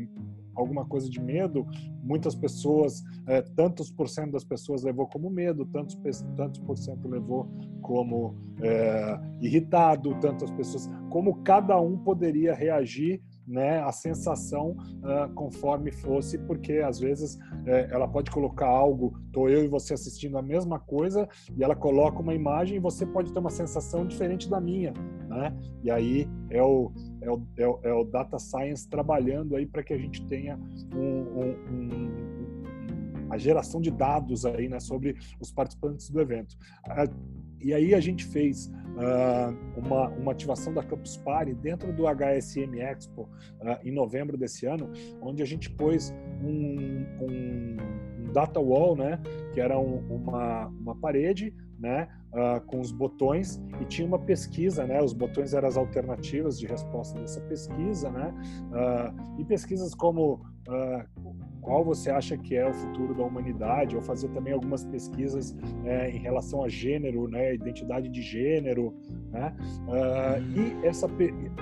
alguma 0.54 0.84
coisa 0.84 1.08
de 1.08 1.20
medo, 1.20 1.66
muitas 2.02 2.34
pessoas, 2.34 3.02
é, 3.26 3.42
tantos 3.42 3.90
por 3.90 4.08
cento 4.08 4.32
das 4.32 4.44
pessoas 4.44 4.82
levou 4.82 5.06
como 5.06 5.30
medo, 5.30 5.64
tantos, 5.66 5.96
tantos 6.36 6.60
por 6.60 6.76
cento 6.76 7.08
levou 7.08 7.48
como 7.80 8.34
é, 8.62 9.20
irritado, 9.40 10.14
tantas 10.20 10.50
pessoas, 10.50 10.90
como 11.10 11.42
cada 11.42 11.80
um 11.80 11.98
poderia 11.98 12.54
reagir 12.54 13.22
né, 13.46 13.80
a 13.80 13.92
sensação 13.92 14.70
uh, 14.70 15.32
conforme 15.34 15.92
fosse, 15.92 16.38
porque 16.38 16.78
às 16.78 16.98
vezes 16.98 17.38
é, 17.66 17.88
ela 17.90 18.08
pode 18.08 18.30
colocar 18.30 18.66
algo, 18.66 19.12
tô 19.32 19.48
eu 19.48 19.64
e 19.64 19.68
você 19.68 19.94
assistindo 19.94 20.38
a 20.38 20.42
mesma 20.42 20.78
coisa, 20.78 21.28
e 21.56 21.62
ela 21.62 21.76
coloca 21.76 22.20
uma 22.20 22.34
imagem 22.34 22.76
e 22.76 22.80
você 22.80 23.04
pode 23.04 23.32
ter 23.32 23.38
uma 23.38 23.50
sensação 23.50 24.06
diferente 24.06 24.48
da 24.48 24.60
minha, 24.60 24.92
né? 25.28 25.54
E 25.82 25.90
aí 25.90 26.28
é 26.50 26.62
o, 26.62 26.90
é 27.24 27.30
o, 27.30 27.42
é 27.56 27.66
o, 27.66 27.80
é 27.82 27.92
o 27.92 28.04
data 28.04 28.38
science 28.38 28.88
trabalhando 28.88 29.56
aí 29.56 29.66
para 29.66 29.82
que 29.82 29.92
a 29.92 29.98
gente 29.98 30.24
tenha 30.26 30.58
um, 30.94 30.98
um, 30.98 31.56
um, 31.70 33.30
a 33.30 33.38
geração 33.38 33.80
de 33.80 33.90
dados 33.90 34.44
aí, 34.44 34.68
né, 34.68 34.78
sobre 34.78 35.16
os 35.40 35.50
participantes 35.50 36.10
do 36.10 36.20
evento. 36.20 36.56
Uh, 36.86 37.44
e 37.60 37.72
aí 37.72 37.94
a 37.94 38.00
gente 38.00 38.26
fez 38.26 38.66
uh, 38.66 39.78
uma, 39.78 40.10
uma 40.10 40.32
ativação 40.32 40.74
da 40.74 40.82
Campus 40.82 41.16
Party 41.16 41.54
dentro 41.54 41.90
do 41.94 42.04
HSM 42.04 42.78
Expo 42.78 43.22
uh, 43.22 43.78
em 43.82 43.90
novembro 43.90 44.36
desse 44.36 44.66
ano, 44.66 44.92
onde 45.22 45.42
a 45.42 45.46
gente 45.46 45.70
pôs 45.70 46.12
um, 46.42 47.06
um, 47.22 47.76
um 48.20 48.32
data 48.32 48.60
wall, 48.60 48.94
né, 48.94 49.18
que 49.54 49.60
era 49.60 49.78
um, 49.78 49.98
uma, 50.14 50.66
uma 50.66 50.94
parede 50.94 51.54
né, 51.78 52.08
uh, 52.32 52.60
com 52.66 52.80
os 52.80 52.92
botões 52.92 53.60
e 53.80 53.84
tinha 53.84 54.06
uma 54.06 54.18
pesquisa, 54.18 54.86
né, 54.86 55.02
os 55.02 55.12
botões 55.12 55.54
eram 55.54 55.68
as 55.68 55.76
alternativas 55.76 56.58
de 56.58 56.66
resposta 56.66 57.18
dessa 57.18 57.40
pesquisa, 57.42 58.10
né, 58.10 58.34
uh, 58.70 59.40
e 59.40 59.44
pesquisas 59.44 59.94
como 59.94 60.34
uh, 60.68 61.43
qual 61.64 61.82
você 61.82 62.10
acha 62.10 62.36
que 62.36 62.54
é 62.54 62.68
o 62.68 62.74
futuro 62.74 63.14
da 63.14 63.24
humanidade, 63.24 63.96
ou 63.96 64.02
fazer 64.02 64.28
também 64.28 64.52
algumas 64.52 64.84
pesquisas 64.84 65.56
é, 65.84 66.10
em 66.10 66.18
relação 66.18 66.62
a 66.62 66.68
gênero, 66.68 67.26
né, 67.26 67.54
identidade 67.54 68.08
de 68.08 68.20
gênero, 68.20 68.94
né, 69.32 69.56
uh, 69.88 70.82
e 70.82 70.86
essa, 70.86 71.08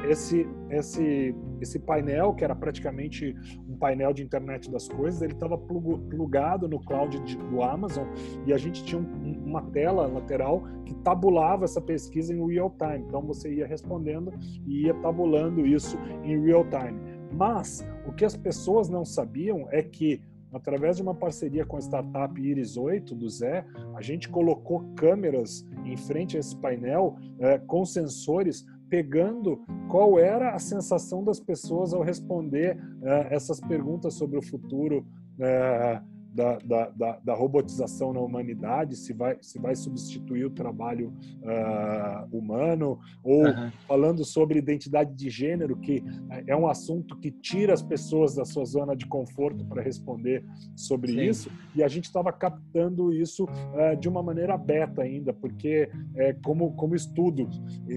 esse, 0.09 0.47
esse, 0.71 1.35
esse 1.61 1.79
painel, 1.79 2.35
que 2.35 2.43
era 2.45 2.55
praticamente 2.55 3.35
um 3.69 3.77
painel 3.77 4.13
de 4.13 4.23
internet 4.23 4.71
das 4.71 4.89
coisas, 4.89 5.23
ele 5.23 5.35
estava 5.35 5.57
plugado 5.57 6.69
no 6.69 6.81
cloud 6.85 7.19
de, 7.21 7.37
do 7.37 7.63
Amazon, 7.63 8.07
e 8.45 8.53
a 8.53 8.59
gente 8.59 8.85
tinha 8.85 9.01
um, 9.01 9.43
uma 9.47 9.63
tela 9.71 10.07
lateral 10.09 10.65
que 10.85 10.95
tabulava 10.97 11.65
essa 11.65 11.81
pesquisa 11.81 12.35
em 12.35 12.45
real 12.45 12.75
time, 12.77 13.05
então 13.07 13.23
você 13.23 13.55
ia 13.55 13.67
respondendo 13.67 14.33
e 14.67 14.87
ia 14.87 14.95
tabulando 14.95 15.65
isso 15.65 15.97
em 16.25 16.45
real 16.45 16.65
time. 16.65 17.01
Mas 17.33 17.87
o 18.07 18.13
que 18.13 18.25
as 18.25 18.37
pessoas 18.37 18.89
não 18.89 19.05
sabiam 19.05 19.69
é 19.71 19.83
que, 19.83 20.21
através 20.53 20.97
de 20.97 21.03
uma 21.03 21.15
parceria 21.15 21.65
com 21.65 21.77
a 21.77 21.81
startup 21.81 22.41
Iris 22.41 22.77
8 22.77 23.15
do 23.15 23.29
Zé, 23.29 23.65
a 23.95 24.03
gente 24.03 24.29
colocou 24.29 24.93
câmeras 24.95 25.67
em 25.85 25.97
frente 25.97 26.37
a 26.37 26.41
esse 26.41 26.57
painel 26.57 27.17
é, 27.39 27.59
com 27.59 27.85
sensores 27.85 28.65
pegando 28.89 29.65
qual 29.89 30.19
era 30.19 30.55
a 30.55 30.59
sensação 30.59 31.25
das 31.25 31.41
pessoas 31.41 31.95
ao 31.95 32.03
responder 32.03 32.77
é, 33.03 33.35
essas 33.35 33.59
perguntas 33.59 34.13
sobre 34.15 34.37
o 34.37 34.43
futuro 34.43 35.07
é, 35.41 36.01
da, 36.33 36.59
da, 36.59 36.89
da, 36.91 37.19
da, 37.23 37.35
robotização 37.35 38.13
na 38.13 38.21
humanidade, 38.21 38.97
se 38.97 39.13
vai, 39.13 39.37
se 39.41 39.59
vai 39.59 39.75
substituir 39.75 40.47
o 40.47 40.51
trabalho 40.51 41.13
uh, 41.43 42.37
humano, 42.37 42.99
ou 43.23 43.45
uhum. 43.45 43.71
falando 43.87 44.25
sobre 44.25 44.59
identidade 44.59 45.15
de 45.15 45.29
gênero, 45.29 45.77
que 45.77 46.03
é 46.47 46.57
um 46.57 46.67
assunto 46.67 47.19
que 47.19 47.31
tira 47.31 47.75
as 47.75 47.83
pessoas 47.83 48.35
da 48.35 48.45
sua 48.45 48.65
zona 48.65 48.97
de 48.97 49.07
conforto 49.07 49.65
para 49.67 49.83
responder 49.83 50.45
sobre 50.75 51.13
Sim. 51.13 51.23
isso, 51.23 51.51
e 51.75 51.83
a 51.83 51.89
gente 51.89 52.05
estava 52.05 52.33
captando 52.33 53.13
isso 53.13 53.45
uh, 53.45 53.97
de 53.99 54.09
uma 54.09 54.23
maneira 54.23 54.57
beta 54.57 55.03
ainda, 55.03 55.33
porque 55.35 55.91
é 56.17 56.33
como, 56.45 56.73
como 56.75 56.95
estudo, 56.95 57.49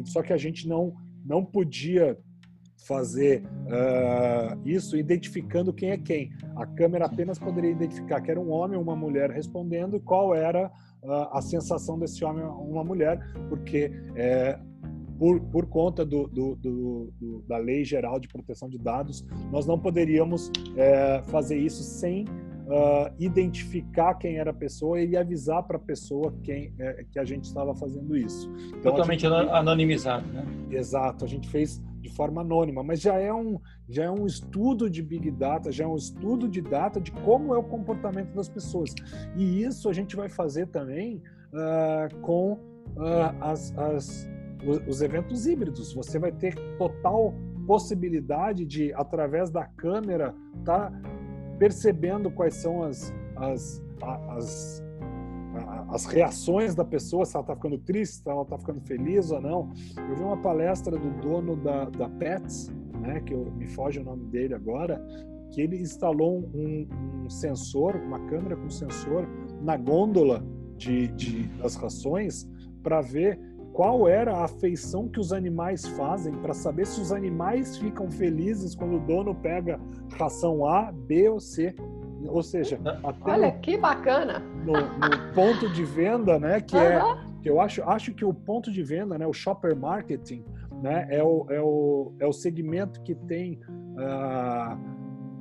só 0.05 0.21
que 0.21 0.33
a 0.33 0.37
gente 0.37 0.67
não, 0.67 0.93
não 1.25 1.43
podia 1.43 2.17
fazer 2.85 3.43
uh, 3.43 4.59
isso 4.63 4.95
identificando 4.95 5.73
quem 5.73 5.89
é 5.89 5.97
quem. 5.97 6.31
A 6.55 6.65
câmera 6.65 7.05
apenas 7.05 7.39
poderia 7.39 7.71
identificar 7.71 8.21
que 8.21 8.29
era 8.29 8.39
um 8.39 8.51
homem 8.51 8.77
ou 8.77 8.83
uma 8.83 8.95
mulher 8.95 9.31
respondendo 9.31 9.95
e 9.95 9.99
qual 9.99 10.35
era 10.35 10.71
uh, 11.01 11.11
a 11.31 11.41
sensação 11.41 11.97
desse 11.97 12.23
homem 12.23 12.43
ou 12.43 12.69
uma 12.69 12.83
mulher, 12.83 13.19
porque 13.49 13.91
é, 14.15 14.59
por, 15.17 15.39
por 15.39 15.65
conta 15.65 16.05
do, 16.05 16.27
do, 16.27 16.55
do, 16.55 17.13
do, 17.19 17.43
da 17.47 17.57
Lei 17.57 17.83
Geral 17.83 18.19
de 18.19 18.27
Proteção 18.27 18.69
de 18.69 18.77
Dados, 18.77 19.25
nós 19.51 19.65
não 19.65 19.79
poderíamos 19.79 20.51
é, 20.75 21.21
fazer 21.23 21.57
isso 21.57 21.81
sem 21.81 22.25
uh, 22.25 23.13
identificar 23.17 24.15
quem 24.15 24.37
era 24.37 24.51
a 24.51 24.53
pessoa 24.53 25.01
e 25.01 25.15
avisar 25.15 25.63
para 25.63 25.77
a 25.77 25.79
pessoa 25.79 26.33
quem 26.43 26.73
é, 26.77 27.05
que 27.09 27.17
a 27.17 27.25
gente 27.25 27.45
estava 27.45 27.73
fazendo 27.75 28.15
isso. 28.15 28.51
Então, 28.69 28.91
Totalmente 28.91 29.21
gente, 29.21 29.33
anonimizado, 29.33 30.27
né? 30.27 30.45
Exato, 30.69 31.23
a 31.23 31.27
gente 31.27 31.47
fez 31.49 31.81
de 32.05 32.15
forma 32.15 32.41
anônima, 32.41 32.83
mas 32.83 33.01
já 33.01 33.15
é 33.15 33.33
um 33.33 33.59
já 33.89 34.03
é 34.03 34.11
um 34.11 34.25
estudo 34.27 34.89
de 34.89 35.01
big 35.01 35.31
data, 35.31 35.71
já 35.71 35.85
é 35.85 35.87
um 35.87 35.95
estudo 35.95 36.47
de 36.47 36.61
data 36.61 37.01
de 37.01 37.11
como 37.11 37.53
é 37.53 37.57
o 37.57 37.63
comportamento 37.63 38.31
das 38.33 38.47
pessoas. 38.47 38.93
E 39.35 39.63
isso 39.63 39.89
a 39.89 39.93
gente 39.93 40.15
vai 40.15 40.29
fazer 40.29 40.67
também 40.67 41.21
uh, 41.51 42.15
com 42.21 42.53
uh, 42.53 43.41
as, 43.41 43.75
as, 43.77 44.29
os 44.87 45.01
eventos 45.01 45.47
híbridos. 45.47 45.93
Você 45.93 46.19
vai 46.19 46.31
ter 46.31 46.55
total 46.77 47.33
possibilidade 47.65 48.65
de, 48.65 48.93
através 48.93 49.49
da 49.49 49.65
câmera, 49.65 50.35
tá 50.63 50.91
percebendo 51.57 52.29
quais 52.29 52.55
são 52.55 52.83
as, 52.83 53.13
as, 53.35 53.83
as 54.29 54.83
as 55.89 56.05
reações 56.05 56.75
da 56.75 56.83
pessoa, 56.83 57.25
se 57.25 57.35
ela 57.35 57.43
está 57.43 57.55
ficando 57.55 57.77
triste, 57.77 58.17
se 58.17 58.29
ela 58.29 58.41
está 58.41 58.57
ficando 58.57 58.81
feliz 58.81 59.31
ou 59.31 59.41
não. 59.41 59.71
Eu 60.09 60.15
vi 60.15 60.23
uma 60.23 60.37
palestra 60.37 60.97
do 60.97 61.09
dono 61.21 61.55
da, 61.55 61.85
da 61.85 62.09
Pets, 62.09 62.73
né, 62.99 63.21
que 63.21 63.33
eu, 63.33 63.51
me 63.51 63.67
foge 63.67 63.99
o 63.99 64.03
nome 64.03 64.25
dele 64.25 64.53
agora, 64.53 65.01
que 65.51 65.61
ele 65.61 65.77
instalou 65.77 66.49
um, 66.53 66.87
um 67.23 67.29
sensor, 67.29 67.95
uma 67.95 68.19
câmera 68.27 68.55
com 68.55 68.69
sensor 68.69 69.27
na 69.61 69.77
gôndola 69.77 70.45
de, 70.77 71.07
de 71.09 71.43
das 71.59 71.75
rações 71.75 72.47
para 72.83 73.01
ver 73.01 73.39
qual 73.75 74.07
era 74.07 74.33
a 74.33 74.45
afeição 74.45 75.09
que 75.09 75.19
os 75.19 75.33
animais 75.33 75.85
fazem 75.85 76.33
para 76.35 76.53
saber 76.53 76.87
se 76.87 77.01
os 77.01 77.11
animais 77.11 77.77
ficam 77.77 78.09
felizes 78.09 78.73
quando 78.73 78.95
o 78.95 78.99
dono 79.01 79.35
pega 79.35 79.79
ração 80.17 80.65
A, 80.65 80.93
B 80.93 81.27
ou 81.27 81.41
C. 81.41 81.75
Ou 82.27 82.41
seja, 82.41 82.79
até 83.03 83.31
olha 83.31 83.51
no, 83.53 83.59
que 83.59 83.77
bacana 83.77 84.39
no, 84.39 84.73
no, 84.73 85.33
ponto 85.33 85.69
de 85.69 85.83
venda, 85.83 86.39
né? 86.39 86.61
Que 86.61 86.75
uhum. 86.75 86.81
é 86.81 87.25
que 87.41 87.49
eu 87.49 87.61
acho 87.61 87.83
acho 87.83 88.13
que 88.13 88.25
o 88.25 88.33
ponto 88.33 88.71
de 88.71 88.81
venda, 88.81 89.17
né? 89.17 89.27
O 89.27 89.33
shopper 89.33 89.75
marketing, 89.75 90.43
né? 90.81 91.07
É 91.09 91.23
o, 91.23 91.45
é 91.49 91.61
o, 91.61 92.13
é 92.19 92.25
o 92.25 92.33
segmento 92.33 93.01
que 93.03 93.13
tem 93.13 93.59
uh, 93.69 94.77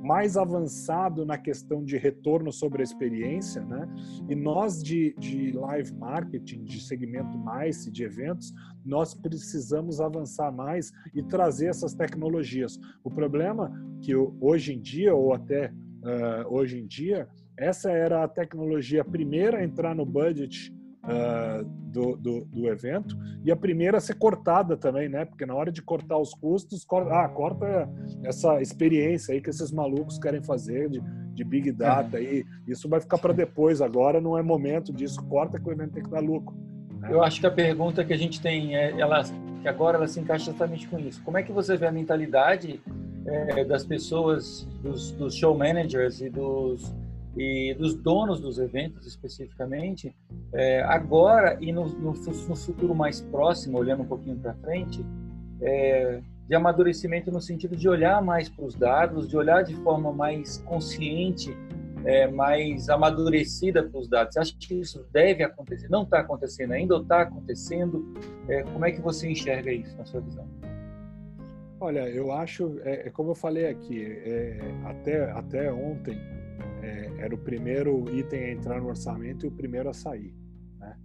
mais 0.05 0.37
avançado 0.37 1.25
na 1.25 1.35
questão 1.35 1.83
de 1.83 1.97
retorno 1.97 2.51
sobre 2.51 2.81
a 2.81 2.83
experiência, 2.83 3.63
né? 3.63 3.87
E 4.29 4.35
nós 4.35 4.83
de, 4.83 5.15
de 5.17 5.51
live 5.51 5.95
marketing, 5.95 6.63
de 6.63 6.79
segmento 6.79 7.35
mais 7.39 7.85
de 7.85 8.03
eventos, 8.03 8.53
nós 8.85 9.15
precisamos 9.15 9.99
avançar 9.99 10.51
mais 10.51 10.91
e 11.13 11.23
trazer 11.23 11.67
essas 11.67 11.95
tecnologias. 11.95 12.79
O 13.03 13.09
problema 13.09 13.71
que 13.99 14.15
hoje 14.15 14.75
em 14.75 14.79
dia 14.79 15.15
ou 15.15 15.33
até 15.33 15.73
uh, 16.05 16.53
hoje 16.53 16.79
em 16.79 16.85
dia, 16.85 17.27
essa 17.57 17.91
era 17.91 18.23
a 18.23 18.27
tecnologia 18.27 19.03
primeira 19.03 19.57
a 19.57 19.63
entrar 19.63 19.95
no 19.95 20.05
budget 20.05 20.71
uh, 21.03 21.63
do, 21.63 22.15
do, 22.15 22.45
do, 22.45 22.67
evento 22.67 23.17
e 23.43 23.51
a 23.51 23.55
primeira 23.55 23.97
a 23.97 24.01
ser 24.01 24.15
cortada 24.15 24.75
também, 24.75 25.07
né? 25.09 25.25
Porque 25.25 25.45
na 25.45 25.55
hora 25.55 25.71
de 25.71 25.81
cortar 25.81 26.17
os 26.17 26.33
custos, 26.33 26.83
corta, 26.83 27.13
ah, 27.13 27.29
corta 27.29 27.89
essa 28.23 28.61
experiência 28.61 29.33
aí 29.33 29.41
que 29.41 29.49
esses 29.49 29.71
malucos 29.71 30.19
querem 30.19 30.43
fazer 30.43 30.89
de, 30.89 31.01
de 31.33 31.43
Big 31.43 31.71
Data 31.71 32.17
aí. 32.17 32.43
Isso 32.67 32.89
vai 32.89 32.99
ficar 32.99 33.17
para 33.17 33.33
depois, 33.33 33.81
agora 33.81 34.19
não 34.19 34.37
é 34.37 34.41
momento 34.41 34.93
disso, 34.93 35.23
corta 35.25 35.59
que 35.59 35.67
o 35.67 35.71
evento 35.71 35.93
tem 35.93 36.03
que 36.03 36.09
dar 36.09 36.21
lucro. 36.21 36.55
Né? 36.99 37.09
Eu 37.11 37.23
acho 37.23 37.39
que 37.39 37.47
a 37.47 37.51
pergunta 37.51 38.03
que 38.03 38.13
a 38.13 38.17
gente 38.17 38.41
tem, 38.41 38.75
é, 38.75 38.99
ela, 38.99 39.23
que 39.61 39.67
agora 39.67 39.97
ela 39.97 40.07
se 40.07 40.19
encaixa 40.19 40.49
exatamente 40.49 40.87
com 40.87 40.99
isso. 40.99 41.21
Como 41.23 41.37
é 41.37 41.43
que 41.43 41.51
você 41.51 41.77
vê 41.77 41.87
a 41.87 41.91
mentalidade 41.91 42.81
é, 43.25 43.63
das 43.63 43.85
pessoas, 43.85 44.67
dos, 44.81 45.11
dos, 45.11 45.35
show 45.35 45.57
managers 45.57 46.21
e 46.21 46.29
dos, 46.29 46.93
e 47.35 47.73
dos 47.73 47.95
donos 47.95 48.39
dos 48.39 48.59
eventos 48.59 49.05
especificamente, 49.05 50.15
é, 50.53 50.81
agora 50.83 51.57
e 51.59 51.71
no, 51.71 51.87
no, 51.87 52.13
no, 52.13 52.55
futuro 52.55 52.93
mais 52.93 53.21
próximo, 53.21 53.77
olhando 53.77 54.03
um 54.03 54.07
pouquinho 54.07 54.37
para 54.37 54.53
frente, 54.55 55.05
é, 55.61 56.21
de 56.47 56.55
amadurecimento 56.55 57.31
no 57.31 57.41
sentido 57.41 57.75
de 57.75 57.89
olhar 57.89 58.21
mais 58.21 58.47
para 58.47 58.65
os 58.65 58.75
dados, 58.75 59.27
de 59.27 59.35
olhar 59.35 59.63
de 59.63 59.73
forma 59.77 60.13
mais 60.13 60.57
consciente 60.59 61.55
é, 62.05 62.27
mais 62.27 62.87
amadurecida 62.87 63.83
para 63.83 63.99
os 63.99 64.07
dados. 64.07 64.33
Você 64.33 64.39
acha 64.39 64.55
que 64.57 64.75
isso 64.75 65.05
deve 65.11 65.43
acontecer? 65.43 65.89
Não 65.89 66.03
está 66.03 66.19
acontecendo 66.19 66.71
ainda 66.71 66.95
ou 66.95 67.01
está 67.01 67.21
acontecendo? 67.21 68.13
É, 68.47 68.61
como 68.63 68.85
é 68.85 68.91
que 68.91 69.01
você 69.01 69.29
enxerga 69.29 69.71
isso 69.71 69.97
na 69.97 70.05
sua 70.05 70.21
visão? 70.21 70.47
Olha, 71.79 72.09
eu 72.09 72.31
acho, 72.31 72.79
é, 72.83 73.07
é 73.07 73.09
como 73.09 73.31
eu 73.31 73.35
falei 73.35 73.67
aqui, 73.67 74.01
é, 74.03 74.59
até, 74.85 75.31
até 75.31 75.73
ontem 75.73 76.17
é, 76.81 77.11
era 77.17 77.35
o 77.35 77.37
primeiro 77.37 78.09
item 78.15 78.43
a 78.45 78.51
entrar 78.51 78.81
no 78.81 78.87
orçamento 78.87 79.45
e 79.45 79.49
o 79.49 79.51
primeiro 79.51 79.89
a 79.89 79.93
sair. 79.93 80.33
Né? 80.79 80.95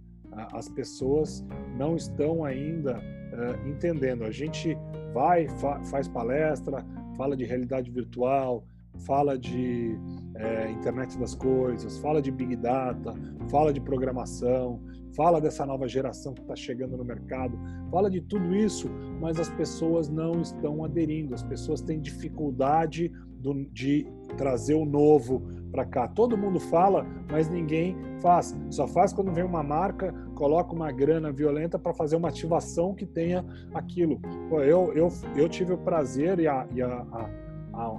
As 0.53 0.69
pessoas 0.69 1.45
não 1.77 1.95
estão 1.95 2.45
ainda 2.45 2.97
uh, 2.97 3.67
entendendo. 3.67 4.23
A 4.23 4.31
gente 4.31 4.77
vai, 5.13 5.47
fa 5.47 5.83
faz 5.85 6.07
palestra, 6.07 6.85
fala 7.17 7.35
de 7.35 7.43
realidade 7.43 7.91
virtual, 7.91 8.63
fala 9.05 9.37
de 9.37 9.97
é, 10.35 10.71
internet 10.71 11.17
das 11.17 11.35
coisas, 11.35 11.97
fala 11.97 12.21
de 12.21 12.31
big 12.31 12.55
data, 12.55 13.13
fala 13.49 13.73
de 13.73 13.81
programação, 13.81 14.81
fala 15.15 15.39
dessa 15.39 15.65
nova 15.65 15.87
geração 15.87 16.33
que 16.33 16.41
está 16.41 16.55
chegando 16.55 16.97
no 16.97 17.03
mercado, 17.03 17.57
fala 17.89 18.09
de 18.09 18.21
tudo 18.21 18.55
isso, 18.55 18.89
mas 19.19 19.39
as 19.39 19.49
pessoas 19.49 20.09
não 20.09 20.41
estão 20.41 20.83
aderindo, 20.83 21.33
as 21.33 21.43
pessoas 21.43 21.81
têm 21.81 21.99
dificuldade 21.99 23.11
do, 23.39 23.65
de 23.71 24.07
trazer 24.37 24.75
o 24.75 24.85
novo 24.85 25.41
para 25.71 25.85
cá. 25.85 26.07
Todo 26.07 26.37
mundo 26.37 26.59
fala, 26.59 27.05
mas 27.29 27.49
ninguém 27.49 27.95
faz. 28.21 28.55
Só 28.69 28.87
faz 28.87 29.13
quando 29.13 29.31
vem 29.31 29.43
uma 29.43 29.63
marca, 29.63 30.13
coloca 30.35 30.73
uma 30.73 30.91
grana 30.91 31.31
violenta 31.31 31.79
para 31.79 31.93
fazer 31.93 32.15
uma 32.15 32.29
ativação 32.29 32.93
que 32.93 33.05
tenha 33.05 33.43
aquilo. 33.73 34.21
Eu, 34.51 34.93
eu, 34.93 35.07
eu 35.35 35.49
tive 35.49 35.73
o 35.73 35.77
prazer 35.77 36.39
e 36.39 36.47
a, 36.47 36.67
e 36.73 36.81
a, 36.81 36.87
a, 36.87 37.29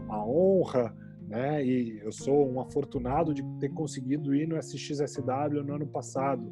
a 0.08 0.24
honra 0.26 0.94
né? 1.32 1.64
E 1.64 1.98
eu 2.04 2.12
sou 2.12 2.46
um 2.46 2.60
afortunado 2.60 3.32
de 3.32 3.42
ter 3.58 3.70
conseguido 3.70 4.34
ir 4.34 4.46
no 4.46 4.58
SXSW 4.58 5.64
no 5.64 5.76
ano 5.76 5.86
passado, 5.86 6.44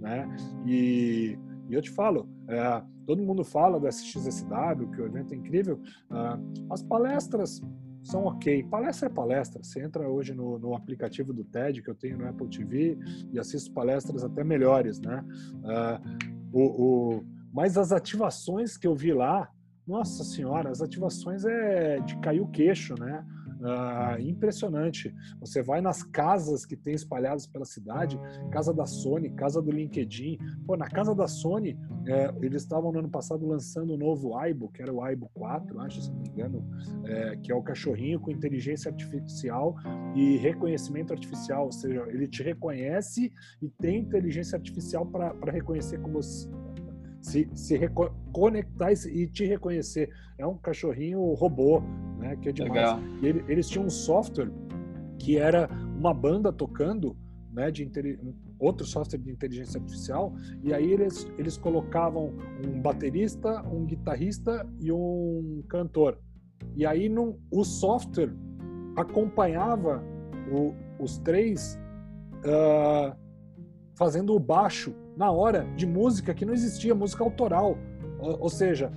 né? 0.00 0.28
E, 0.66 1.38
e 1.68 1.74
eu 1.74 1.82
te 1.82 1.90
falo, 1.90 2.28
é, 2.48 2.82
todo 3.06 3.22
mundo 3.22 3.42
fala 3.44 3.80
do 3.80 3.88
SXSW, 3.88 4.90
que 4.94 5.00
o 5.00 5.06
evento 5.06 5.32
é 5.32 5.36
incrível. 5.36 5.80
Uh, 6.10 6.72
as 6.72 6.82
palestras 6.82 7.60
são 8.02 8.24
ok. 8.24 8.62
Palestra 8.64 9.08
é 9.08 9.10
palestra. 9.10 9.62
Você 9.62 9.82
entra 9.82 10.08
hoje 10.08 10.34
no, 10.34 10.58
no, 10.58 10.74
aplicativo 10.74 11.32
do 11.32 11.42
TED 11.44 11.82
que 11.82 11.88
eu 11.88 11.94
tenho 11.94 12.18
no 12.18 12.28
Apple 12.28 12.48
TV 12.48 12.98
e 13.32 13.38
assisto 13.38 13.72
palestras 13.72 14.24
até 14.24 14.44
melhores, 14.44 15.00
né? 15.00 15.24
Uh, 15.54 16.28
o, 16.52 16.62
o, 16.62 17.24
mas 17.52 17.76
as 17.76 17.92
ativações 17.92 18.76
que 18.76 18.86
eu 18.86 18.94
vi 18.94 19.12
lá, 19.12 19.50
nossa 19.86 20.22
senhora, 20.22 20.70
as 20.70 20.82
ativações 20.82 21.44
é 21.46 22.00
de 22.00 22.18
cair 22.18 22.40
o 22.40 22.48
queixo, 22.48 22.94
né? 22.98 23.24
Ah, 23.62 24.16
impressionante. 24.20 25.14
Você 25.40 25.62
vai 25.62 25.80
nas 25.80 26.02
casas 26.02 26.64
que 26.64 26.76
tem 26.76 26.94
espalhadas 26.94 27.46
pela 27.46 27.64
cidade, 27.64 28.18
casa 28.50 28.72
da 28.72 28.86
Sony, 28.86 29.30
casa 29.30 29.60
do 29.60 29.70
LinkedIn. 29.70 30.38
Pô, 30.66 30.76
na 30.76 30.88
casa 30.88 31.14
da 31.14 31.26
Sony, 31.26 31.78
é, 32.06 32.32
eles 32.40 32.62
estavam 32.62 32.92
no 32.92 33.00
ano 33.00 33.10
passado 33.10 33.46
lançando 33.46 33.90
o 33.90 33.94
um 33.94 33.98
novo 33.98 34.36
Aibo, 34.36 34.70
que 34.70 34.82
era 34.82 34.92
o 34.92 35.02
Aibo 35.02 35.30
4, 35.34 35.80
acho, 35.80 36.02
se 36.02 36.12
não 36.12 36.20
me 36.20 36.28
engano, 36.28 36.64
é, 37.04 37.36
que 37.36 37.50
é 37.50 37.54
o 37.54 37.62
cachorrinho 37.62 38.20
com 38.20 38.30
inteligência 38.30 38.90
artificial 38.90 39.74
e 40.14 40.36
reconhecimento 40.36 41.12
artificial, 41.12 41.64
ou 41.66 41.72
seja, 41.72 42.04
ele 42.08 42.28
te 42.28 42.42
reconhece 42.42 43.32
e 43.60 43.68
tem 43.68 44.00
inteligência 44.00 44.56
artificial 44.56 45.04
para 45.06 45.50
reconhecer 45.50 46.00
como 46.00 46.20
se, 47.20 47.48
se 47.54 47.78
conectar 48.32 48.92
e 48.92 49.26
te 49.26 49.44
reconhecer. 49.44 50.10
É 50.38 50.46
um 50.46 50.56
cachorrinho 50.56 51.20
robô, 51.34 51.80
né? 52.18 52.36
Que 52.36 52.50
é 52.50 52.52
demais. 52.52 53.00
Ele, 53.22 53.44
eles 53.48 53.68
tinham 53.68 53.86
um 53.86 53.90
software 53.90 54.50
que 55.18 55.36
era 55.36 55.68
uma 55.96 56.14
banda 56.14 56.52
tocando, 56.52 57.16
né? 57.52 57.70
De 57.70 57.90
outro 58.58 58.86
software 58.86 59.18
de 59.18 59.30
inteligência 59.30 59.80
artificial. 59.80 60.32
E 60.62 60.72
aí 60.72 60.92
eles 60.92 61.26
eles 61.38 61.56
colocavam 61.56 62.32
um 62.64 62.80
baterista, 62.80 63.62
um 63.62 63.84
guitarrista 63.84 64.66
e 64.80 64.92
um 64.92 65.62
cantor. 65.68 66.18
E 66.76 66.86
aí 66.86 67.08
no, 67.08 67.38
o 67.50 67.64
software 67.64 68.32
acompanhava 68.96 70.02
o, 70.50 70.74
os 71.02 71.18
três 71.18 71.78
uh, 72.44 73.16
fazendo 73.94 74.34
o 74.34 74.38
baixo 74.38 74.94
na 75.18 75.32
hora 75.32 75.66
de 75.76 75.84
música 75.84 76.32
que 76.32 76.46
não 76.46 76.54
existia, 76.54 76.94
música 76.94 77.24
autoral. 77.24 77.76
Ou 78.20 78.48
seja, 78.48 78.92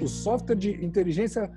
o 0.00 0.08
software 0.08 0.56
de 0.56 0.84
inteligência 0.84 1.50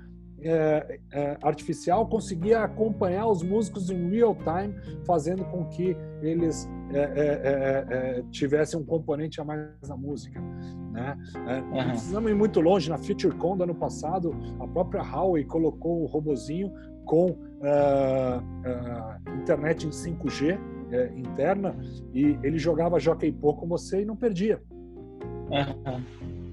é, 0.44 0.98
é, 1.12 1.38
artificial 1.42 2.06
conseguia 2.06 2.62
acompanhar 2.62 3.26
os 3.26 3.42
músicos 3.42 3.90
em 3.90 4.10
real 4.10 4.34
time, 4.34 4.74
fazendo 5.06 5.44
com 5.46 5.64
que 5.66 5.96
eles 6.20 6.68
é, 6.92 6.98
é, 6.98 7.04
é, 7.04 8.18
é 8.18 8.24
tivessem 8.30 8.78
um 8.78 8.84
componente 8.84 9.40
a 9.40 9.44
mais 9.44 9.88
na 9.88 9.96
música. 9.96 10.40
Né? 10.92 11.16
Uhum. 11.70 11.88
Precisamos 11.90 12.30
ir 12.30 12.34
muito 12.34 12.60
longe. 12.60 12.90
Na 12.90 12.98
FutureCon 12.98 13.56
do 13.56 13.64
ano 13.64 13.74
passado, 13.74 14.34
a 14.60 14.66
própria 14.66 15.02
Huawei 15.02 15.44
colocou 15.44 16.02
o 16.02 16.06
robozinho 16.06 16.70
com 17.06 17.30
uh, 17.30 18.38
uh, 18.42 19.40
internet 19.40 19.86
em 19.86 19.90
5G 19.90 20.58
é, 20.92 21.12
interna 21.16 21.74
e 22.12 22.38
ele 22.42 22.58
jogava 22.58 23.00
Jockey 23.00 23.32
Pô 23.32 23.54
com 23.54 23.66
você 23.66 24.02
e 24.02 24.04
não 24.04 24.16
perdia. 24.16 24.62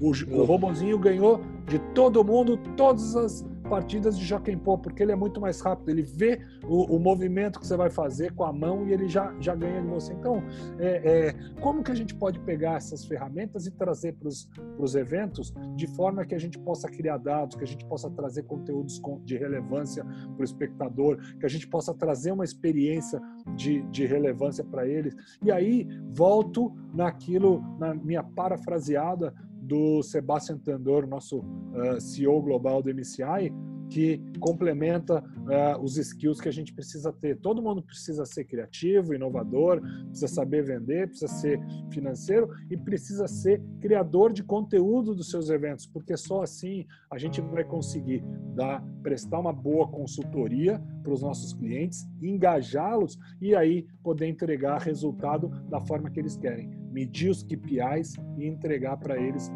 O, 0.01 0.11
o 0.11 0.45
robozinho 0.45 0.97
ganhou 0.97 1.41
de 1.67 1.77
todo 1.93 2.23
mundo 2.23 2.57
todas 2.77 3.15
as 3.15 3.45
partidas 3.69 4.17
de 4.17 4.25
Jockey 4.25 4.55
Pô, 4.55 4.77
porque 4.77 5.03
ele 5.03 5.11
é 5.11 5.15
muito 5.15 5.39
mais 5.39 5.61
rápido, 5.61 5.89
ele 5.89 6.01
vê 6.01 6.41
o, 6.63 6.95
o, 6.95 6.99
movimento 6.99 7.59
que 7.59 7.67
você 7.67 7.77
vai 7.77 7.89
fazer 7.89 8.33
com 8.33 8.43
a 8.43 8.51
mão 8.51 8.87
e 8.87 8.91
ele 8.91 9.07
já, 9.07 9.33
já 9.39 9.55
ganha 9.55 9.81
de 9.81 9.87
você. 9.87 10.11
Então, 10.13 10.43
é, 10.79 11.27
é, 11.29 11.33
como 11.61 11.83
que 11.83 11.91
a 11.91 11.95
gente 11.95 12.15
pode 12.15 12.39
pegar 12.39 12.75
essas 12.75 13.05
ferramentas 13.05 13.67
e 13.67 13.71
trazer 13.71 14.13
para 14.13 14.27
os 14.27 14.95
eventos 14.95 15.53
de 15.75 15.87
forma 15.87 16.25
que 16.25 16.33
a 16.33 16.39
gente 16.39 16.57
possa 16.59 16.89
criar 16.89 17.17
dados, 17.17 17.55
que 17.55 17.63
a 17.63 17.67
gente 17.67 17.85
possa 17.85 18.09
trazer 18.09 18.43
conteúdos 18.43 18.99
de 19.23 19.37
relevância 19.37 20.03
para 20.03 20.41
o 20.41 20.43
espectador, 20.43 21.17
que 21.39 21.45
a 21.45 21.49
gente 21.49 21.67
possa 21.67 21.93
trazer 21.93 22.31
uma 22.31 22.43
experiência 22.43 23.21
de, 23.55 23.83
de 23.83 24.05
relevância 24.05 24.63
para 24.63 24.87
eles. 24.87 25.15
E 25.43 25.51
aí, 25.51 25.87
volto 26.11 26.73
naquilo, 26.93 27.63
na 27.77 27.93
minha 27.93 28.23
parafraseada 28.23 29.33
do 29.69 30.01
Sebastian 30.01 30.57
Tandor, 30.57 31.05
nosso 31.05 31.39
uh, 31.39 32.01
CEO 32.01 32.41
global 32.41 32.81
do 32.81 32.89
MCI, 32.89 33.53
que 33.87 34.21
complementa 34.39 35.23
uh, 35.23 35.83
os 35.83 35.97
skills 35.97 36.39
que 36.39 36.49
a 36.49 36.51
gente 36.51 36.73
precisa 36.73 37.11
ter. 37.11 37.37
Todo 37.37 37.61
mundo 37.61 37.81
precisa 37.81 38.25
ser 38.25 38.45
criativo, 38.45 39.13
inovador, 39.13 39.81
precisa 40.07 40.27
saber 40.27 40.63
vender, 40.63 41.07
precisa 41.07 41.27
ser 41.27 41.59
financeiro 41.91 42.49
e 42.69 42.77
precisa 42.77 43.27
ser 43.27 43.61
criador 43.79 44.31
de 44.31 44.43
conteúdo 44.43 45.15
dos 45.15 45.29
seus 45.29 45.49
eventos, 45.49 45.85
porque 45.85 46.15
só 46.17 46.43
assim 46.43 46.85
a 47.11 47.17
gente 47.17 47.41
vai 47.41 47.63
conseguir 47.63 48.23
dar, 48.55 48.83
prestar 49.03 49.39
uma 49.39 49.53
boa 49.53 49.87
consultoria 49.87 50.81
para 51.03 51.13
os 51.13 51.21
nossos 51.21 51.53
clientes, 51.53 52.07
engajá-los 52.21 53.17
e 53.41 53.55
aí 53.55 53.87
poder 54.03 54.27
entregar 54.27 54.81
resultado 54.81 55.49
da 55.69 55.81
forma 55.81 56.09
que 56.09 56.19
eles 56.19 56.37
querem, 56.37 56.69
medir 56.91 57.29
os 57.29 57.43
KPIs 57.43 58.15
e 58.37 58.47
entregar 58.47 58.97
para 58.97 59.17
eles 59.17 59.51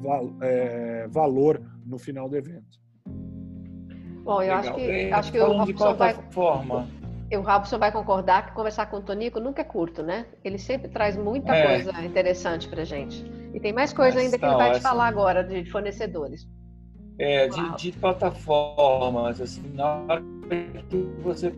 val, 0.00 0.32
é, 0.40 1.06
valor 1.08 1.60
no 1.84 1.98
final 1.98 2.28
do 2.28 2.36
evento. 2.36 2.78
Bom, 4.24 4.42
eu 4.42 4.56
Legal. 4.56 4.58
acho 4.58 4.74
que, 4.74 5.12
acho 5.12 5.32
que 5.32 5.38
o 5.38 5.52
Robson 5.52 5.94
vai, 5.94 6.14
o 7.36 7.40
Robson 7.40 7.78
vai 7.78 7.92
concordar 7.92 8.46
que 8.46 8.52
conversar 8.52 8.86
com 8.86 8.98
o 8.98 9.02
Tonico 9.02 9.40
nunca 9.40 9.62
é 9.62 9.64
curto, 9.64 10.02
né? 10.02 10.26
Ele 10.42 10.58
sempre 10.58 10.88
traz 10.88 11.16
muita 11.16 11.54
é. 11.54 11.66
coisa 11.66 12.04
interessante 12.04 12.68
para 12.68 12.84
gente. 12.84 13.24
E 13.52 13.60
tem 13.60 13.72
mais 13.72 13.92
coisa 13.92 14.18
ainda 14.18 14.38
que 14.38 14.44
ele 14.44 14.56
vai 14.56 14.72
te 14.72 14.80
falar 14.80 15.06
agora 15.06 15.44
de 15.44 15.64
fornecedores. 15.70 16.48
É, 17.18 17.46
de, 17.46 17.76
de, 17.76 17.92
plataformas, 17.92 19.40
assim, 19.40 19.62
na 19.72 19.94
hora 19.94 20.22
que 20.90 20.96
você 21.22 21.54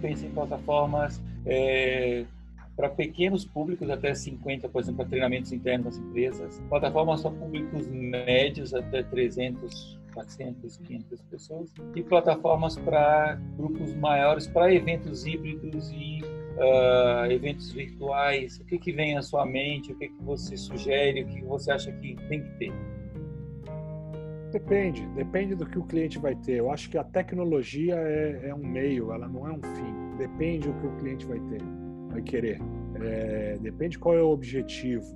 pensa 0.00 0.24
em 0.24 0.30
plataformas 0.30 1.20
é, 1.44 2.24
para 2.80 2.88
pequenos 2.88 3.44
públicos, 3.44 3.90
até 3.90 4.14
50, 4.14 4.66
por 4.70 4.80
exemplo, 4.80 4.96
para 4.96 5.08
treinamentos 5.10 5.52
internos 5.52 5.84
das 5.84 5.98
empresas, 5.98 6.62
plataformas 6.70 7.20
para 7.20 7.30
públicos 7.32 7.86
médios, 7.88 8.72
até 8.72 9.02
300 9.02 10.00
400, 10.14 10.78
500 10.78 11.20
pessoas, 11.22 11.74
e 11.94 12.02
plataformas 12.02 12.76
para 12.76 13.38
grupos 13.56 13.94
maiores, 13.94 14.46
para 14.46 14.74
eventos 14.74 15.24
híbridos 15.24 15.92
e 15.92 16.20
uh, 16.56 17.30
eventos 17.30 17.70
virtuais. 17.70 18.58
O 18.58 18.64
que, 18.64 18.76
que 18.76 18.92
vem 18.92 19.16
à 19.16 19.22
sua 19.22 19.46
mente? 19.46 19.92
O 19.92 19.96
que, 19.96 20.08
que 20.08 20.22
você 20.22 20.56
sugere? 20.56 21.22
O 21.22 21.26
que 21.26 21.42
você 21.42 21.70
acha 21.70 21.92
que 21.92 22.16
tem 22.28 22.42
que 22.42 22.50
ter? 22.58 22.72
Depende, 24.50 25.06
depende 25.14 25.54
do 25.54 25.64
que 25.64 25.78
o 25.78 25.84
cliente 25.84 26.18
vai 26.18 26.34
ter. 26.34 26.56
Eu 26.56 26.72
acho 26.72 26.90
que 26.90 26.98
a 26.98 27.04
tecnologia 27.04 27.94
é, 27.94 28.48
é 28.48 28.54
um 28.54 28.66
meio, 28.66 29.12
ela 29.12 29.28
não 29.28 29.46
é 29.46 29.52
um 29.52 29.62
fim. 29.62 30.16
Depende 30.18 30.66
do 30.66 30.74
que 30.80 30.86
o 30.88 30.96
cliente 30.96 31.24
vai 31.24 31.38
ter, 31.38 31.62
vai 32.10 32.22
querer. 32.22 32.60
É, 33.00 33.58
depende 33.60 33.98
qual 33.98 34.16
é 34.16 34.22
o 34.22 34.28
objetivo. 34.28 35.06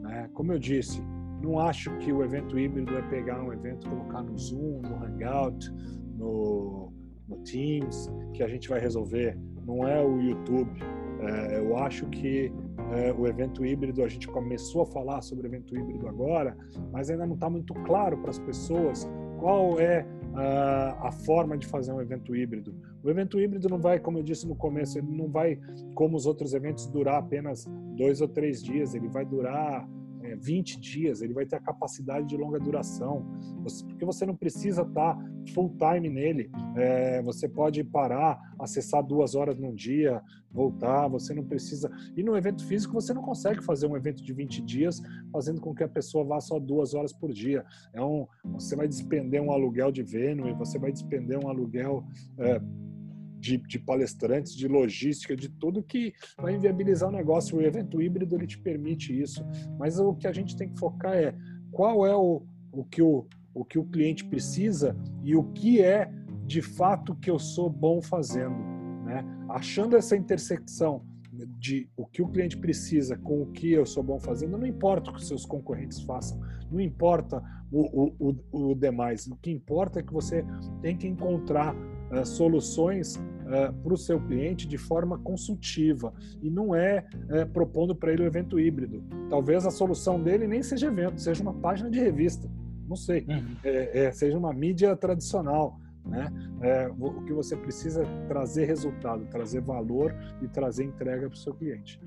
Né? 0.00 0.28
Como 0.34 0.52
eu 0.52 0.58
disse, 0.58 1.02
não 1.42 1.58
acho 1.58 1.90
que 1.98 2.12
o 2.12 2.22
evento 2.22 2.58
híbrido 2.58 2.96
é 2.96 3.02
pegar 3.02 3.42
um 3.42 3.52
evento, 3.52 3.88
colocar 3.88 4.22
no 4.22 4.36
Zoom, 4.36 4.82
no 4.82 5.04
Hangout, 5.04 5.72
no, 6.16 6.92
no 7.28 7.36
Teams, 7.38 8.12
que 8.32 8.42
a 8.42 8.48
gente 8.48 8.68
vai 8.68 8.80
resolver, 8.80 9.38
não 9.66 9.86
é 9.86 10.04
o 10.04 10.20
YouTube. 10.20 10.70
É, 11.20 11.58
eu 11.58 11.76
acho 11.76 12.06
que 12.06 12.52
é, 12.92 13.12
o 13.12 13.26
evento 13.26 13.64
híbrido, 13.64 14.04
a 14.04 14.08
gente 14.08 14.28
começou 14.28 14.82
a 14.82 14.86
falar 14.86 15.22
sobre 15.22 15.46
evento 15.46 15.76
híbrido 15.76 16.06
agora, 16.08 16.56
mas 16.92 17.10
ainda 17.10 17.26
não 17.26 17.34
está 17.34 17.48
muito 17.48 17.74
claro 17.74 18.18
para 18.18 18.30
as 18.30 18.38
pessoas 18.38 19.08
qual 19.38 19.78
é 19.80 20.06
a, 20.34 21.08
a, 21.08 21.12
forma 21.12 21.56
de 21.56 21.66
fazer 21.66 21.92
um 21.92 22.00
evento 22.00 22.34
híbrido. 22.34 22.74
O 23.02 23.10
evento 23.10 23.38
híbrido 23.40 23.68
não 23.68 23.78
vai, 23.78 23.98
como 23.98 24.18
eu 24.18 24.22
disse 24.22 24.46
no 24.46 24.54
começo, 24.54 24.98
ele 24.98 25.10
não 25.10 25.28
vai, 25.28 25.58
como 25.94 26.16
os 26.16 26.26
outros 26.26 26.54
eventos, 26.54 26.86
durar 26.86 27.18
apenas 27.18 27.66
dois 27.96 28.20
ou 28.20 28.28
três 28.28 28.62
dias, 28.62 28.94
ele 28.94 29.08
vai 29.08 29.24
durar 29.24 29.88
20 30.36 30.80
dias, 30.80 31.22
ele 31.22 31.32
vai 31.32 31.46
ter 31.46 31.56
a 31.56 31.60
capacidade 31.60 32.26
de 32.26 32.36
longa 32.36 32.58
duração, 32.58 33.26
porque 33.88 34.04
você 34.04 34.26
não 34.26 34.36
precisa 34.36 34.82
estar 34.82 35.14
tá 35.14 35.32
full 35.54 35.76
time 35.76 36.08
nele. 36.08 36.50
É, 36.76 37.22
você 37.22 37.48
pode 37.48 37.82
parar, 37.84 38.40
acessar 38.58 39.02
duas 39.02 39.34
horas 39.34 39.58
num 39.58 39.74
dia, 39.74 40.22
voltar, 40.50 41.08
você 41.08 41.34
não 41.34 41.44
precisa. 41.44 41.90
E 42.16 42.22
no 42.22 42.36
evento 42.36 42.66
físico 42.66 42.94
você 42.94 43.12
não 43.14 43.22
consegue 43.22 43.62
fazer 43.62 43.86
um 43.86 43.96
evento 43.96 44.22
de 44.22 44.32
20 44.32 44.62
dias 44.62 45.02
fazendo 45.32 45.60
com 45.60 45.74
que 45.74 45.82
a 45.82 45.88
pessoa 45.88 46.24
vá 46.24 46.40
só 46.40 46.58
duas 46.58 46.94
horas 46.94 47.12
por 47.12 47.32
dia. 47.32 47.64
É 47.92 48.02
um, 48.02 48.26
você 48.44 48.76
vai 48.76 48.86
despender 48.86 49.40
um 49.40 49.50
aluguel 49.50 49.90
de 49.90 50.02
Venue, 50.02 50.52
você 50.54 50.78
vai 50.78 50.92
despender 50.92 51.38
um 51.38 51.48
aluguel. 51.48 52.04
É, 52.38 52.60
de, 53.42 53.58
de, 53.58 53.76
palestrantes, 53.76 54.54
de 54.54 54.68
logística, 54.68 55.34
de 55.34 55.48
tudo 55.48 55.82
que 55.82 56.14
vai 56.40 56.54
inviabilizar 56.54 57.08
o 57.08 57.12
negócio. 57.12 57.58
O 57.58 57.62
evento 57.62 58.00
híbrido 58.00 58.36
ele 58.36 58.46
te 58.46 58.56
permite 58.56 59.20
isso, 59.20 59.44
mas 59.76 59.98
o 59.98 60.14
que 60.14 60.28
a 60.28 60.32
gente 60.32 60.56
tem 60.56 60.68
que 60.68 60.78
focar 60.78 61.14
é 61.14 61.34
qual 61.72 62.06
é 62.06 62.14
o, 62.14 62.46
o, 62.70 62.84
que, 62.84 63.02
o, 63.02 63.26
o 63.52 63.64
que 63.64 63.80
o 63.80 63.84
cliente 63.84 64.24
precisa 64.24 64.96
e 65.24 65.34
o 65.34 65.42
que 65.52 65.82
é 65.82 66.08
de 66.46 66.62
fato 66.62 67.16
que 67.16 67.28
eu 67.28 67.38
sou 67.38 67.68
bom 67.68 68.00
fazendo. 68.00 68.54
Né? 69.04 69.24
Achando 69.48 69.96
essa 69.96 70.16
intersecção 70.16 71.04
de 71.58 71.88
o 71.96 72.06
que 72.06 72.22
o 72.22 72.28
cliente 72.28 72.56
precisa 72.56 73.16
com 73.16 73.42
o 73.42 73.46
que 73.46 73.72
eu 73.72 73.84
sou 73.84 74.02
bom 74.04 74.20
fazendo, 74.20 74.56
não 74.56 74.66
importa 74.66 75.10
o 75.10 75.14
que 75.14 75.24
seus 75.24 75.44
concorrentes 75.44 76.00
façam, 76.02 76.38
não 76.70 76.80
importa 76.80 77.42
o, 77.72 78.04
o, 78.20 78.34
o, 78.52 78.70
o 78.70 78.74
demais, 78.74 79.26
o 79.26 79.36
que 79.36 79.50
importa 79.50 80.00
é 80.00 80.02
que 80.02 80.12
você 80.12 80.44
tem 80.82 80.96
que 80.96 81.08
encontrar 81.08 81.74
uh, 81.74 82.24
soluções 82.26 83.18
uh, 83.52 83.72
para 83.72 83.92
o 83.92 83.96
seu 83.96 84.18
cliente 84.20 84.66
de 84.66 84.78
forma 84.78 85.18
consultiva 85.18 86.12
e 86.40 86.48
não 86.48 86.74
é 86.74 87.04
uh, 87.14 87.46
propondo 87.52 87.94
para 87.94 88.12
ele 88.12 88.22
o 88.22 88.26
evento 88.26 88.58
híbrido. 88.58 89.04
Talvez 89.28 89.66
a 89.66 89.70
solução 89.70 90.20
dele 90.20 90.46
nem 90.46 90.62
seja 90.62 90.86
evento, 90.86 91.20
seja 91.20 91.42
uma 91.42 91.54
página 91.54 91.90
de 91.90 92.00
revista, 92.00 92.48
não 92.88 92.96
sei, 92.96 93.24
uhum. 93.28 93.56
é, 93.64 94.06
é, 94.06 94.12
seja 94.12 94.36
uma 94.38 94.52
mídia 94.52 94.96
tradicional. 94.96 95.78
Né? 96.04 96.32
É, 96.62 96.90
o 96.98 97.22
que 97.22 97.32
você 97.32 97.56
precisa 97.56 98.02
é 98.02 98.26
trazer 98.26 98.64
resultado, 98.64 99.24
trazer 99.26 99.60
valor 99.60 100.14
e 100.40 100.48
trazer 100.48 100.84
entrega 100.84 101.28
para 101.28 101.34
o 101.34 101.38
seu 101.38 101.54
cliente. 101.54 102.00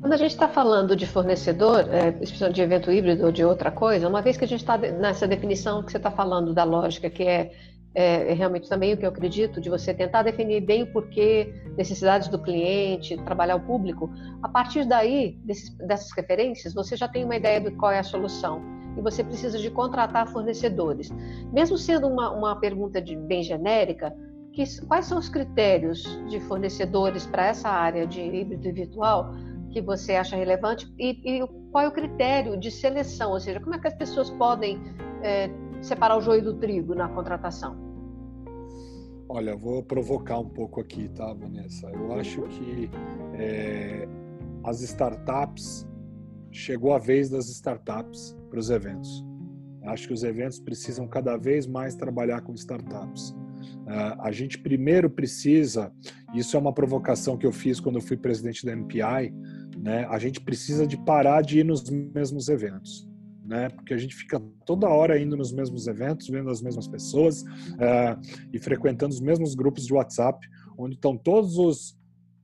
Quando 0.00 0.14
a 0.14 0.16
gente 0.16 0.30
está 0.30 0.48
falando 0.48 0.96
de 0.96 1.06
fornecedor, 1.06 1.84
é, 1.90 2.10
de 2.10 2.60
evento 2.62 2.90
híbrido 2.90 3.26
ou 3.26 3.30
de 3.30 3.44
outra 3.44 3.70
coisa, 3.70 4.08
uma 4.08 4.22
vez 4.22 4.36
que 4.36 4.44
a 4.44 4.48
gente 4.48 4.60
está 4.60 4.78
nessa 4.78 5.28
definição 5.28 5.82
que 5.82 5.92
você 5.92 5.98
está 5.98 6.10
falando 6.10 6.54
da 6.54 6.64
lógica, 6.64 7.10
que 7.10 7.22
é 7.22 7.52
é, 7.94 8.30
é, 8.30 8.34
realmente 8.34 8.68
também 8.68 8.94
o 8.94 8.96
que 8.96 9.04
eu 9.04 9.08
acredito, 9.08 9.60
de 9.60 9.68
você 9.68 9.92
tentar 9.92 10.22
definir 10.22 10.60
bem 10.60 10.82
o 10.82 10.92
porquê, 10.92 11.52
necessidades 11.76 12.28
do 12.28 12.38
cliente, 12.38 13.16
trabalhar 13.24 13.56
o 13.56 13.60
público. 13.60 14.10
A 14.42 14.48
partir 14.48 14.86
daí, 14.86 15.38
desses, 15.44 15.70
dessas 15.78 16.10
referências, 16.12 16.72
você 16.72 16.96
já 16.96 17.08
tem 17.08 17.24
uma 17.24 17.36
ideia 17.36 17.60
de 17.60 17.70
qual 17.72 17.90
é 17.90 17.98
a 17.98 18.04
solução. 18.04 18.62
E 18.96 19.00
você 19.00 19.24
precisa 19.24 19.58
de 19.58 19.70
contratar 19.70 20.28
fornecedores. 20.28 21.10
Mesmo 21.52 21.76
sendo 21.76 22.06
uma, 22.06 22.30
uma 22.30 22.56
pergunta 22.56 23.00
de, 23.00 23.16
bem 23.16 23.42
genérica, 23.42 24.14
que, 24.52 24.64
quais 24.86 25.06
são 25.06 25.18
os 25.18 25.28
critérios 25.28 26.02
de 26.28 26.40
fornecedores 26.40 27.26
para 27.26 27.46
essa 27.46 27.68
área 27.68 28.06
de 28.06 28.20
híbrido 28.20 28.68
e 28.68 28.72
virtual 28.72 29.34
que 29.70 29.80
você 29.80 30.16
acha 30.16 30.36
relevante 30.36 30.92
e, 30.98 31.20
e, 31.24 31.46
qual 31.70 31.84
é 31.84 31.88
o 31.88 31.92
critério 31.92 32.58
de 32.58 32.70
seleção, 32.70 33.30
ou 33.30 33.38
seja, 33.38 33.60
como 33.60 33.74
é 33.74 33.78
que 33.78 33.86
as 33.86 33.94
pessoas 33.94 34.28
podem 34.30 34.80
é, 35.22 35.48
separar 35.82 36.16
o 36.16 36.20
joio 36.20 36.42
do 36.42 36.54
trigo 36.54 36.94
na 36.94 37.08
contratação? 37.08 37.76
Olha, 39.28 39.56
vou 39.56 39.82
provocar 39.82 40.38
um 40.38 40.48
pouco 40.48 40.80
aqui, 40.80 41.08
tá, 41.08 41.32
Vanessa? 41.32 41.88
Eu 41.90 42.12
acho 42.14 42.42
que 42.42 42.90
é, 43.34 44.08
as 44.64 44.80
startups 44.82 45.86
chegou 46.50 46.92
a 46.92 46.98
vez 46.98 47.30
das 47.30 47.48
startups 47.48 48.36
para 48.48 48.58
os 48.58 48.70
eventos. 48.70 49.24
Acho 49.84 50.08
que 50.08 50.14
os 50.14 50.24
eventos 50.24 50.58
precisam 50.58 51.06
cada 51.06 51.36
vez 51.36 51.66
mais 51.66 51.94
trabalhar 51.94 52.40
com 52.42 52.52
startups. 52.54 53.30
Uh, 53.30 54.20
a 54.20 54.32
gente 54.32 54.58
primeiro 54.58 55.08
precisa, 55.08 55.92
isso 56.34 56.56
é 56.56 56.60
uma 56.60 56.72
provocação 56.72 57.36
que 57.36 57.46
eu 57.46 57.52
fiz 57.52 57.78
quando 57.78 57.96
eu 57.96 58.02
fui 58.02 58.16
presidente 58.16 58.66
da 58.66 58.74
MPI, 58.74 59.32
né? 59.78 60.06
A 60.10 60.18
gente 60.18 60.40
precisa 60.40 60.86
de 60.86 60.96
parar 61.04 61.42
de 61.42 61.60
ir 61.60 61.64
nos 61.64 61.88
mesmos 61.88 62.48
eventos 62.48 63.09
né? 63.50 63.68
Porque 63.68 63.92
a 63.92 63.98
gente 63.98 64.14
fica 64.14 64.40
toda 64.64 64.88
hora 64.88 65.20
indo 65.20 65.36
nos 65.36 65.52
mesmos 65.52 65.88
eventos, 65.88 66.28
vendo 66.28 66.50
as 66.50 66.62
mesmas 66.62 66.86
pessoas 66.86 67.42
uh, 67.42 68.46
e 68.52 68.60
frequentando 68.60 69.12
os 69.12 69.20
mesmos 69.20 69.56
grupos 69.56 69.84
de 69.84 69.92
WhatsApp, 69.92 70.38
onde 70.78 70.94
estão 70.94 71.16
todos 71.16 71.58
os 71.58 71.98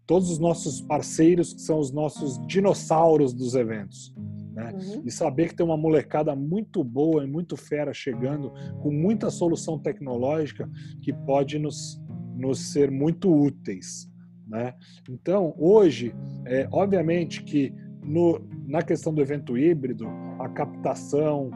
todos 0.05 0.31
os 0.31 0.39
nossos 0.39 0.81
parceiros 0.81 1.53
que 1.53 1.61
são 1.61 1.81
os 1.81 1.91
nossos 1.91 2.39
dinossauros 2.47 3.35
dos 3.35 3.57
eventos. 3.57 4.15
Né? 4.53 4.73
Uhum. 4.73 5.03
E 5.05 5.11
saber 5.11 5.49
que 5.49 5.57
tem 5.57 5.67
uma 5.67 5.77
molecada 5.77 6.35
muito 6.37 6.85
boa 6.85 7.25
e 7.25 7.27
muito 7.27 7.57
fera 7.57 7.93
chegando 7.93 8.53
com 8.81 8.93
muita 8.93 9.31
solução 9.31 9.81
tecnológica 9.81 10.71
que 11.03 11.13
pode 11.13 11.59
nos, 11.59 12.01
nos 12.37 12.73
ser 12.73 12.89
muito 12.89 13.29
úteis. 13.29 14.09
Né? 14.47 14.75
Então, 15.11 15.53
hoje, 15.59 16.15
é, 16.45 16.69
obviamente 16.71 17.43
que 17.43 17.75
no, 18.01 18.41
na 18.65 18.83
questão 18.83 19.13
do 19.13 19.21
evento 19.21 19.59
híbrido, 19.59 20.07
a 20.39 20.49
captação, 20.49 21.51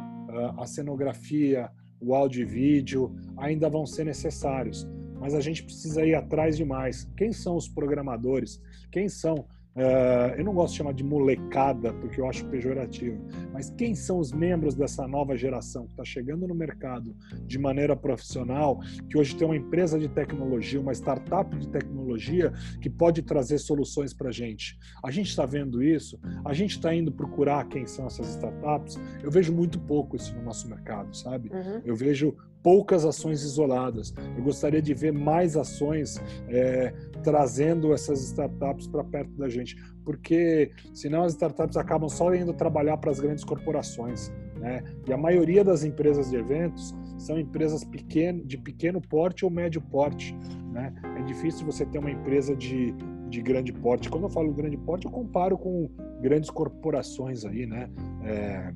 a 0.58 0.66
cenografia, 0.66 1.70
o 2.00 2.14
áudio 2.14 2.42
e 2.42 2.44
vídeo 2.44 3.14
ainda 3.36 3.68
vão 3.68 3.84
ser 3.84 4.04
necessários, 4.04 4.88
mas 5.18 5.34
a 5.34 5.40
gente 5.40 5.62
precisa 5.62 6.04
ir 6.04 6.14
atrás 6.14 6.56
de 6.56 6.64
mais. 6.64 7.10
Quem 7.16 7.32
são 7.32 7.56
os 7.56 7.68
programadores? 7.68 8.60
Quem 8.90 9.08
são 9.08 9.46
Uh, 9.76 10.34
eu 10.36 10.44
não 10.44 10.52
gosto 10.52 10.72
de 10.72 10.78
chamar 10.78 10.92
de 10.92 11.04
molecada, 11.04 11.92
porque 11.94 12.20
eu 12.20 12.26
acho 12.28 12.44
pejorativo, 12.46 13.24
mas 13.52 13.70
quem 13.70 13.94
são 13.94 14.18
os 14.18 14.32
membros 14.32 14.74
dessa 14.74 15.06
nova 15.06 15.36
geração 15.36 15.84
que 15.84 15.92
está 15.92 16.04
chegando 16.04 16.46
no 16.48 16.54
mercado 16.54 17.14
de 17.46 17.58
maneira 17.58 17.94
profissional, 17.94 18.80
que 19.08 19.16
hoje 19.16 19.36
tem 19.36 19.46
uma 19.46 19.56
empresa 19.56 19.98
de 19.98 20.08
tecnologia, 20.08 20.80
uma 20.80 20.92
startup 20.92 21.56
de 21.56 21.68
tecnologia 21.68 22.52
que 22.80 22.90
pode 22.90 23.22
trazer 23.22 23.58
soluções 23.58 24.12
para 24.12 24.30
a 24.30 24.32
gente? 24.32 24.76
A 25.04 25.10
gente 25.10 25.28
está 25.28 25.46
vendo 25.46 25.82
isso? 25.82 26.18
A 26.44 26.52
gente 26.52 26.72
está 26.72 26.92
indo 26.92 27.12
procurar 27.12 27.68
quem 27.68 27.86
são 27.86 28.06
essas 28.06 28.28
startups? 28.30 29.00
Eu 29.22 29.30
vejo 29.30 29.52
muito 29.52 29.78
pouco 29.78 30.16
isso 30.16 30.34
no 30.34 30.42
nosso 30.42 30.68
mercado, 30.68 31.16
sabe? 31.16 31.48
Uhum. 31.48 31.80
Eu 31.84 31.94
vejo 31.94 32.36
poucas 32.62 33.04
ações 33.04 33.42
isoladas. 33.42 34.14
Eu 34.36 34.42
gostaria 34.42 34.82
de 34.82 34.94
ver 34.94 35.12
mais 35.12 35.56
ações 35.56 36.20
é, 36.48 36.92
trazendo 37.22 37.92
essas 37.92 38.22
startups 38.24 38.86
para 38.86 39.04
perto 39.04 39.32
da 39.32 39.48
gente, 39.48 39.76
porque 40.04 40.70
senão 40.92 41.22
as 41.22 41.32
startups 41.32 41.76
acabam 41.76 42.08
só 42.08 42.34
indo 42.34 42.52
trabalhar 42.52 42.96
para 42.96 43.10
as 43.10 43.20
grandes 43.20 43.44
corporações. 43.44 44.32
Né? 44.58 44.84
E 45.06 45.12
a 45.12 45.16
maioria 45.16 45.64
das 45.64 45.84
empresas 45.84 46.30
de 46.30 46.36
eventos 46.36 46.94
são 47.18 47.38
empresas 47.38 47.82
pequeno, 47.82 48.44
de 48.44 48.58
pequeno 48.58 49.00
porte 49.00 49.44
ou 49.44 49.50
médio 49.50 49.80
porte. 49.80 50.36
Né? 50.72 50.92
É 51.18 51.22
difícil 51.22 51.64
você 51.64 51.84
ter 51.86 51.98
uma 51.98 52.10
empresa 52.10 52.54
de, 52.54 52.94
de 53.28 53.40
grande 53.40 53.72
porte. 53.72 54.10
Quando 54.10 54.24
eu 54.24 54.30
falo 54.30 54.52
grande 54.52 54.76
porte, 54.76 55.06
eu 55.06 55.10
comparo 55.10 55.56
com 55.56 55.88
grandes 56.20 56.50
corporações 56.50 57.44
aí, 57.44 57.66
né? 57.66 57.90
É, 58.22 58.72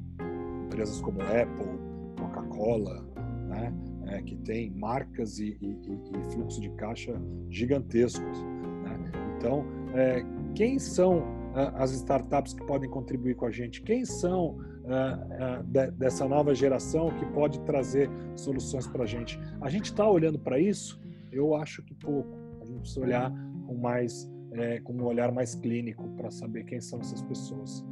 empresas 0.65 1.01
como 1.01 1.21
Apple, 1.21 1.79
Coca-Cola, 2.19 3.07
né? 3.55 3.73
É, 4.07 4.23
que 4.23 4.37
tem 4.37 4.71
marcas 4.71 5.39
e, 5.39 5.57
e, 5.61 5.79
e, 5.89 6.33
fluxo 6.33 6.61
de 6.61 6.69
caixa 6.71 7.15
gigantescos. 7.49 8.43
Né? 8.83 9.13
Então, 9.37 9.65
é, 9.95 10.25
quem 10.55 10.79
são 10.79 11.21
uh, 11.21 11.75
as 11.77 11.93
startups 11.93 12.53
que 12.53 12.65
podem 12.65 12.91
contribuir 12.91 13.35
com 13.37 13.47
a 13.47 13.51
gente? 13.51 13.83
Quem 13.83 14.05
são 14.05 14.51
uh, 14.51 15.61
uh, 15.61 15.65
de, 15.65 15.91
dessa 15.93 16.29
nova 16.29 16.55
geração 16.55 17.11
que 17.19 17.25
pode 17.27 17.61
trazer 17.61 18.11
soluções 18.37 18.87
para 18.87 19.05
a 19.05 19.07
gente? 19.07 19.39
A 19.61 19.71
gente 19.71 19.87
está 19.87 20.09
olhando 20.09 20.39
para 20.39 20.59
isso? 20.59 21.01
Eu 21.33 21.55
acho 21.55 21.83
que 21.83 21.95
pouco. 21.95 22.37
A 22.61 22.65
gente 22.65 22.81
precisa 22.81 23.01
olhar 23.01 23.33
com 23.67 23.75
mais, 23.75 24.31
é, 24.53 24.81
com 24.81 24.93
um 24.93 25.05
olhar 25.05 25.33
mais 25.33 25.55
clínico 25.55 26.09
para 26.17 26.31
saber 26.31 26.65
quem 26.65 26.81
são 26.81 27.01
essas 27.01 27.23
pessoas. 27.23 27.85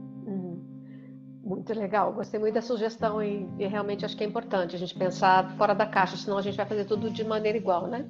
Muito 1.53 1.75
legal, 1.75 2.15
gostei 2.15 2.41
muito 2.41 2.55
da 2.55 2.63
sugestão 2.63 3.23
e, 3.23 3.47
e, 3.59 3.67
realmente 3.67 4.07
acho 4.07 4.17
que 4.17 4.25
é 4.25 4.27
importante 4.27 4.75
a 4.75 4.79
gente 4.79 4.95
pensar 4.95 5.55
fora 5.59 5.75
da 5.75 5.85
caixa, 5.85 6.17
senão 6.17 6.39
a 6.39 6.43
gente 6.43 6.57
vai 6.57 6.65
fazer 6.65 6.87
tudo 6.87 7.11
de 7.11 7.23
maneira 7.23 7.59
igual, 7.59 7.87
né? 7.87 8.09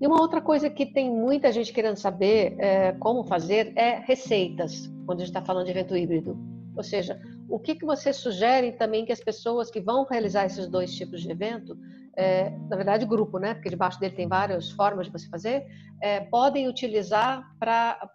E 0.00 0.06
uma 0.06 0.18
outra 0.18 0.40
coisa 0.40 0.70
que 0.70 0.86
tem 0.86 1.10
muita 1.10 1.52
gente 1.52 1.70
querendo 1.70 1.98
saber 1.98 2.56
é, 2.58 2.92
como 2.92 3.24
fazer 3.24 3.74
é 3.76 3.98
receitas, 4.06 4.90
quando 5.04 5.20
a 5.20 5.24
gente 5.26 5.34
está 5.34 5.44
falando 5.44 5.66
de 5.66 5.70
evento 5.70 5.94
híbrido. 5.94 6.38
Ou 6.74 6.82
seja, 6.82 7.20
o 7.46 7.58
que, 7.58 7.74
que 7.74 7.84
você 7.84 8.10
sugere 8.10 8.72
também 8.72 9.04
que 9.04 9.12
as 9.12 9.20
pessoas 9.20 9.70
que 9.70 9.82
vão 9.82 10.06
realizar 10.10 10.46
esses 10.46 10.66
dois 10.66 10.94
tipos 10.94 11.20
de 11.20 11.30
evento 11.30 11.76
é, 12.16 12.50
na 12.70 12.76
verdade 12.76 13.04
grupo, 13.04 13.38
né? 13.38 13.52
Porque 13.52 13.68
debaixo 13.68 14.00
dele 14.00 14.14
tem 14.14 14.26
várias 14.26 14.70
formas 14.70 15.06
de 15.06 15.12
você 15.12 15.28
fazer, 15.28 15.66
é, 16.02 16.20
podem 16.20 16.66
utilizar 16.66 17.44
para 17.60 18.10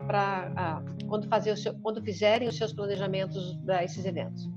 ah, 0.58 0.82
quando 1.08 1.28
fazer 1.30 1.56
seu, 1.58 1.74
quando 1.76 2.02
fizerem 2.02 2.48
os 2.48 2.58
seus 2.58 2.74
planejamentos 2.74 3.56
para 3.64 3.84
esses 3.84 4.04
eventos. 4.04 4.50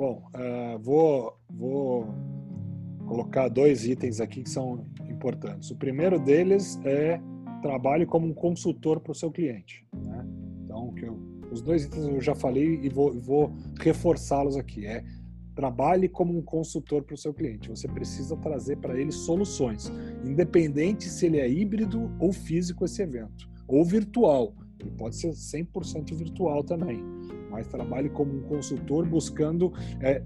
Bom, 0.00 0.22
uh, 0.34 0.78
vou 0.78 1.38
vou 1.50 2.06
colocar 3.06 3.48
dois 3.48 3.84
itens 3.86 4.18
aqui 4.18 4.42
que 4.42 4.48
são 4.48 4.86
importantes. 5.06 5.70
O 5.70 5.76
primeiro 5.76 6.18
deles 6.18 6.80
é 6.86 7.20
trabalhe 7.60 8.06
como 8.06 8.26
um 8.26 8.32
consultor 8.32 8.98
para 9.00 9.12
o 9.12 9.14
seu 9.14 9.30
cliente. 9.30 9.86
Né? 9.94 10.26
Então, 10.64 10.94
eu, 11.02 11.20
os 11.52 11.60
dois 11.60 11.84
itens 11.84 12.06
eu 12.06 12.18
já 12.18 12.34
falei 12.34 12.80
e 12.82 12.88
vou, 12.88 13.12
vou 13.20 13.52
reforçá-los 13.78 14.56
aqui. 14.56 14.86
É 14.86 15.04
trabalhe 15.54 16.08
como 16.08 16.34
um 16.34 16.40
consultor 16.40 17.02
para 17.02 17.12
o 17.12 17.18
seu 17.18 17.34
cliente. 17.34 17.68
Você 17.68 17.86
precisa 17.86 18.34
trazer 18.38 18.78
para 18.78 18.98
ele 18.98 19.12
soluções, 19.12 19.92
independente 20.24 21.10
se 21.10 21.26
ele 21.26 21.40
é 21.40 21.46
híbrido 21.46 22.10
ou 22.18 22.32
físico 22.32 22.86
esse 22.86 23.02
evento, 23.02 23.46
ou 23.68 23.84
virtual. 23.84 24.54
Ele 24.80 24.90
pode 24.90 25.16
ser 25.16 25.30
100% 25.30 26.14
virtual 26.14 26.64
também, 26.64 27.02
mas 27.50 27.66
trabalhe 27.68 28.08
como 28.08 28.36
um 28.36 28.42
consultor 28.42 29.06
buscando 29.06 29.72
é, 30.00 30.22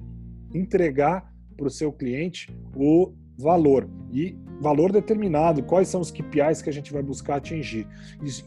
entregar 0.55 1.33
para 1.57 1.67
o 1.67 1.71
seu 1.71 1.93
cliente 1.93 2.55
o 2.77 3.13
valor 3.37 3.89
e 4.13 4.37
valor 4.61 4.93
determinado, 4.93 5.63
quais 5.63 5.89
são 5.89 6.01
os 6.01 6.11
KPIs 6.11 6.63
que 6.63 6.71
a 6.71 6.73
gente 6.73 6.93
vai 6.93 7.03
buscar 7.03 7.37
atingir. 7.37 7.87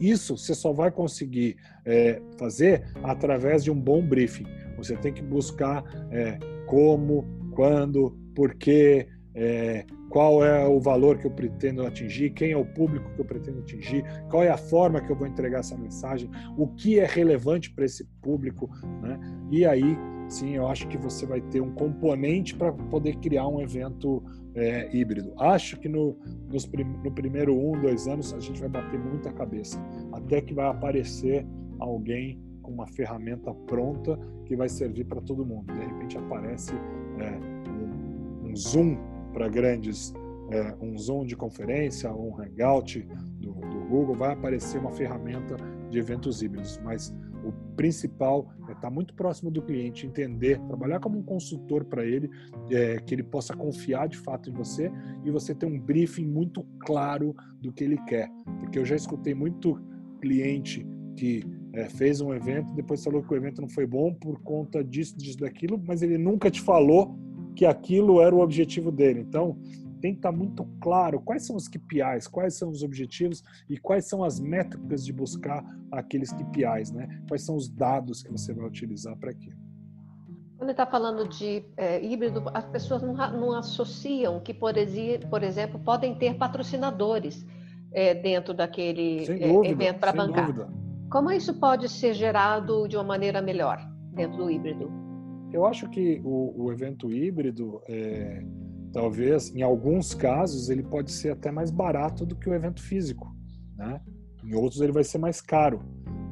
Isso 0.00 0.36
você 0.36 0.54
só 0.54 0.72
vai 0.72 0.90
conseguir 0.90 1.56
é, 1.84 2.20
fazer 2.38 2.90
através 3.02 3.62
de 3.62 3.70
um 3.70 3.78
bom 3.78 4.02
briefing. 4.02 4.46
Você 4.76 4.96
tem 4.96 5.12
que 5.12 5.22
buscar 5.22 5.84
é, 6.10 6.38
como, 6.66 7.26
quando, 7.54 8.18
porquê, 8.34 9.08
é, 9.34 9.84
qual 10.08 10.44
é 10.44 10.66
o 10.66 10.80
valor 10.80 11.18
que 11.18 11.26
eu 11.26 11.30
pretendo 11.30 11.86
atingir, 11.86 12.30
quem 12.30 12.52
é 12.52 12.56
o 12.56 12.64
público 12.64 13.10
que 13.14 13.20
eu 13.20 13.24
pretendo 13.24 13.60
atingir, 13.60 14.04
qual 14.30 14.42
é 14.42 14.48
a 14.48 14.56
forma 14.56 15.00
que 15.00 15.10
eu 15.10 15.16
vou 15.16 15.26
entregar 15.26 15.60
essa 15.60 15.76
mensagem, 15.76 16.30
o 16.56 16.66
que 16.68 16.98
é 16.98 17.06
relevante 17.06 17.70
para 17.70 17.84
esse 17.84 18.04
público, 18.22 18.70
né? 19.02 19.18
E 19.50 19.64
aí, 19.64 19.96
sim, 20.28 20.56
eu 20.56 20.66
acho 20.66 20.88
que 20.88 20.96
você 20.96 21.26
vai 21.26 21.40
ter 21.40 21.60
um 21.60 21.72
componente 21.72 22.54
para 22.54 22.72
poder 22.72 23.16
criar 23.16 23.46
um 23.48 23.60
evento 23.60 24.22
é, 24.54 24.88
híbrido. 24.94 25.32
Acho 25.38 25.78
que 25.78 25.88
no, 25.88 26.16
nos, 26.50 26.68
no 27.04 27.10
primeiro 27.12 27.54
um, 27.54 27.80
dois 27.80 28.08
anos 28.08 28.32
a 28.32 28.40
gente 28.40 28.60
vai 28.60 28.68
bater 28.68 28.98
muita 28.98 29.32
cabeça, 29.32 29.78
até 30.12 30.40
que 30.40 30.54
vai 30.54 30.68
aparecer 30.68 31.46
alguém 31.78 32.40
com 32.62 32.72
uma 32.72 32.86
ferramenta 32.86 33.54
pronta 33.66 34.18
que 34.44 34.56
vai 34.56 34.68
servir 34.68 35.04
para 35.04 35.20
todo 35.20 35.44
mundo. 35.44 35.72
De 35.72 35.80
repente 35.80 36.18
aparece 36.18 36.72
é, 37.18 37.38
um, 37.70 38.50
um, 38.50 38.56
Zoom 38.56 38.96
para 39.32 39.48
grandes, 39.48 40.12
é, 40.50 40.74
um 40.80 40.96
Zoom 40.96 41.24
de 41.24 41.36
conferência, 41.36 42.12
um 42.12 42.40
Hangout 42.40 43.00
do, 43.38 43.52
do 43.52 43.80
Google, 43.88 44.14
vai 44.14 44.32
aparecer 44.32 44.78
uma 44.78 44.90
ferramenta 44.92 45.56
de 45.90 45.98
eventos 45.98 46.42
híbridos, 46.42 46.78
mas 46.82 47.14
o 47.44 47.52
principal 47.76 48.50
é 48.68 48.72
estar 48.72 48.90
muito 48.90 49.14
próximo 49.14 49.50
do 49.50 49.62
cliente, 49.62 50.06
entender, 50.06 50.58
trabalhar 50.66 51.00
como 51.00 51.18
um 51.18 51.22
consultor 51.22 51.84
para 51.84 52.04
ele, 52.04 52.30
é, 52.70 52.98
que 52.98 53.14
ele 53.14 53.22
possa 53.22 53.54
confiar 53.54 54.08
de 54.08 54.16
fato 54.16 54.50
em 54.50 54.52
você 54.52 54.90
e 55.24 55.30
você 55.30 55.54
ter 55.54 55.66
um 55.66 55.78
briefing 55.78 56.26
muito 56.26 56.64
claro 56.80 57.34
do 57.60 57.72
que 57.72 57.84
ele 57.84 57.96
quer. 58.04 58.28
Porque 58.58 58.78
eu 58.78 58.84
já 58.84 58.96
escutei 58.96 59.34
muito 59.34 59.80
cliente 60.20 60.86
que 61.16 61.42
é, 61.72 61.88
fez 61.88 62.20
um 62.20 62.34
evento, 62.34 62.72
depois 62.74 63.02
falou 63.02 63.22
que 63.22 63.32
o 63.32 63.36
evento 63.36 63.60
não 63.60 63.68
foi 63.68 63.86
bom 63.86 64.12
por 64.12 64.40
conta 64.40 64.82
disso, 64.82 65.16
disso, 65.16 65.38
daquilo, 65.38 65.80
mas 65.86 66.02
ele 66.02 66.18
nunca 66.18 66.50
te 66.50 66.60
falou 66.60 67.16
que 67.58 67.66
aquilo 67.66 68.20
era 68.20 68.32
o 68.32 68.38
objetivo 68.38 68.92
dele. 68.92 69.18
Então, 69.18 69.58
tem 70.00 70.12
que 70.12 70.20
estar 70.20 70.30
muito 70.30 70.64
claro 70.80 71.20
quais 71.20 71.44
são 71.44 71.56
os 71.56 71.66
KPIs, 71.66 72.28
quais 72.28 72.54
são 72.56 72.70
os 72.70 72.84
objetivos 72.84 73.42
e 73.68 73.76
quais 73.76 74.04
são 74.04 74.22
as 74.22 74.38
métricas 74.38 75.04
de 75.04 75.12
buscar 75.12 75.64
aqueles 75.90 76.32
KPIs, 76.32 76.92
né? 76.92 77.20
Quais 77.28 77.44
são 77.44 77.56
os 77.56 77.68
dados 77.68 78.22
que 78.22 78.30
você 78.30 78.54
vai 78.54 78.64
utilizar 78.64 79.16
para 79.16 79.32
aquilo. 79.32 79.56
Quando 80.56 80.70
está 80.70 80.86
falando 80.86 81.26
de 81.26 81.64
é, 81.76 82.00
híbrido, 82.00 82.44
as 82.54 82.64
pessoas 82.66 83.02
não, 83.02 83.14
não, 83.14 83.52
associam 83.52 84.38
que, 84.38 84.54
por, 84.54 84.74
por 85.28 85.42
exemplo, 85.42 85.80
podem 85.80 86.14
ter 86.14 86.34
patrocinadores 86.34 87.44
é, 87.90 88.14
dentro 88.14 88.54
daquele 88.54 89.26
dúvida, 89.26 89.66
é, 89.66 89.70
evento 89.70 89.98
para 89.98 90.12
bancar. 90.12 90.46
Dúvida. 90.46 90.72
Como 91.10 91.32
isso 91.32 91.52
pode 91.54 91.88
ser 91.88 92.14
gerado 92.14 92.86
de 92.86 92.96
uma 92.96 93.04
maneira 93.04 93.42
melhor 93.42 93.80
dentro 94.14 94.44
do 94.44 94.48
híbrido? 94.48 95.07
Eu 95.52 95.64
acho 95.64 95.88
que 95.88 96.20
o, 96.24 96.64
o 96.64 96.72
evento 96.72 97.10
híbrido 97.10 97.80
é, 97.88 98.42
talvez, 98.92 99.54
em 99.54 99.62
alguns 99.62 100.14
casos, 100.14 100.68
ele 100.68 100.82
pode 100.82 101.10
ser 101.10 101.30
até 101.30 101.50
mais 101.50 101.70
barato 101.70 102.26
do 102.26 102.36
que 102.36 102.48
o 102.48 102.54
evento 102.54 102.82
físico, 102.82 103.34
né? 103.76 104.00
Em 104.44 104.54
outros 104.54 104.80
ele 104.80 104.92
vai 104.92 105.04
ser 105.04 105.18
mais 105.18 105.40
caro. 105.40 105.80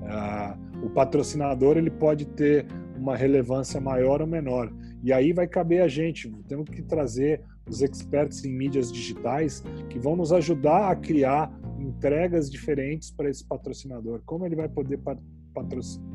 Ah, 0.05 0.57
o 0.83 0.91
patrocinador 0.91 1.77
ele 1.77 1.91
pode 1.91 2.27
ter 2.27 2.67
uma 2.97 3.17
relevância 3.17 3.81
maior 3.81 4.21
ou 4.21 4.27
menor. 4.27 4.73
E 5.03 5.13
aí 5.13 5.33
vai 5.33 5.47
caber 5.47 5.83
a 5.83 5.89
gente, 5.89 6.31
temos 6.49 6.69
que 6.69 6.83
trazer 6.83 7.43
os 7.69 7.83
experts 7.83 8.45
em 8.45 8.53
mídias 8.53 8.93
digitais 8.93 9.63
que 9.91 9.99
vão 9.99 10.17
nos 10.17 10.33
ajudar 10.33 10.91
a 10.91 10.97
criar 10.97 11.53
entregas 11.79 12.51
diferentes 12.51 13.11
para 13.11 13.29
esse 13.29 13.45
patrocinador. 13.45 14.23
Como 14.25 14.47
ele 14.47 14.57
vai 14.57 14.69
poder 14.69 14.99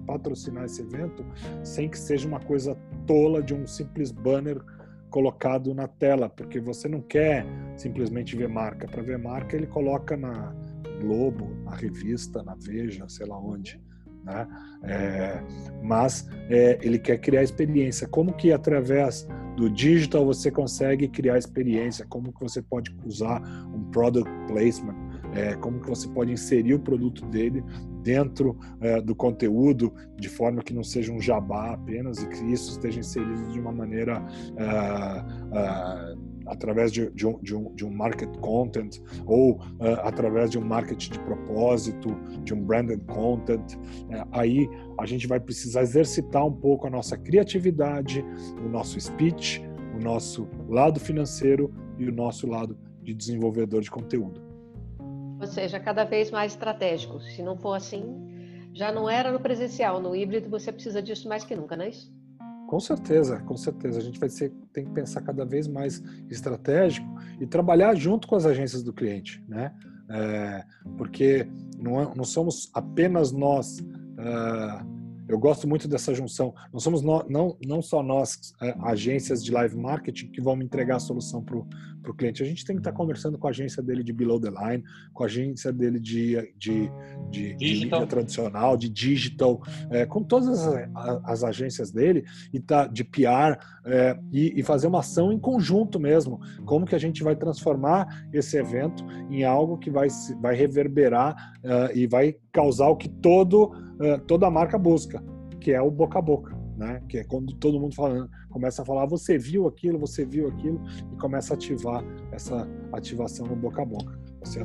patrocinar 0.05 0.65
esse 0.65 0.81
evento 0.81 1.25
sem 1.63 1.89
que 1.89 1.97
seja 1.97 2.27
uma 2.27 2.39
coisa 2.39 2.75
tola 3.05 3.41
de 3.41 3.53
um 3.53 3.65
simples 3.65 4.11
banner 4.11 4.61
colocado 5.09 5.73
na 5.73 5.87
tela, 5.87 6.29
porque 6.29 6.59
você 6.59 6.87
não 6.87 7.01
quer 7.01 7.45
simplesmente 7.75 8.35
ver 8.35 8.47
marca. 8.47 8.87
Para 8.87 9.03
ver 9.03 9.17
marca, 9.17 9.55
ele 9.55 9.67
coloca 9.67 10.15
na 10.15 10.55
Globo, 11.01 11.49
na 11.65 11.75
revista, 11.75 12.41
na 12.41 12.55
Veja, 12.55 13.07
sei 13.09 13.27
lá 13.27 13.37
onde. 13.37 13.79
Né? 14.23 14.47
É, 14.83 15.43
mas 15.83 16.27
é, 16.49 16.79
ele 16.81 16.97
quer 16.97 17.17
criar 17.17 17.43
experiência. 17.43 18.07
Como 18.07 18.33
que 18.33 18.51
através 18.51 19.27
do 19.57 19.69
digital 19.69 20.25
você 20.25 20.49
consegue 20.49 21.07
criar 21.07 21.37
experiência? 21.37 22.05
Como 22.07 22.31
que 22.31 22.39
você 22.41 22.61
pode 22.61 22.95
usar 23.03 23.41
um 23.73 23.83
product 23.91 24.29
placement? 24.47 24.95
É, 25.33 25.55
como 25.55 25.79
que 25.79 25.89
você 25.89 26.07
pode 26.09 26.31
inserir 26.31 26.73
o 26.73 26.79
produto 26.79 27.25
dele 27.25 27.63
dentro 28.03 28.57
é, 28.79 28.99
do 29.01 29.15
conteúdo 29.15 29.93
de 30.17 30.27
forma 30.27 30.61
que 30.61 30.73
não 30.73 30.83
seja 30.83 31.11
um 31.11 31.21
jabá 31.21 31.73
apenas 31.73 32.21
e 32.21 32.27
que 32.27 32.43
isso 32.51 32.71
esteja 32.71 32.99
inserido 32.99 33.47
de 33.49 33.59
uma 33.59 33.71
maneira 33.71 34.25
é, 34.57 35.57
é, 35.57 36.15
através 36.47 36.91
de, 36.91 37.09
de, 37.11 37.25
um, 37.25 37.39
de, 37.41 37.55
um, 37.55 37.73
de, 37.75 37.85
um, 37.85 37.91
market 37.91 38.29
content 38.39 38.99
ou 39.25 39.55
uh, 39.55 40.01
através 40.03 40.49
de 40.49 40.57
um 40.57 40.61
marketing 40.61 41.11
de 41.11 41.19
propósito, 41.19 42.09
de 42.43 42.53
um 42.53 42.61
branded 42.61 42.99
content. 43.05 43.75
Uh, 43.75 44.27
aí 44.31 44.69
a 44.99 45.05
gente 45.05 45.27
vai 45.27 45.39
precisar 45.39 45.81
exercitar 45.81 46.45
um 46.45 46.51
pouco 46.51 46.87
a 46.87 46.89
nossa 46.89 47.17
criatividade, 47.17 48.25
o 48.65 48.69
nosso 48.69 48.99
speech, 48.99 49.61
o 49.95 50.03
nosso 50.03 50.47
lado 50.67 50.99
financeiro 50.99 51.73
e 51.97 52.07
o 52.07 52.11
nosso 52.11 52.47
lado 52.47 52.77
de 53.01 53.13
desenvolvedor 53.13 53.81
de 53.81 53.91
conteúdo. 53.91 54.50
Ou 55.41 55.47
seja, 55.47 55.79
cada 55.79 56.03
vez 56.03 56.29
mais 56.29 56.51
estratégico. 56.51 57.19
Se 57.19 57.41
não 57.41 57.57
for 57.57 57.73
assim, 57.73 58.69
já 58.73 58.91
não 58.91 59.09
era 59.09 59.31
no 59.31 59.39
presencial, 59.39 59.99
no 59.99 60.15
híbrido 60.15 60.49
você 60.49 60.71
precisa 60.71 61.01
disso 61.01 61.27
mais 61.27 61.43
que 61.43 61.55
nunca, 61.55 61.75
não 61.75 61.85
é 61.85 61.89
isso? 61.89 62.13
Com 62.67 62.79
certeza, 62.79 63.39
com 63.41 63.57
certeza. 63.57 63.99
A 63.99 64.01
gente 64.03 64.19
vai 64.19 64.29
ser, 64.29 64.53
tem 64.71 64.85
que 64.85 64.91
pensar 64.91 65.21
cada 65.21 65.43
vez 65.43 65.67
mais 65.67 66.01
estratégico 66.29 67.05
e 67.39 67.45
trabalhar 67.45 67.95
junto 67.95 68.27
com 68.27 68.35
as 68.35 68.45
agências 68.45 68.81
do 68.81 68.93
cliente, 68.93 69.43
né? 69.47 69.73
É, 70.09 70.63
porque 70.97 71.47
não, 71.77 71.99
é, 71.99 72.15
não, 72.15 72.23
somos 72.23 72.69
apenas 72.73 73.31
nós. 73.31 73.79
Uh, 73.79 75.00
eu 75.33 75.39
gosto 75.39 75.67
muito 75.67 75.87
dessa 75.87 76.13
junção. 76.13 76.53
Não 76.71 76.79
somos 76.79 77.01
no, 77.01 77.25
não, 77.29 77.57
não 77.65 77.81
só 77.81 78.03
nós, 78.03 78.53
é, 78.61 78.75
agências 78.83 79.43
de 79.43 79.51
live 79.51 79.75
marketing, 79.77 80.27
que 80.27 80.41
vão 80.41 80.61
entregar 80.61 80.97
a 80.97 80.99
solução 80.99 81.43
para 81.43 81.57
o 81.57 82.13
cliente. 82.13 82.43
A 82.43 82.45
gente 82.45 82.65
tem 82.65 82.75
que 82.75 82.81
estar 82.81 82.91
conversando 82.91 83.37
com 83.37 83.47
a 83.47 83.49
agência 83.49 83.81
dele 83.81 84.03
de 84.03 84.11
below 84.11 84.39
the 84.39 84.49
line, 84.49 84.83
com 85.13 85.23
a 85.23 85.25
agência 85.27 85.71
dele 85.71 85.99
de, 85.99 86.51
de, 86.57 86.91
de, 87.29 87.55
de 87.55 87.65
mídia 87.65 88.05
tradicional, 88.05 88.75
de 88.75 88.89
digital, 88.89 89.61
é, 89.89 90.05
com 90.05 90.23
todas 90.23 90.67
as, 90.67 90.89
as, 91.25 91.43
agências 91.43 91.91
dele, 91.91 92.25
e 92.53 92.59
tá, 92.59 92.87
de 92.87 93.03
PR, 93.03 93.57
é, 93.85 94.17
e, 94.31 94.59
e, 94.59 94.63
fazer 94.63 94.87
uma 94.87 94.99
ação 94.99 95.31
em 95.31 95.39
conjunto 95.39 95.99
mesmo. 95.99 96.39
Como 96.65 96.85
que 96.85 96.95
a 96.95 96.99
gente 96.99 97.23
vai 97.23 97.35
transformar 97.35 98.27
esse 98.33 98.57
evento 98.57 99.03
em 99.29 99.43
algo 99.43 99.77
que 99.77 99.89
vai, 99.89 100.07
vai 100.41 100.55
reverberar 100.55 101.53
uh, 101.63 101.95
e 101.95 102.05
vai 102.05 102.35
causar 102.51 102.89
o 102.89 102.95
que 102.95 103.09
todo 103.09 103.71
toda 104.27 104.47
a 104.47 104.51
marca 104.51 104.77
busca, 104.77 105.23
que 105.59 105.71
é 105.71 105.81
o 105.81 105.91
boca 105.91 106.19
a 106.19 106.21
boca, 106.21 106.57
né? 106.77 107.01
Que 107.07 107.19
é 107.19 107.23
quando 107.23 107.53
todo 107.55 107.79
mundo 107.79 107.95
falando, 107.95 108.29
começa 108.49 108.81
a 108.81 108.85
falar, 108.85 109.05
você 109.05 109.37
viu 109.37 109.67
aquilo, 109.67 109.99
você 109.99 110.25
viu 110.25 110.47
aquilo, 110.47 110.81
e 111.11 111.15
começa 111.17 111.53
a 111.53 111.55
ativar 111.55 112.03
essa 112.31 112.67
ativação 112.91 113.47
no 113.47 113.55
boca 113.55 113.81
a 113.81 113.85
boca. 113.85 114.19
Você 114.43 114.59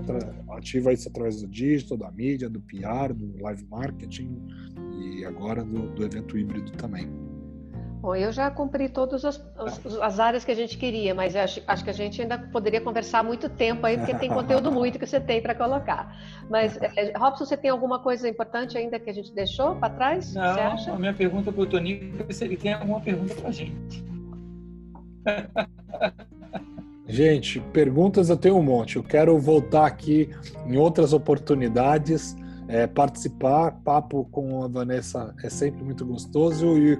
ativa 0.50 0.92
isso 0.92 1.08
através 1.08 1.42
do 1.42 1.48
digital, 1.48 1.98
da 1.98 2.10
mídia, 2.10 2.48
do 2.48 2.60
PR, 2.60 3.12
do 3.14 3.42
live 3.42 3.66
marketing 3.68 4.42
e 4.98 5.24
agora 5.24 5.62
do, 5.62 5.94
do 5.94 6.04
evento 6.04 6.38
híbrido 6.38 6.72
também. 6.72 7.25
Bom, 8.06 8.14
eu 8.14 8.30
já 8.30 8.48
cumpri 8.52 8.88
todas 8.88 9.24
as, 9.24 9.44
as, 9.58 9.84
as, 10.00 10.20
áreas 10.20 10.44
que 10.44 10.52
a 10.52 10.54
gente 10.54 10.78
queria, 10.78 11.12
mas 11.12 11.34
acho, 11.34 11.60
acho, 11.66 11.82
que 11.82 11.90
a 11.90 11.92
gente 11.92 12.22
ainda 12.22 12.38
poderia 12.38 12.80
conversar 12.80 13.24
muito 13.24 13.48
tempo 13.48 13.84
aí, 13.84 13.98
porque 13.98 14.14
tem 14.14 14.30
conteúdo 14.30 14.70
muito 14.70 14.96
que 14.96 15.04
você 15.04 15.18
tem 15.18 15.42
para 15.42 15.56
colocar. 15.56 16.16
Mas, 16.48 16.76
é, 16.80 17.18
Robson, 17.18 17.44
você 17.44 17.56
tem 17.56 17.68
alguma 17.68 17.98
coisa 17.98 18.28
importante 18.28 18.78
ainda 18.78 19.00
que 19.00 19.10
a 19.10 19.12
gente 19.12 19.34
deixou 19.34 19.74
para 19.74 19.92
trás? 19.92 20.34
Não, 20.34 20.94
a 20.94 20.96
minha 20.96 21.12
pergunta 21.12 21.50
para 21.50 21.60
o 21.60 21.66
Tonico 21.66 22.24
é 22.28 22.32
se 22.32 22.44
ele 22.44 22.56
tem 22.56 22.74
alguma 22.74 23.00
pergunta 23.00 23.34
para 23.34 23.48
a 23.48 23.52
gente. 23.52 24.04
Gente, 27.08 27.58
perguntas 27.72 28.30
eu 28.30 28.36
tenho 28.36 28.56
um 28.56 28.62
monte. 28.62 28.94
Eu 28.94 29.02
quero 29.02 29.36
voltar 29.36 29.84
aqui 29.84 30.30
em 30.64 30.76
outras 30.76 31.12
oportunidades, 31.12 32.36
é, 32.68 32.86
participar. 32.86 33.72
Papo 33.84 34.24
com 34.30 34.62
a 34.62 34.68
Vanessa 34.68 35.34
é 35.42 35.48
sempre 35.48 35.82
muito 35.84 36.04
gostoso 36.04 36.76
e 36.78 36.98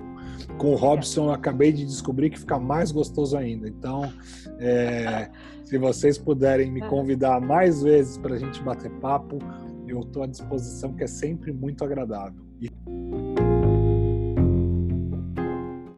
com 0.58 0.72
o 0.72 0.76
Robson 0.76 1.30
acabei 1.30 1.72
de 1.72 1.84
descobrir 1.84 2.30
que 2.30 2.38
fica 2.38 2.58
mais 2.58 2.90
gostoso 2.90 3.36
ainda. 3.36 3.68
Então, 3.68 4.12
é, 4.58 5.28
se 5.64 5.78
vocês 5.78 6.18
puderem 6.18 6.70
me 6.70 6.80
convidar 6.88 7.40
mais 7.40 7.82
vezes 7.82 8.18
para 8.18 8.34
a 8.34 8.38
gente 8.38 8.62
bater 8.62 8.90
papo, 9.00 9.38
eu 9.86 10.00
estou 10.00 10.22
à 10.22 10.26
disposição, 10.26 10.92
que 10.92 11.04
é 11.04 11.08
sempre 11.08 11.52
muito 11.52 11.84
agradável. 11.84 12.44
E... 12.60 13.45